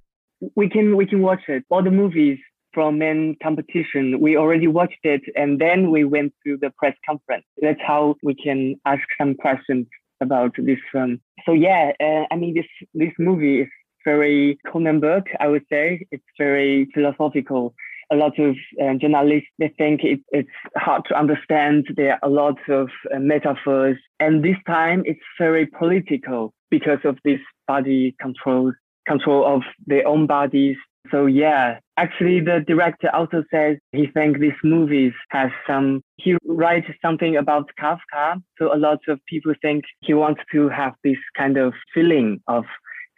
[0.55, 1.65] We can we can watch it.
[1.69, 2.39] All the movies
[2.73, 7.45] from main competition, we already watched it, and then we went to the press conference.
[7.61, 9.87] That's how we can ask some questions
[10.21, 11.19] about this film.
[11.45, 13.67] So yeah, uh, I mean this this movie is
[14.05, 15.23] very Cronenberg.
[15.39, 17.73] I would say it's very philosophical
[18.11, 21.87] a lot of uh, journalists they think it, it's hard to understand.
[21.95, 27.17] There are a lot of uh, metaphors, and this time it's very political because of
[27.23, 28.73] this body control
[29.07, 30.77] control of their own bodies.
[31.11, 36.87] So yeah, actually the director also says he thinks this movie has some he writes
[37.01, 38.41] something about Kafka.
[38.57, 42.65] So a lot of people think he wants to have this kind of feeling of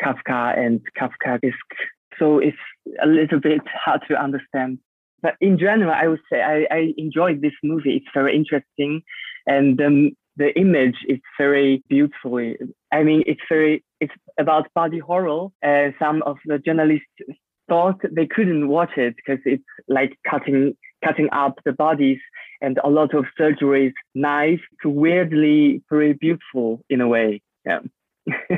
[0.02, 1.78] Kafka and Kafkaesque.
[2.20, 2.58] So it's
[3.04, 4.80] a little bit hard to understand.
[5.22, 7.98] But in general, I would say I, I enjoyed this movie.
[7.98, 9.04] It's very interesting,
[9.46, 12.40] and um, the image is very beautiful.
[12.92, 15.48] I mean, it's very it's about body horror.
[15.64, 17.06] Uh, some of the journalists
[17.70, 20.76] thought they couldn't watch it because it's like cutting
[21.06, 22.20] cutting up the bodies
[22.62, 24.62] and a lot of surgeries, knives.
[24.84, 27.42] Weirdly very beautiful in a way.
[27.66, 27.80] Yeah.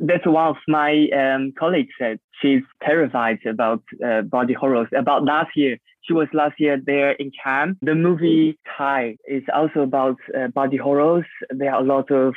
[0.00, 2.18] That's one of my um, colleagues said.
[2.40, 4.88] She's terrified about uh, body horrors.
[4.96, 7.76] About last year, she was last year there in Cannes.
[7.82, 11.26] The movie Thai is also about uh, body horrors.
[11.50, 12.34] There are a lot of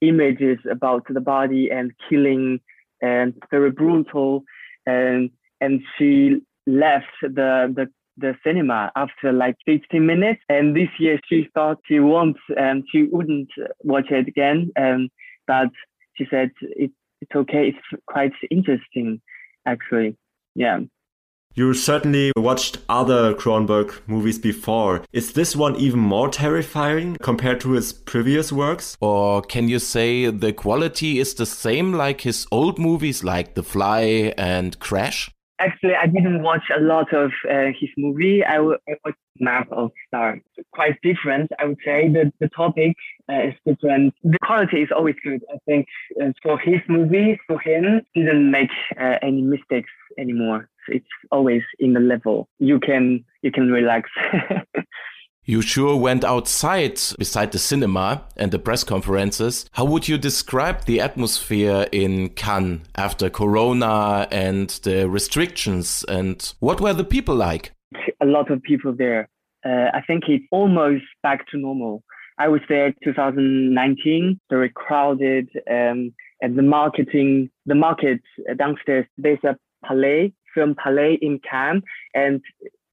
[0.00, 2.60] images about the body and killing
[3.02, 4.44] and very brutal.
[4.86, 5.30] And
[5.60, 10.40] and she left the the the cinema after like 15 minutes.
[10.48, 14.70] And this year she thought she won't and she wouldn't watch it again.
[14.76, 15.10] Um,
[15.46, 15.68] but
[16.16, 16.90] she said it,
[17.22, 17.68] it's okay.
[17.68, 19.20] It's quite interesting,
[19.66, 20.16] actually.
[20.54, 20.80] Yeah.
[21.54, 25.04] You certainly watched other Cronenberg movies before.
[25.12, 28.96] Is this one even more terrifying compared to his previous works?
[29.00, 33.62] Or can you say the quality is the same like his old movies like The
[33.62, 35.30] Fly and Crash?
[35.64, 38.44] Actually, I didn't watch a lot of uh, his movie.
[38.44, 40.40] I, watched Map of Stars.
[40.72, 42.08] Quite different, I would say.
[42.08, 42.96] The, the topic
[43.30, 44.14] uh, is different.
[44.24, 45.40] The quality is always good.
[45.54, 45.86] I think
[46.20, 48.70] uh, for his movie, for him, didn't make
[49.00, 50.68] uh, any mistakes anymore.
[50.88, 52.48] It's always in the level.
[52.58, 54.10] You can you can relax.
[55.44, 59.66] You sure went outside beside the cinema and the press conferences.
[59.72, 66.04] How would you describe the atmosphere in Cannes after Corona and the restrictions?
[66.08, 67.72] And what were the people like?
[68.20, 69.28] A lot of people there.
[69.66, 72.04] Uh, I think it's almost back to normal.
[72.38, 78.20] I was there 2019, very crowded, um, and the marketing, the market
[78.56, 81.82] downstairs, there's a palais, film palais in Cannes,
[82.14, 82.40] and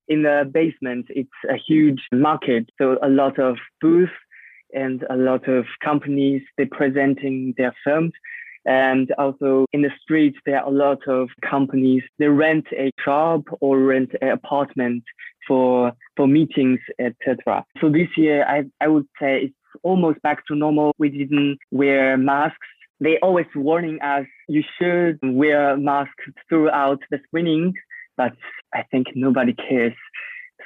[0.09, 2.69] in the basement, it's a huge market.
[2.77, 4.11] So a lot of booths
[4.73, 8.11] and a lot of companies, they're presenting their films.
[8.65, 13.43] And also in the streets, there are a lot of companies, they rent a shop
[13.61, 15.03] or rent an apartment
[15.47, 17.63] for, for meetings, etc.
[17.79, 20.93] So this year, I, I would say it's almost back to normal.
[20.97, 22.67] We didn't wear masks
[23.01, 27.73] they always warning us you should wear masks throughout the screening
[28.19, 28.33] but
[28.73, 29.93] I think nobody cares.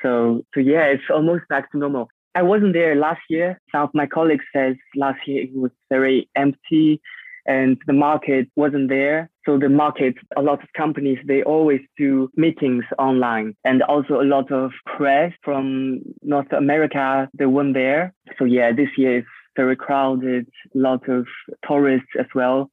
[0.01, 2.09] So, so yeah, it's almost back to normal.
[2.35, 3.59] I wasn't there last year.
[3.71, 6.99] Some of my colleagues says last year it was very empty
[7.45, 9.29] and the market wasn't there.
[9.45, 14.29] So the market, a lot of companies, they always do meetings online and also a
[14.35, 18.13] lot of press from North America, they weren't there.
[18.39, 19.25] So yeah, this year is
[19.55, 21.27] very crowded, a lot of
[21.67, 22.71] tourists as well.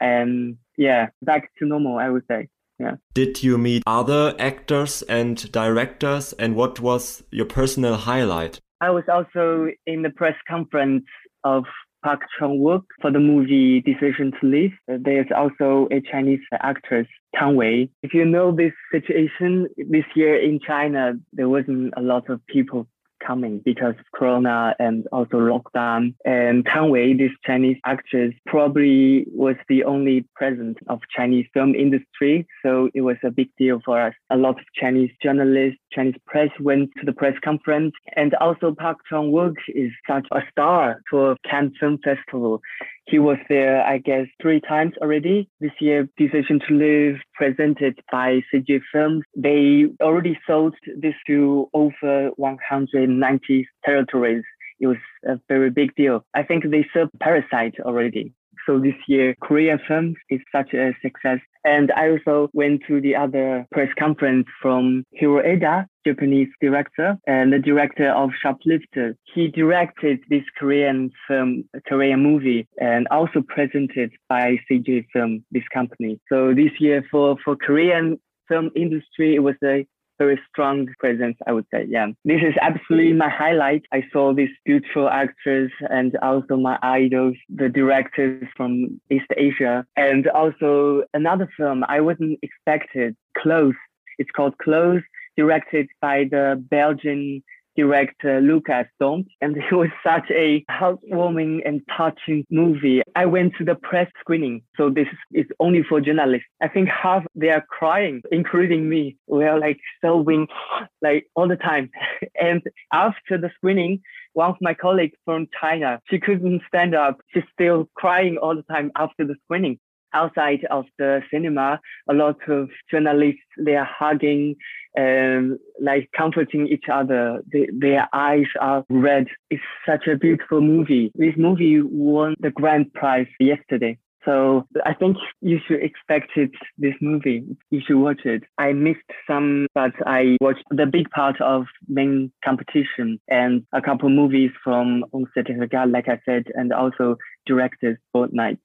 [0.00, 2.48] And yeah, back to normal, I would say.
[2.82, 2.96] Yeah.
[3.14, 8.58] Did you meet other actors and directors, and what was your personal highlight?
[8.80, 11.04] I was also in the press conference
[11.44, 11.62] of
[12.02, 14.72] Park Chan Wook for the movie Decision to Live.
[14.90, 17.06] Uh, there's also a Chinese actress,
[17.36, 17.88] Tang Wei.
[18.02, 22.88] If you know this situation, this year in China, there wasn't a lot of people
[23.24, 26.14] coming because of Corona and also lockdown.
[26.24, 32.46] And Tang Wei, this Chinese actress, probably was the only presence of Chinese film industry.
[32.64, 34.14] So it was a big deal for us.
[34.30, 37.92] A lot of Chinese journalists, Chinese press went to the press conference.
[38.16, 42.60] And also Park Chan-wook is such a star for Cannes Film Festival.
[43.06, 45.48] He was there, I guess, three times already.
[45.60, 49.24] This year, Decision to Live, presented by CJ Films.
[49.36, 54.44] They already sold this to over 190 territories.
[54.80, 54.96] It was
[55.26, 56.24] a very big deal.
[56.34, 58.32] I think they served Parasite already.
[58.66, 61.40] So this year, Korean films is such a success.
[61.64, 67.58] And I also went to the other press conference from Hiroeda, Japanese director, and the
[67.58, 69.16] director of Shoplifter.
[69.32, 76.20] He directed this Korean film, Korean movie, and also presented by CJ Film, this company.
[76.28, 78.18] So this year for, for Korean
[78.48, 79.86] film industry, it was a
[80.22, 81.86] very strong presence, I would say.
[81.88, 82.08] Yeah.
[82.24, 83.82] This is absolutely my highlight.
[83.92, 89.84] I saw these beautiful actors and also my idols, the directors from East Asia.
[89.96, 93.80] And also another film I wasn't expected, Close.
[94.18, 95.02] It's called Close,
[95.36, 97.42] directed by the Belgian
[97.76, 103.02] director uh, Lucas Dhompt, and it was such a heartwarming and touching movie.
[103.16, 106.46] I went to the press screening, so this is only for journalists.
[106.62, 109.16] I think half they are crying, including me.
[109.26, 110.48] We are like sobbing
[111.02, 111.90] like all the time.
[112.40, 112.62] and
[112.92, 114.00] after the screening,
[114.34, 117.20] one of my colleagues from China, she couldn't stand up.
[117.32, 119.78] She's still crying all the time after the screening.
[120.14, 124.56] Outside of the cinema, a lot of journalists they are hugging
[124.94, 127.40] and like comforting each other.
[127.50, 129.26] Their eyes are red.
[129.50, 131.12] It's such a beautiful movie.
[131.14, 133.98] This movie won the grand prize yesterday.
[134.24, 137.44] So I think you should expect it, this movie.
[137.70, 138.44] You should watch it.
[138.56, 144.08] I missed some, but I watched the big part of main competition and a couple
[144.10, 147.16] movies from On Certificat, like I said, and also
[147.46, 148.58] directed Fortnite.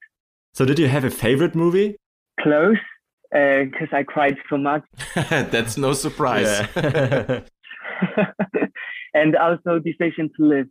[0.54, 1.96] So did you have a favorite movie?
[2.40, 2.78] Close,
[3.30, 4.82] because uh, I cried so much.
[5.14, 6.66] That's no surprise.
[6.76, 7.40] Yeah.
[9.14, 10.68] and also Decision to Live.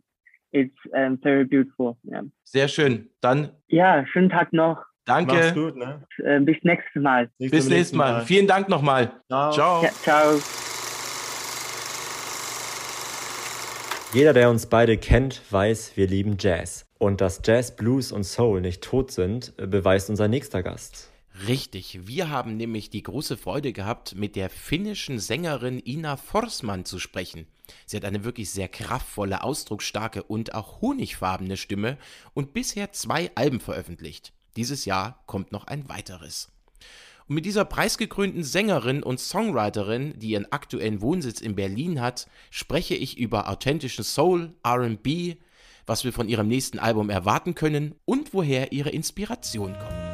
[0.52, 1.98] It's um, very beautiful.
[2.04, 2.22] Yeah.
[2.44, 3.10] Sehr schön.
[3.20, 3.50] Dann.
[3.68, 4.82] Ja, schönen Tag noch.
[5.04, 5.34] Danke.
[5.34, 6.02] Mach's gut, ne?
[6.24, 7.30] Äh, bis nächstes Mal.
[7.38, 8.12] Bis, bis nächstes Mal.
[8.12, 8.24] Mal.
[8.24, 9.12] Vielen Dank nochmal.
[9.28, 9.52] Ciao.
[9.52, 9.82] Ciao.
[9.82, 10.38] Ja, ciao.
[14.14, 16.87] Jeder, der uns beide kennt, weiß, wir lieben Jazz.
[16.98, 21.10] Und dass Jazz, Blues und Soul nicht tot sind, beweist unser nächster Gast.
[21.46, 26.98] Richtig, wir haben nämlich die große Freude gehabt, mit der finnischen Sängerin Ina Forsman zu
[26.98, 27.46] sprechen.
[27.86, 31.96] Sie hat eine wirklich sehr kraftvolle, ausdrucksstarke und auch honigfarbene Stimme
[32.34, 34.32] und bisher zwei Alben veröffentlicht.
[34.56, 36.50] Dieses Jahr kommt noch ein weiteres.
[37.28, 42.94] Und mit dieser preisgekrönten Sängerin und Songwriterin, die ihren aktuellen Wohnsitz in Berlin hat, spreche
[42.94, 45.36] ich über authentischen Soul, RB,
[45.88, 50.08] was wir von ihrem nächsten Album erwarten können und woher ihre Inspiration kommt.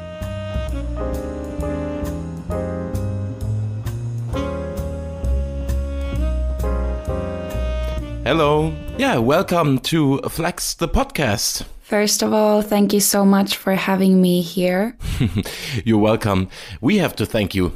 [8.23, 8.73] Hello.
[8.97, 11.65] Yeah, welcome to Flex the podcast.
[11.83, 14.95] First of all, thank you so much for having me here.
[15.85, 16.47] You're welcome.
[16.81, 17.73] We have to thank you.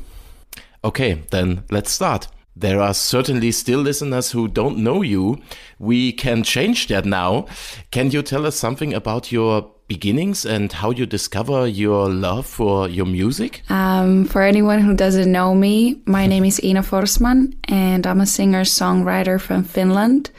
[0.83, 2.27] Okay, then let's start.
[2.59, 5.37] There are certainly still listeners who don't know you.
[5.79, 7.45] We can change that now.
[7.91, 12.89] Can you tell us something about your beginnings and how you discover your love for
[12.89, 13.63] your music?
[13.69, 18.25] Um, for anyone who doesn't know me, my name is Ina Forsman, and I'm a
[18.25, 20.29] singer songwriter from Finland.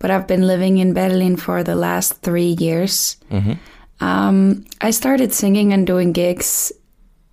[0.00, 3.16] But I've been living in Berlin for the last three years.
[3.30, 3.56] Mm -hmm.
[4.00, 6.72] um, I started singing and doing gigs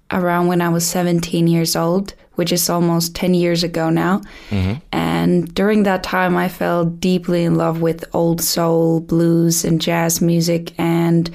[0.10, 4.22] around when I was 17 years old which is almost 10 years ago now.
[4.52, 4.74] Mm-hmm.
[4.92, 10.22] And during that time, I fell deeply in love with old soul, blues, and jazz
[10.22, 10.72] music.
[10.78, 11.32] And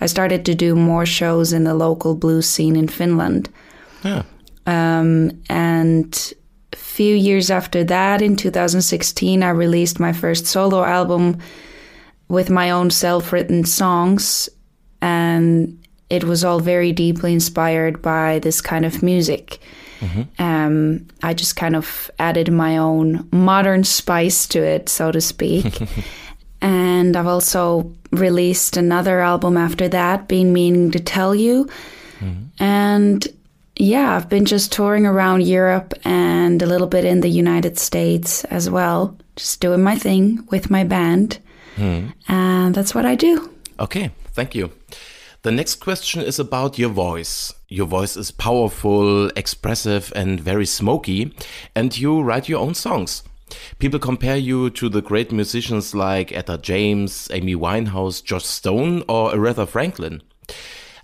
[0.00, 3.50] I started to do more shows in the local blues scene in Finland.
[4.02, 4.22] Yeah.
[4.66, 6.32] Um, and
[6.72, 11.38] a few years after that, in 2016, I released my first solo album
[12.28, 14.48] with my own self written songs.
[15.02, 19.60] And it was all very deeply inspired by this kind of music.
[20.00, 20.42] Mm-hmm.
[20.42, 25.80] Um, I just kind of added my own modern spice to it, so to speak.
[26.60, 31.66] and I've also released another album after that, Been Meaning to Tell You.
[32.20, 32.62] Mm-hmm.
[32.62, 33.26] And
[33.76, 38.44] yeah, I've been just touring around Europe and a little bit in the United States
[38.44, 41.38] as well, just doing my thing with my band.
[41.76, 42.12] Mm.
[42.28, 43.50] And that's what I do.
[43.78, 44.70] Okay, thank you.
[45.42, 47.52] The next question is about your voice.
[47.68, 51.34] Your voice is powerful, expressive, and very smoky,
[51.74, 53.24] and you write your own songs.
[53.80, 59.32] People compare you to the great musicians like Etta James, Amy Winehouse, Josh Stone, or
[59.32, 60.22] Aretha Franklin.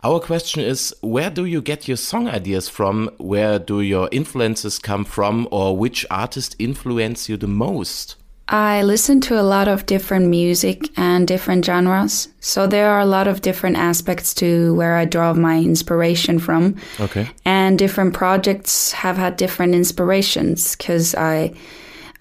[0.05, 3.10] Our question is where do you get your song ideas from?
[3.18, 5.48] Where do your influences come from?
[5.51, 8.14] Or which artist influence you the most?
[8.52, 12.28] I listen to a lot of different music and different genres.
[12.40, 16.76] So there are a lot of different aspects to where I draw my inspiration from.
[17.00, 17.30] Okay.
[17.46, 21.54] And different projects have had different inspirations because I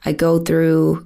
[0.05, 1.05] I go through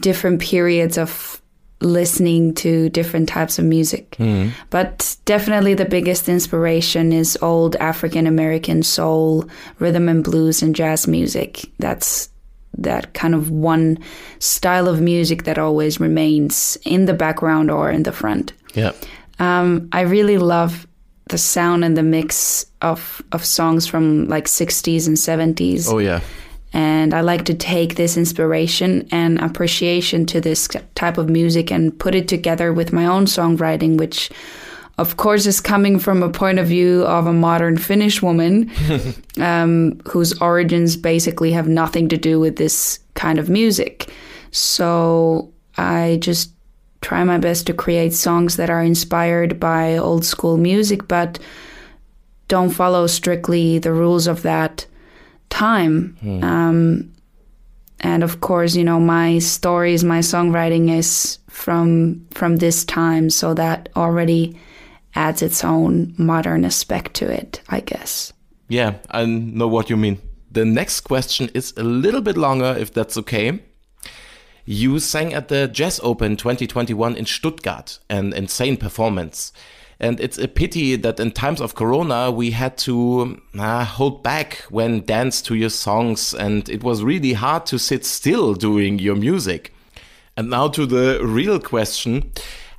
[0.00, 1.42] different periods of
[1.82, 4.12] listening to different types of music.
[4.12, 4.52] Mm.
[4.70, 9.44] But definitely the biggest inspiration is old African American soul,
[9.80, 11.70] rhythm and blues and jazz music.
[11.78, 12.30] That's
[12.78, 13.98] that kind of one
[14.38, 18.52] style of music that always remains in the background or in the front.
[18.74, 18.92] Yeah.
[19.38, 20.86] Um, I really love
[21.28, 25.90] the sound and the mix of of songs from like 60s and 70s.
[25.90, 26.20] Oh yeah.
[26.74, 31.98] And I like to take this inspiration and appreciation to this type of music and
[31.98, 34.30] put it together with my own songwriting, which
[34.98, 38.70] of course, is coming from a point of view of a modern Finnish woman
[39.40, 44.10] um, whose origins basically have nothing to do with this kind of music.
[44.50, 46.52] So I just
[47.00, 51.38] try my best to create songs that are inspired by old school music, but
[52.48, 54.86] don't follow strictly the rules of that
[55.48, 56.16] time.
[56.20, 56.44] Hmm.
[56.44, 57.12] Um,
[58.00, 63.54] and of course, you know, my stories, my songwriting is from from this time, so
[63.54, 64.58] that already
[65.14, 68.32] adds its own modern aspect to it, I guess.
[68.68, 70.18] Yeah, I know what you mean.
[70.50, 73.60] The next question is a little bit longer, if that's okay.
[74.64, 79.52] You sang at the Jazz Open 2021 in Stuttgart, an insane performance.
[79.98, 84.64] And it's a pity that in times of Corona, we had to uh, hold back
[84.68, 89.16] when dance to your songs, and it was really hard to sit still doing your
[89.16, 89.72] music.
[90.36, 92.32] And now to the real question.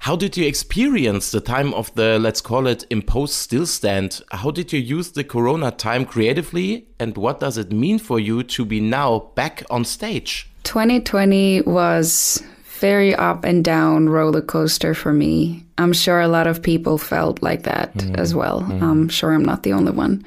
[0.04, 4.22] How did you experience the time of the, let's call it, imposed stillstand?
[4.32, 6.86] How did you use the Corona time creatively?
[7.00, 10.50] And what does it mean for you to be now back on stage?
[10.64, 12.44] 2020 was
[12.82, 15.64] very up and down roller coaster for me.
[15.78, 18.18] I'm sure a lot of people felt like that mm.
[18.18, 18.64] as well.
[18.64, 18.82] Mm.
[18.82, 20.26] I'm sure I'm not the only one.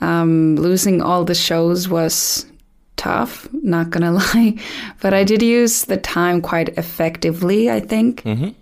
[0.00, 2.46] Um, losing all the shows was
[2.96, 4.54] tough, not gonna lie,
[5.00, 8.22] but I did use the time quite effectively, I think.
[8.24, 8.54] Mm -hmm.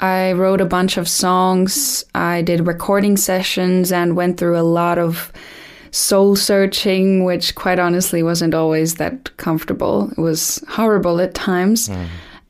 [0.00, 4.98] I wrote a bunch of songs, I did recording sessions, and went through a lot
[4.98, 5.30] of
[5.90, 10.10] soul searching, which quite honestly wasn't always that comfortable.
[10.12, 11.88] It was horrible at times.
[11.88, 12.06] Mm.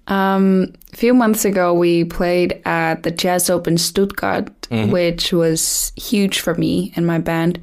[0.06, 4.90] Um, a few months ago, we played at the Jazz Open Stuttgart, mm-hmm.
[4.90, 7.60] which was huge for me and my band,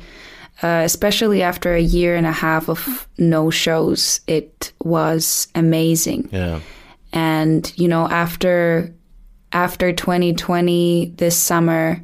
[0.64, 4.22] uh, especially after a year and a half of no shows.
[4.28, 6.30] It was amazing.
[6.32, 6.60] Yeah.
[7.14, 8.94] And, you know, after
[9.52, 12.02] after 2020 this summer,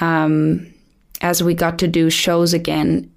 [0.00, 0.72] um,
[1.20, 3.12] as we got to do shows again,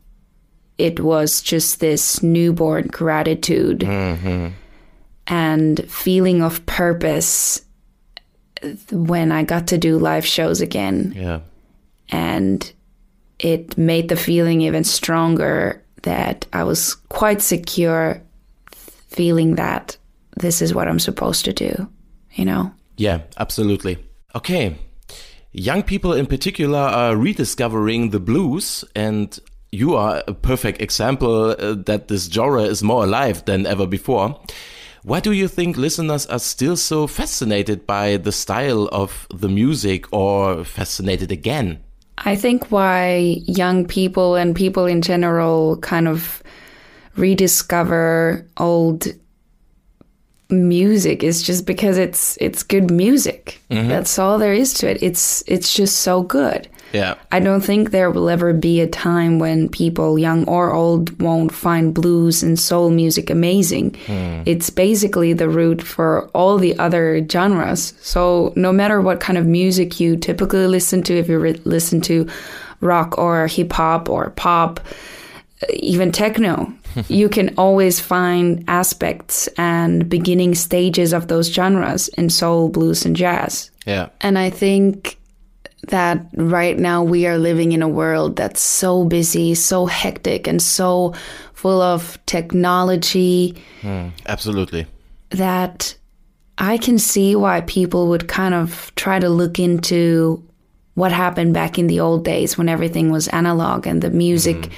[0.77, 4.47] it was just this newborn gratitude mm-hmm.
[5.27, 7.63] and feeling of purpose
[8.91, 11.13] when I got to do live shows again.
[11.15, 11.39] Yeah.
[12.09, 12.71] And
[13.39, 18.21] it made the feeling even stronger that I was quite secure
[18.71, 19.97] feeling that
[20.37, 21.89] this is what I'm supposed to do,
[22.33, 22.73] you know?
[23.02, 23.98] Yeah, absolutely.
[24.36, 24.78] Okay.
[25.53, 29.40] Young people in particular are rediscovering the blues, and
[29.72, 34.40] you are a perfect example uh, that this genre is more alive than ever before.
[35.02, 40.06] Why do you think listeners are still so fascinated by the style of the music
[40.14, 41.84] or fascinated again?
[42.19, 46.44] I think why young people and people in general kind of
[47.15, 49.07] rediscover old
[50.52, 53.61] music is just because it's it's good music.
[53.69, 53.90] Mm-hmm.
[53.90, 55.02] That's all there is to it.
[55.02, 56.68] It's it's just so good.
[56.94, 57.15] Yeah.
[57.32, 61.53] I don't think there will ever be a time when people, young or old, won't
[61.53, 63.91] find blues and soul music amazing.
[64.07, 64.44] Mm.
[64.45, 67.94] It's basically the root for all the other genres.
[68.02, 72.02] So no matter what kind of music you typically listen to, if you re- listen
[72.02, 72.28] to
[72.82, 74.80] rock or hip hop or pop,
[75.69, 76.73] even techno,
[77.07, 83.15] you can always find aspects and beginning stages of those genres in soul, blues, and
[83.15, 83.71] jazz.
[83.85, 84.09] Yeah.
[84.21, 85.17] And I think
[85.88, 90.61] that right now we are living in a world that's so busy, so hectic, and
[90.61, 91.13] so
[91.53, 93.55] full of technology.
[93.81, 94.85] Mm, absolutely.
[95.31, 95.95] That
[96.57, 100.43] I can see why people would kind of try to look into
[100.93, 104.57] what happened back in the old days when everything was analog and the music.
[104.57, 104.71] Mm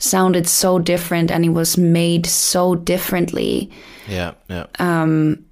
[0.00, 3.70] sounded so different and it was made so differently.
[4.08, 4.66] Yeah, yeah.
[4.78, 5.44] Um,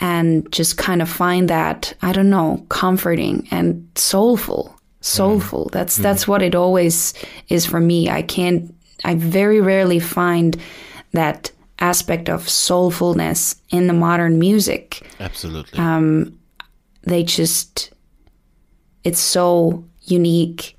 [0.00, 4.74] and just kind of find that I don't know, comforting and soulful.
[5.02, 5.66] Soulful.
[5.66, 5.70] Mm.
[5.72, 6.02] That's mm.
[6.02, 7.14] that's what it always
[7.48, 8.10] is for me.
[8.10, 8.74] I can't.
[9.04, 10.56] I very rarely find
[11.12, 15.06] that aspect of soulfulness in the modern music.
[15.20, 15.78] Absolutely.
[15.78, 16.38] Um,
[17.02, 17.92] they just.
[19.02, 20.76] It's so unique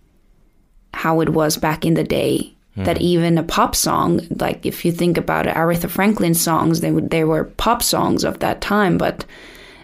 [0.94, 2.86] how it was back in the day Mm.
[2.86, 6.92] That even a pop song, like if you think about it, Aretha Franklin songs, they
[6.92, 9.26] would they were pop songs of that time, but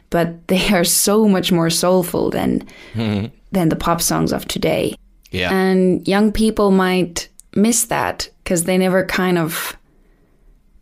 [0.09, 3.29] but they are so much more soulful than mm.
[3.51, 4.95] than the pop songs of today.
[5.31, 5.53] Yeah.
[5.53, 9.77] And young people might miss that because they never kind of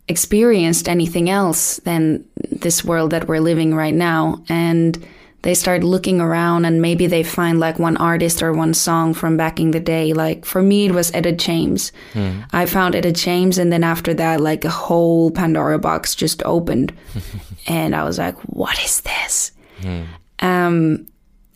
[0.08, 4.42] experienced anything else than this world that we're living right now.
[4.48, 5.04] And
[5.46, 9.36] they start looking around and maybe they find like one artist or one song from
[9.36, 10.12] back in the day.
[10.12, 11.92] Like for me, it was Etta James.
[12.14, 12.44] Mm.
[12.52, 16.92] I found Etta James, and then after that, like a whole Pandora box just opened,
[17.68, 19.52] and I was like, "What is this?"
[19.82, 20.06] Mm.
[20.40, 21.06] Um,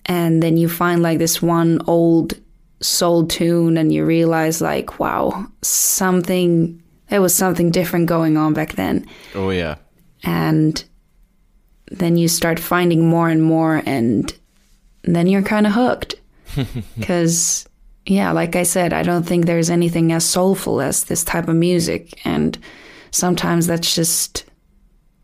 [0.07, 2.35] and then you find like this one old
[2.81, 8.75] soul tune, and you realize like, "Wow, something." There was something different going on back
[8.75, 9.05] then.
[9.35, 9.79] Oh yeah.
[10.23, 10.85] And
[11.91, 14.33] then you start finding more and more, and
[15.03, 16.15] then you're kind of hooked.
[16.99, 17.69] Because,
[18.07, 21.55] yeah, like I said, I don't think there's anything as soulful as this type of
[21.57, 22.19] music.
[22.25, 22.59] And
[23.11, 24.45] sometimes that's just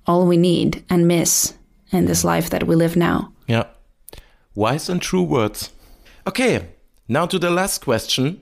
[0.07, 1.55] all we need and miss
[1.91, 3.33] in this life that we live now.
[3.47, 3.65] Yeah.
[4.55, 5.71] Wise and true words.
[6.27, 6.69] Okay,
[7.09, 8.41] now to the last question.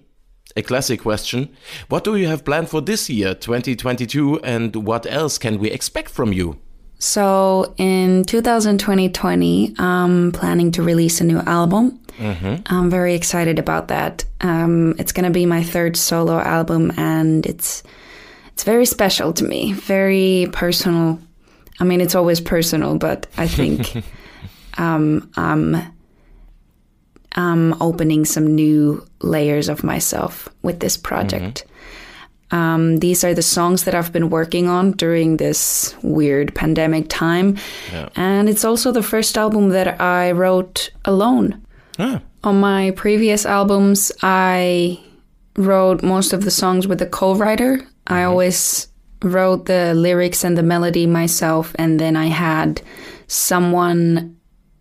[0.56, 1.48] A classic question.
[1.88, 6.10] What do you have planned for this year, 2022, and what else can we expect
[6.10, 6.58] from you?
[6.98, 12.00] So in 2020, I'm planning to release a new album.
[12.18, 12.62] Mm-hmm.
[12.66, 14.24] I'm very excited about that.
[14.40, 17.82] Um, it's going to be my third solo album, and it's
[18.52, 21.18] it's very special to me, very personal.
[21.80, 24.04] I mean, it's always personal, but I think
[24.78, 25.76] um, I'm
[27.34, 31.64] I'm opening some new layers of myself with this project.
[31.64, 31.73] Mm-hmm.
[32.50, 37.56] Um, these are the songs that I've been working on during this weird pandemic time.
[37.92, 38.08] Yeah.
[38.16, 41.62] And it's also the first album that I wrote alone.
[41.98, 42.20] Ah.
[42.42, 45.00] On my previous albums, I
[45.56, 47.78] wrote most of the songs with a co writer.
[47.78, 48.12] Mm-hmm.
[48.12, 48.88] I always
[49.22, 52.82] wrote the lyrics and the melody myself, and then I had
[53.26, 54.36] someone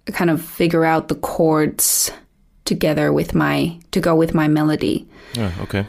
[0.08, 2.12] kind of figure out the chords
[2.66, 5.08] together with my to go with my melody.
[5.34, 5.86] Yeah, okay.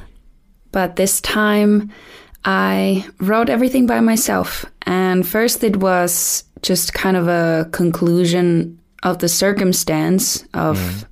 [0.74, 1.92] But this time
[2.44, 4.66] I wrote everything by myself.
[4.82, 11.06] And first it was just kind of a conclusion of the circumstance of mm.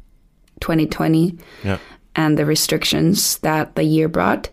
[0.63, 1.79] 2020 yeah.
[2.17, 4.51] and the restrictions that the year brought.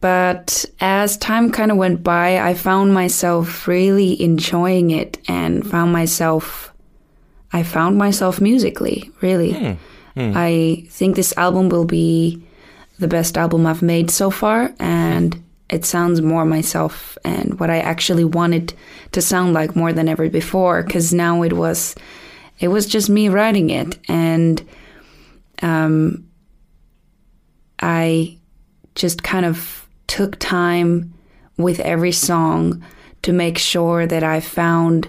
[0.00, 5.92] But as time kind of went by, I found myself really enjoying it and found
[5.92, 6.74] myself,
[7.52, 9.52] I found myself musically, really.
[9.52, 9.76] Mm.
[10.16, 10.32] Mm.
[10.34, 12.42] I think this album will be
[12.98, 17.78] the best album I've made so far, and it sounds more myself and what I
[17.78, 18.74] actually wanted
[19.12, 20.82] to sound like more than ever before.
[20.82, 21.94] Because now it was,
[22.60, 24.66] it was just me writing it, and
[25.62, 26.28] um,
[27.80, 28.38] I
[28.94, 31.12] just kind of took time
[31.56, 32.84] with every song
[33.22, 35.08] to make sure that I found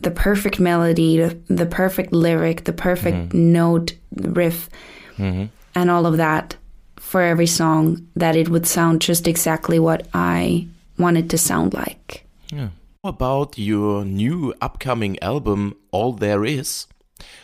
[0.00, 3.52] the perfect melody, the, the perfect lyric, the perfect mm-hmm.
[3.52, 4.68] note, riff.
[5.16, 5.46] Mm-hmm
[5.76, 6.56] and all of that
[6.96, 10.66] for every song that it would sound just exactly what I
[10.98, 12.26] wanted to sound like.
[12.50, 12.70] Yeah.
[13.04, 16.88] About your new upcoming album, All There Is,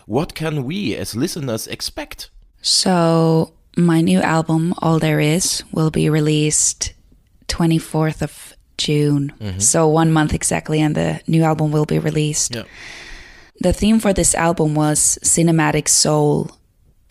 [0.06, 2.30] what can we as listeners expect?
[2.62, 6.94] So, my new album, All There Is, will be released
[7.48, 9.32] 24th of June.
[9.38, 9.60] Mm -hmm.
[9.60, 12.54] So, one month exactly, and the new album will be released.
[12.54, 12.66] Yeah.
[13.62, 16.50] The theme for this album was cinematic soul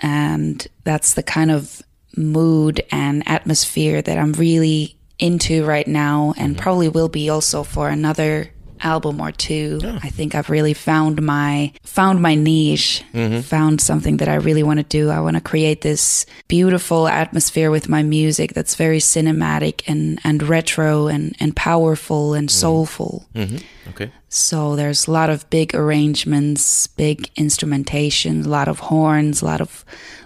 [0.01, 1.81] and that's the kind of
[2.17, 6.61] mood and atmosphere that I'm really into right now and mm-hmm.
[6.61, 8.51] probably will be also for another
[8.83, 9.79] album or two.
[9.81, 9.99] Yeah.
[10.03, 13.41] I think I've really found my found my niche, mm-hmm.
[13.41, 15.09] found something that I really want to do.
[15.09, 20.43] I want to create this beautiful atmosphere with my music that's very cinematic and and
[20.43, 22.59] retro and and powerful and mm-hmm.
[22.59, 23.25] soulful.
[23.35, 23.89] Mm-hmm.
[23.89, 24.11] Okay.
[24.29, 29.61] So there's a lot of big arrangements, big instrumentation, a lot of horns, a lot
[29.61, 29.83] of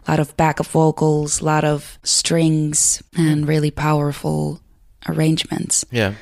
[0.08, 4.62] a lot of backup vocals, a lot of strings, and really powerful
[5.08, 5.86] arrangements.
[5.92, 6.14] Yeah.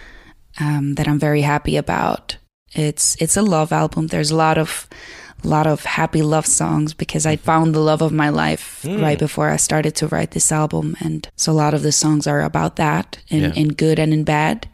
[0.59, 2.37] Um, that I'm very happy about.
[2.73, 4.07] It's it's a love album.
[4.07, 4.87] There's a lot of
[5.43, 9.01] lot of happy love songs because I found the love of my life mm.
[9.01, 12.27] right before I started to write this album, and so a lot of the songs
[12.27, 13.53] are about that in yeah.
[13.53, 14.67] in good and in bad,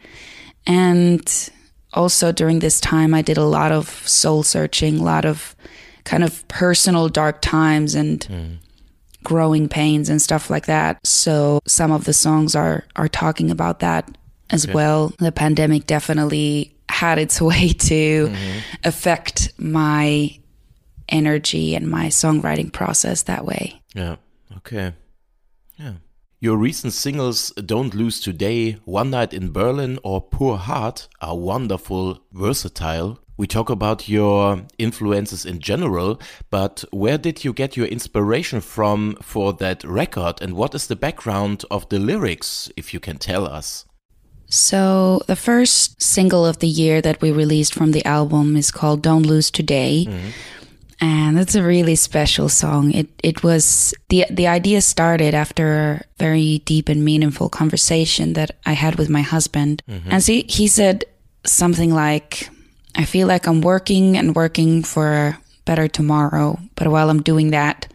[0.68, 1.49] and
[1.93, 5.56] also during this time, I did a lot of soul searching, a lot of
[6.03, 8.57] kind of personal dark times and mm.
[9.23, 10.99] growing pains and stuff like that.
[11.06, 14.10] So some of the songs are are talking about that
[14.49, 14.73] as okay.
[14.73, 15.13] well.
[15.19, 18.59] The pandemic definitely had its way to mm-hmm.
[18.84, 20.38] affect my
[21.07, 23.81] energy and my songwriting process that way.
[23.93, 24.17] Yeah.
[24.57, 24.93] Okay.
[25.77, 25.93] Yeah.
[26.41, 32.21] Your recent singles Don't Lose Today, One Night in Berlin, or Poor Heart are wonderful,
[32.31, 33.19] versatile.
[33.35, 36.19] We talk about your influences in general,
[36.49, 40.95] but where did you get your inspiration from for that record and what is the
[40.95, 43.85] background of the lyrics, if you can tell us?
[44.49, 49.01] So, the first single of the year that we released from the album is called
[49.03, 50.05] Don't Lose Today.
[50.07, 50.31] Mm -hmm
[51.01, 52.91] and it's a really special song.
[52.91, 58.51] It it was the the idea started after a very deep and meaningful conversation that
[58.65, 60.11] I had with my husband, mm-hmm.
[60.11, 61.05] and see, he said
[61.45, 62.49] something like,
[62.95, 67.51] "I feel like I'm working and working for a better tomorrow, but while I'm doing
[67.51, 67.88] that,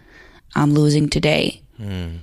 [0.55, 2.21] I'm losing today." Mm.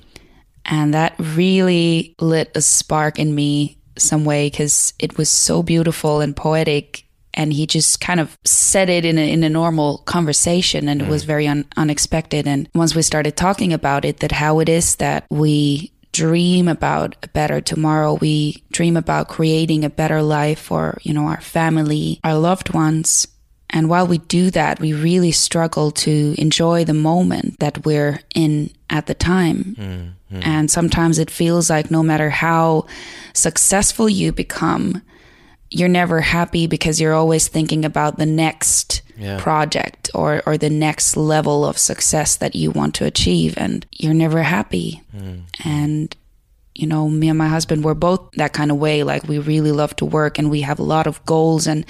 [0.66, 6.22] And that really lit a spark in me some way because it was so beautiful
[6.22, 10.90] and poetic and he just kind of said it in a, in a normal conversation
[10.90, 11.06] and mm.
[11.06, 11.28] it was mm.
[11.28, 15.26] very un- unexpected and once we started talking about it that how it is that
[15.30, 21.14] we dream about a better tomorrow we dream about creating a better life for you
[21.14, 23.28] know our family our loved ones
[23.72, 28.72] And while we do that, we really struggle to enjoy the moment that we're in
[28.89, 29.76] at the time.
[29.80, 30.39] Mm-hmm.
[30.43, 32.85] And sometimes it feels like no matter how
[33.34, 35.02] successful you become,
[35.69, 39.39] you're never happy because you're always thinking about the next yeah.
[39.39, 43.57] project or, or the next level of success that you want to achieve.
[43.57, 45.02] And you're never happy.
[45.15, 45.43] Mm.
[45.64, 46.15] And
[46.73, 49.03] you know, me and my husband, we're both that kind of way.
[49.03, 51.85] Like we really love to work and we have a lot of goals and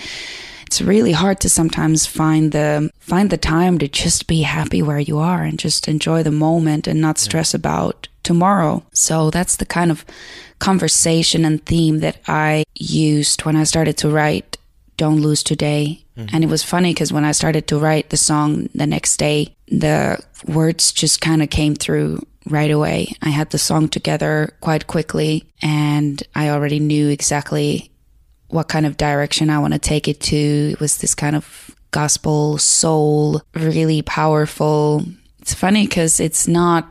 [0.72, 5.02] it's really hard to sometimes find the find the time to just be happy where
[5.02, 8.82] you are and just enjoy the moment and not stress about tomorrow.
[8.94, 10.06] So that's the kind of
[10.60, 14.58] conversation and theme that I used when I started to write
[14.96, 16.06] Don't Lose Today.
[16.16, 16.34] Mm-hmm.
[16.34, 19.54] And it was funny because when I started to write the song the next day,
[19.68, 23.12] the words just kind of came through right away.
[23.22, 27.91] I had the song together quite quickly and I already knew exactly
[28.52, 30.72] what kind of direction I want to take it to.
[30.74, 35.04] It was this kind of gospel, soul, really powerful.
[35.40, 36.88] It's funny because it's not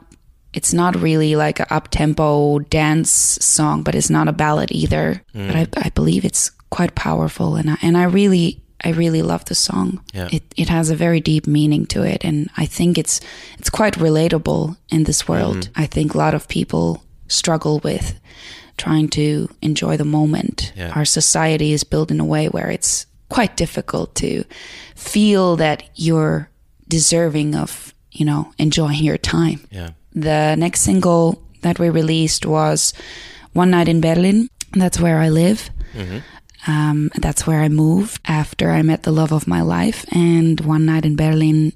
[0.53, 5.23] it's not really like an up tempo dance song, but it's not a ballad either.
[5.35, 5.47] Mm.
[5.47, 9.45] But I, I believe it's quite powerful, and I, and I really I really love
[9.45, 10.03] the song.
[10.13, 10.29] Yeah.
[10.33, 13.21] It it has a very deep meaning to it, and I think it's
[13.59, 15.57] it's quite relatable in this world.
[15.57, 15.71] Mm.
[15.77, 18.19] I think a lot of people struggle with
[18.81, 20.73] trying to enjoy the moment.
[20.75, 20.93] Yeah.
[20.97, 24.45] Our society is built in a way where it's quite difficult to
[24.97, 26.49] feel that you're
[26.89, 29.61] deserving of you know enjoying your time.
[29.71, 29.91] Yeah.
[30.15, 32.95] The next single that we released was
[33.53, 35.71] "One Night in Berlin." That's where I live.
[35.93, 36.19] Mm-hmm.
[36.67, 40.05] Um, that's where I moved after I met the love of my life.
[40.13, 41.73] And one night in Berlin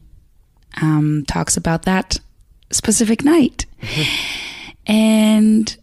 [0.80, 2.20] um, talks about that
[2.70, 3.66] specific night.
[4.86, 5.76] and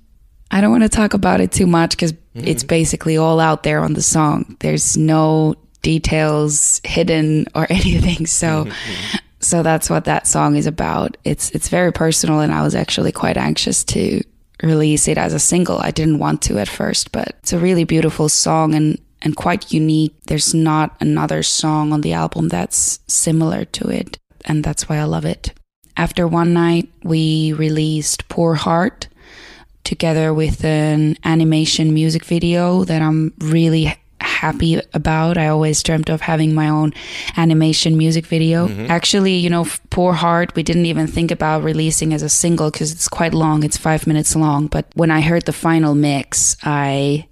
[0.52, 2.48] I don't want to talk about it too much because mm-hmm.
[2.48, 4.58] it's basically all out there on the song.
[4.60, 8.28] There's no details hidden or anything.
[8.28, 8.66] So.
[8.66, 9.18] Mm-hmm.
[9.44, 11.18] So that's what that song is about.
[11.24, 14.22] It's it's very personal, and I was actually quite anxious to
[14.62, 15.80] release it as a single.
[15.80, 19.74] I didn't want to at first, but it's a really beautiful song and and quite
[19.74, 20.14] unique.
[20.28, 25.06] There's not another song on the album that's similar to it, and that's why I
[25.06, 25.54] love it.
[25.98, 29.08] After one night, we released Poor Heart
[29.84, 35.38] together with an animation music video that I'm really happy about.
[35.38, 36.94] I always dreamt of having my own
[37.38, 38.68] animation music video.
[38.68, 38.90] Mm-hmm.
[38.90, 42.92] Actually, you know, Poor Heart, we didn't even think about releasing as a single because
[42.92, 43.64] it's quite long.
[43.64, 44.68] It's five minutes long.
[44.68, 47.28] But when I heard the final mix, I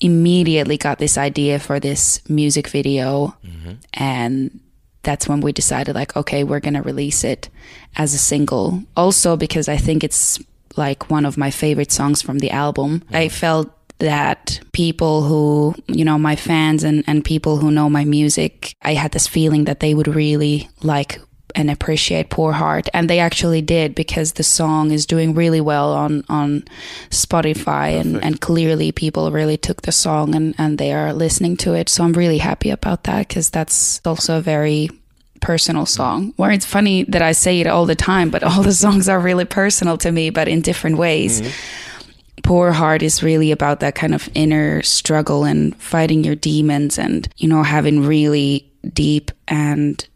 [0.00, 3.36] immediately got this idea for this music video.
[3.44, 3.72] Mm-hmm.
[3.94, 4.60] And
[5.02, 7.48] that's when we decided, like, okay, we're going to release it
[7.96, 8.82] as a single.
[8.96, 10.38] Also, because I think it's
[10.76, 13.02] like one of my favorite songs from the album.
[13.10, 13.30] I mm.
[13.30, 18.76] felt that people who, you know, my fans and, and people who know my music,
[18.82, 21.20] I had this feeling that they would really like
[21.54, 22.88] and appreciate Poor Heart.
[22.92, 26.64] And they actually did because the song is doing really well on, on
[27.10, 31.74] Spotify and, and clearly people really took the song and, and they are listening to
[31.74, 31.88] it.
[31.88, 34.90] So I'm really happy about that because that's also a very
[35.40, 38.72] personal song where it's funny that I say it all the time, but all the
[38.72, 41.40] songs are really personal to me, but in different ways.
[41.40, 42.42] Mm-hmm.
[42.44, 47.28] Poor Heart is really about that kind of inner struggle and fighting your demons and,
[47.36, 50.06] you know, having really deep and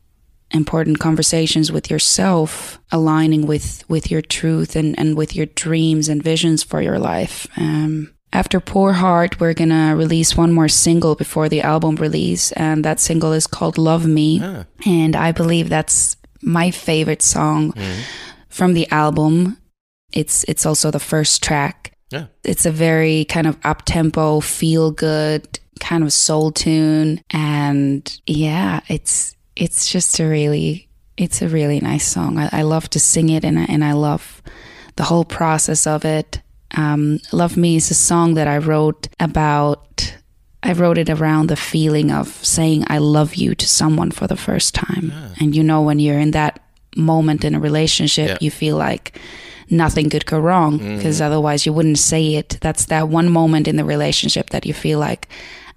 [0.52, 6.22] important conversations with yourself, aligning with, with your truth and, and with your dreams and
[6.22, 7.46] visions for your life.
[7.56, 12.84] Um, after Poor Heart, we're gonna release one more single before the album release, and
[12.84, 14.40] that single is called Love Me.
[14.42, 14.64] Ah.
[14.86, 18.00] And I believe that's my favorite song mm.
[18.48, 19.58] from the album.
[20.12, 22.26] It's it's also the first track yeah.
[22.44, 27.22] It's a very kind of up tempo, feel good kind of soul tune.
[27.30, 32.38] And yeah, it's it's just a really it's a really nice song.
[32.38, 34.42] I, I love to sing it and and I love
[34.96, 36.42] the whole process of it.
[36.76, 40.16] Um, Love Me is a song that I wrote about
[40.62, 44.36] I wrote it around the feeling of saying I love you to someone for the
[44.36, 45.10] first time.
[45.12, 45.28] Yeah.
[45.40, 46.60] And you know when you're in that
[46.96, 48.38] moment in a relationship, yeah.
[48.40, 49.18] you feel like
[49.70, 51.24] nothing could go wrong because mm.
[51.24, 52.58] otherwise you wouldn't say it.
[52.60, 55.28] That's that one moment in the relationship that you feel like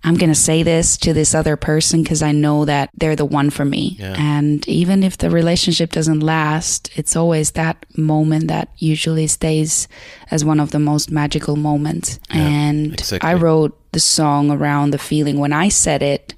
[0.06, 3.26] I'm going to say this to this other person because I know that they're the
[3.26, 3.98] one for me.
[4.00, 4.14] Yeah.
[4.16, 9.88] And even if the relationship doesn't last, it's always that moment that usually stays
[10.30, 12.20] as one of the most magical moments.
[12.30, 13.28] Yeah, and exactly.
[13.28, 16.36] I wrote the song around the feeling when I said it.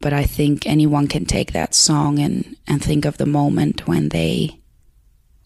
[0.00, 4.10] But I think anyone can take that song and, and think of the moment when
[4.10, 4.60] they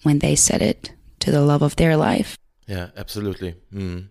[0.02, 2.36] when they said it to the love of their life.
[2.66, 3.54] Yeah, absolutely.
[3.72, 4.10] Mm.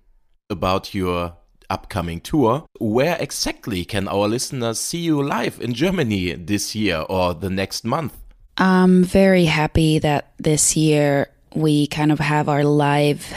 [0.50, 1.36] About your
[1.72, 2.66] upcoming tour.
[2.80, 7.86] Where exactly can our listeners see you live in Germany this year or the next
[7.86, 8.18] month?
[8.58, 13.34] I'm very happy that this year we kind of have our live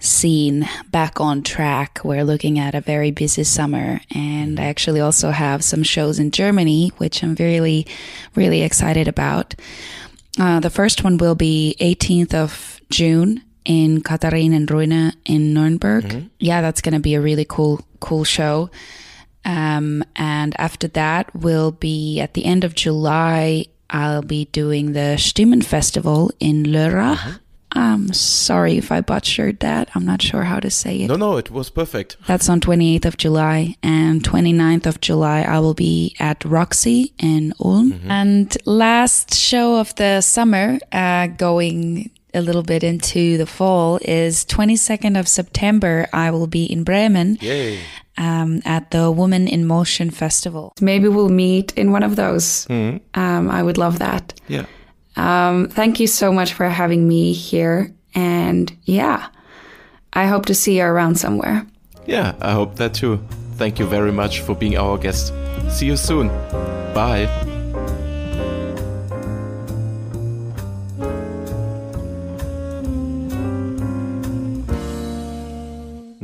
[0.00, 2.00] scene back on track.
[2.04, 6.30] We're looking at a very busy summer, and I actually also have some shows in
[6.30, 7.86] Germany, which I'm really,
[8.34, 9.54] really excited about.
[10.38, 16.04] Uh, the first one will be 18th of June in Katharinenruine in Nuremberg.
[16.04, 16.26] Mm-hmm.
[16.40, 18.70] Yeah, that's going to be a really cool, cool show.
[19.44, 23.66] Um, and after that will be at the end of July.
[23.90, 27.16] I'll be doing the Stimmen Festival in Lörrach.
[27.16, 27.36] Mm-hmm.
[27.72, 29.90] I'm sorry if I butchered that.
[29.94, 31.08] I'm not sure how to say it.
[31.08, 32.16] No, no, it was perfect.
[32.26, 33.76] That's on 28th of July.
[33.82, 37.92] And 29th of July, I will be at Roxy in Ulm.
[37.92, 38.10] Mm-hmm.
[38.10, 44.44] And last show of the summer, uh, going a little bit into the fall, is
[44.44, 46.08] 22nd of September.
[46.12, 47.38] I will be in Bremen.
[47.40, 47.80] Yay.
[48.16, 50.72] Um, at the Woman in Motion Festival.
[50.80, 52.66] Maybe we'll meet in one of those.
[52.66, 52.98] Mm-hmm.
[53.14, 54.34] Um, I would love that.
[54.48, 54.66] Yeah.
[55.14, 57.94] Um, thank you so much for having me here.
[58.16, 59.28] And yeah,
[60.12, 61.64] I hope to see you around somewhere.
[62.06, 63.20] Yeah, I hope that too.
[63.54, 65.32] Thank you very much for being our guest.
[65.70, 66.28] See you soon.
[66.94, 67.57] Bye.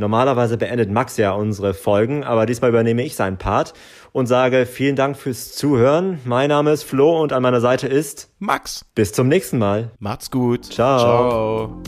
[0.05, 3.72] Normalerweise beendet Max ja unsere Folgen, aber diesmal übernehme ich seinen Part
[4.12, 6.18] und sage vielen Dank fürs Zuhören.
[6.26, 8.85] Mein Name ist Flo und an meiner Seite ist Max.
[8.94, 9.93] Bis zum nächsten Mal.
[10.01, 10.66] Macht's gut.
[10.66, 10.98] Ciao.
[10.98, 11.82] Ciao.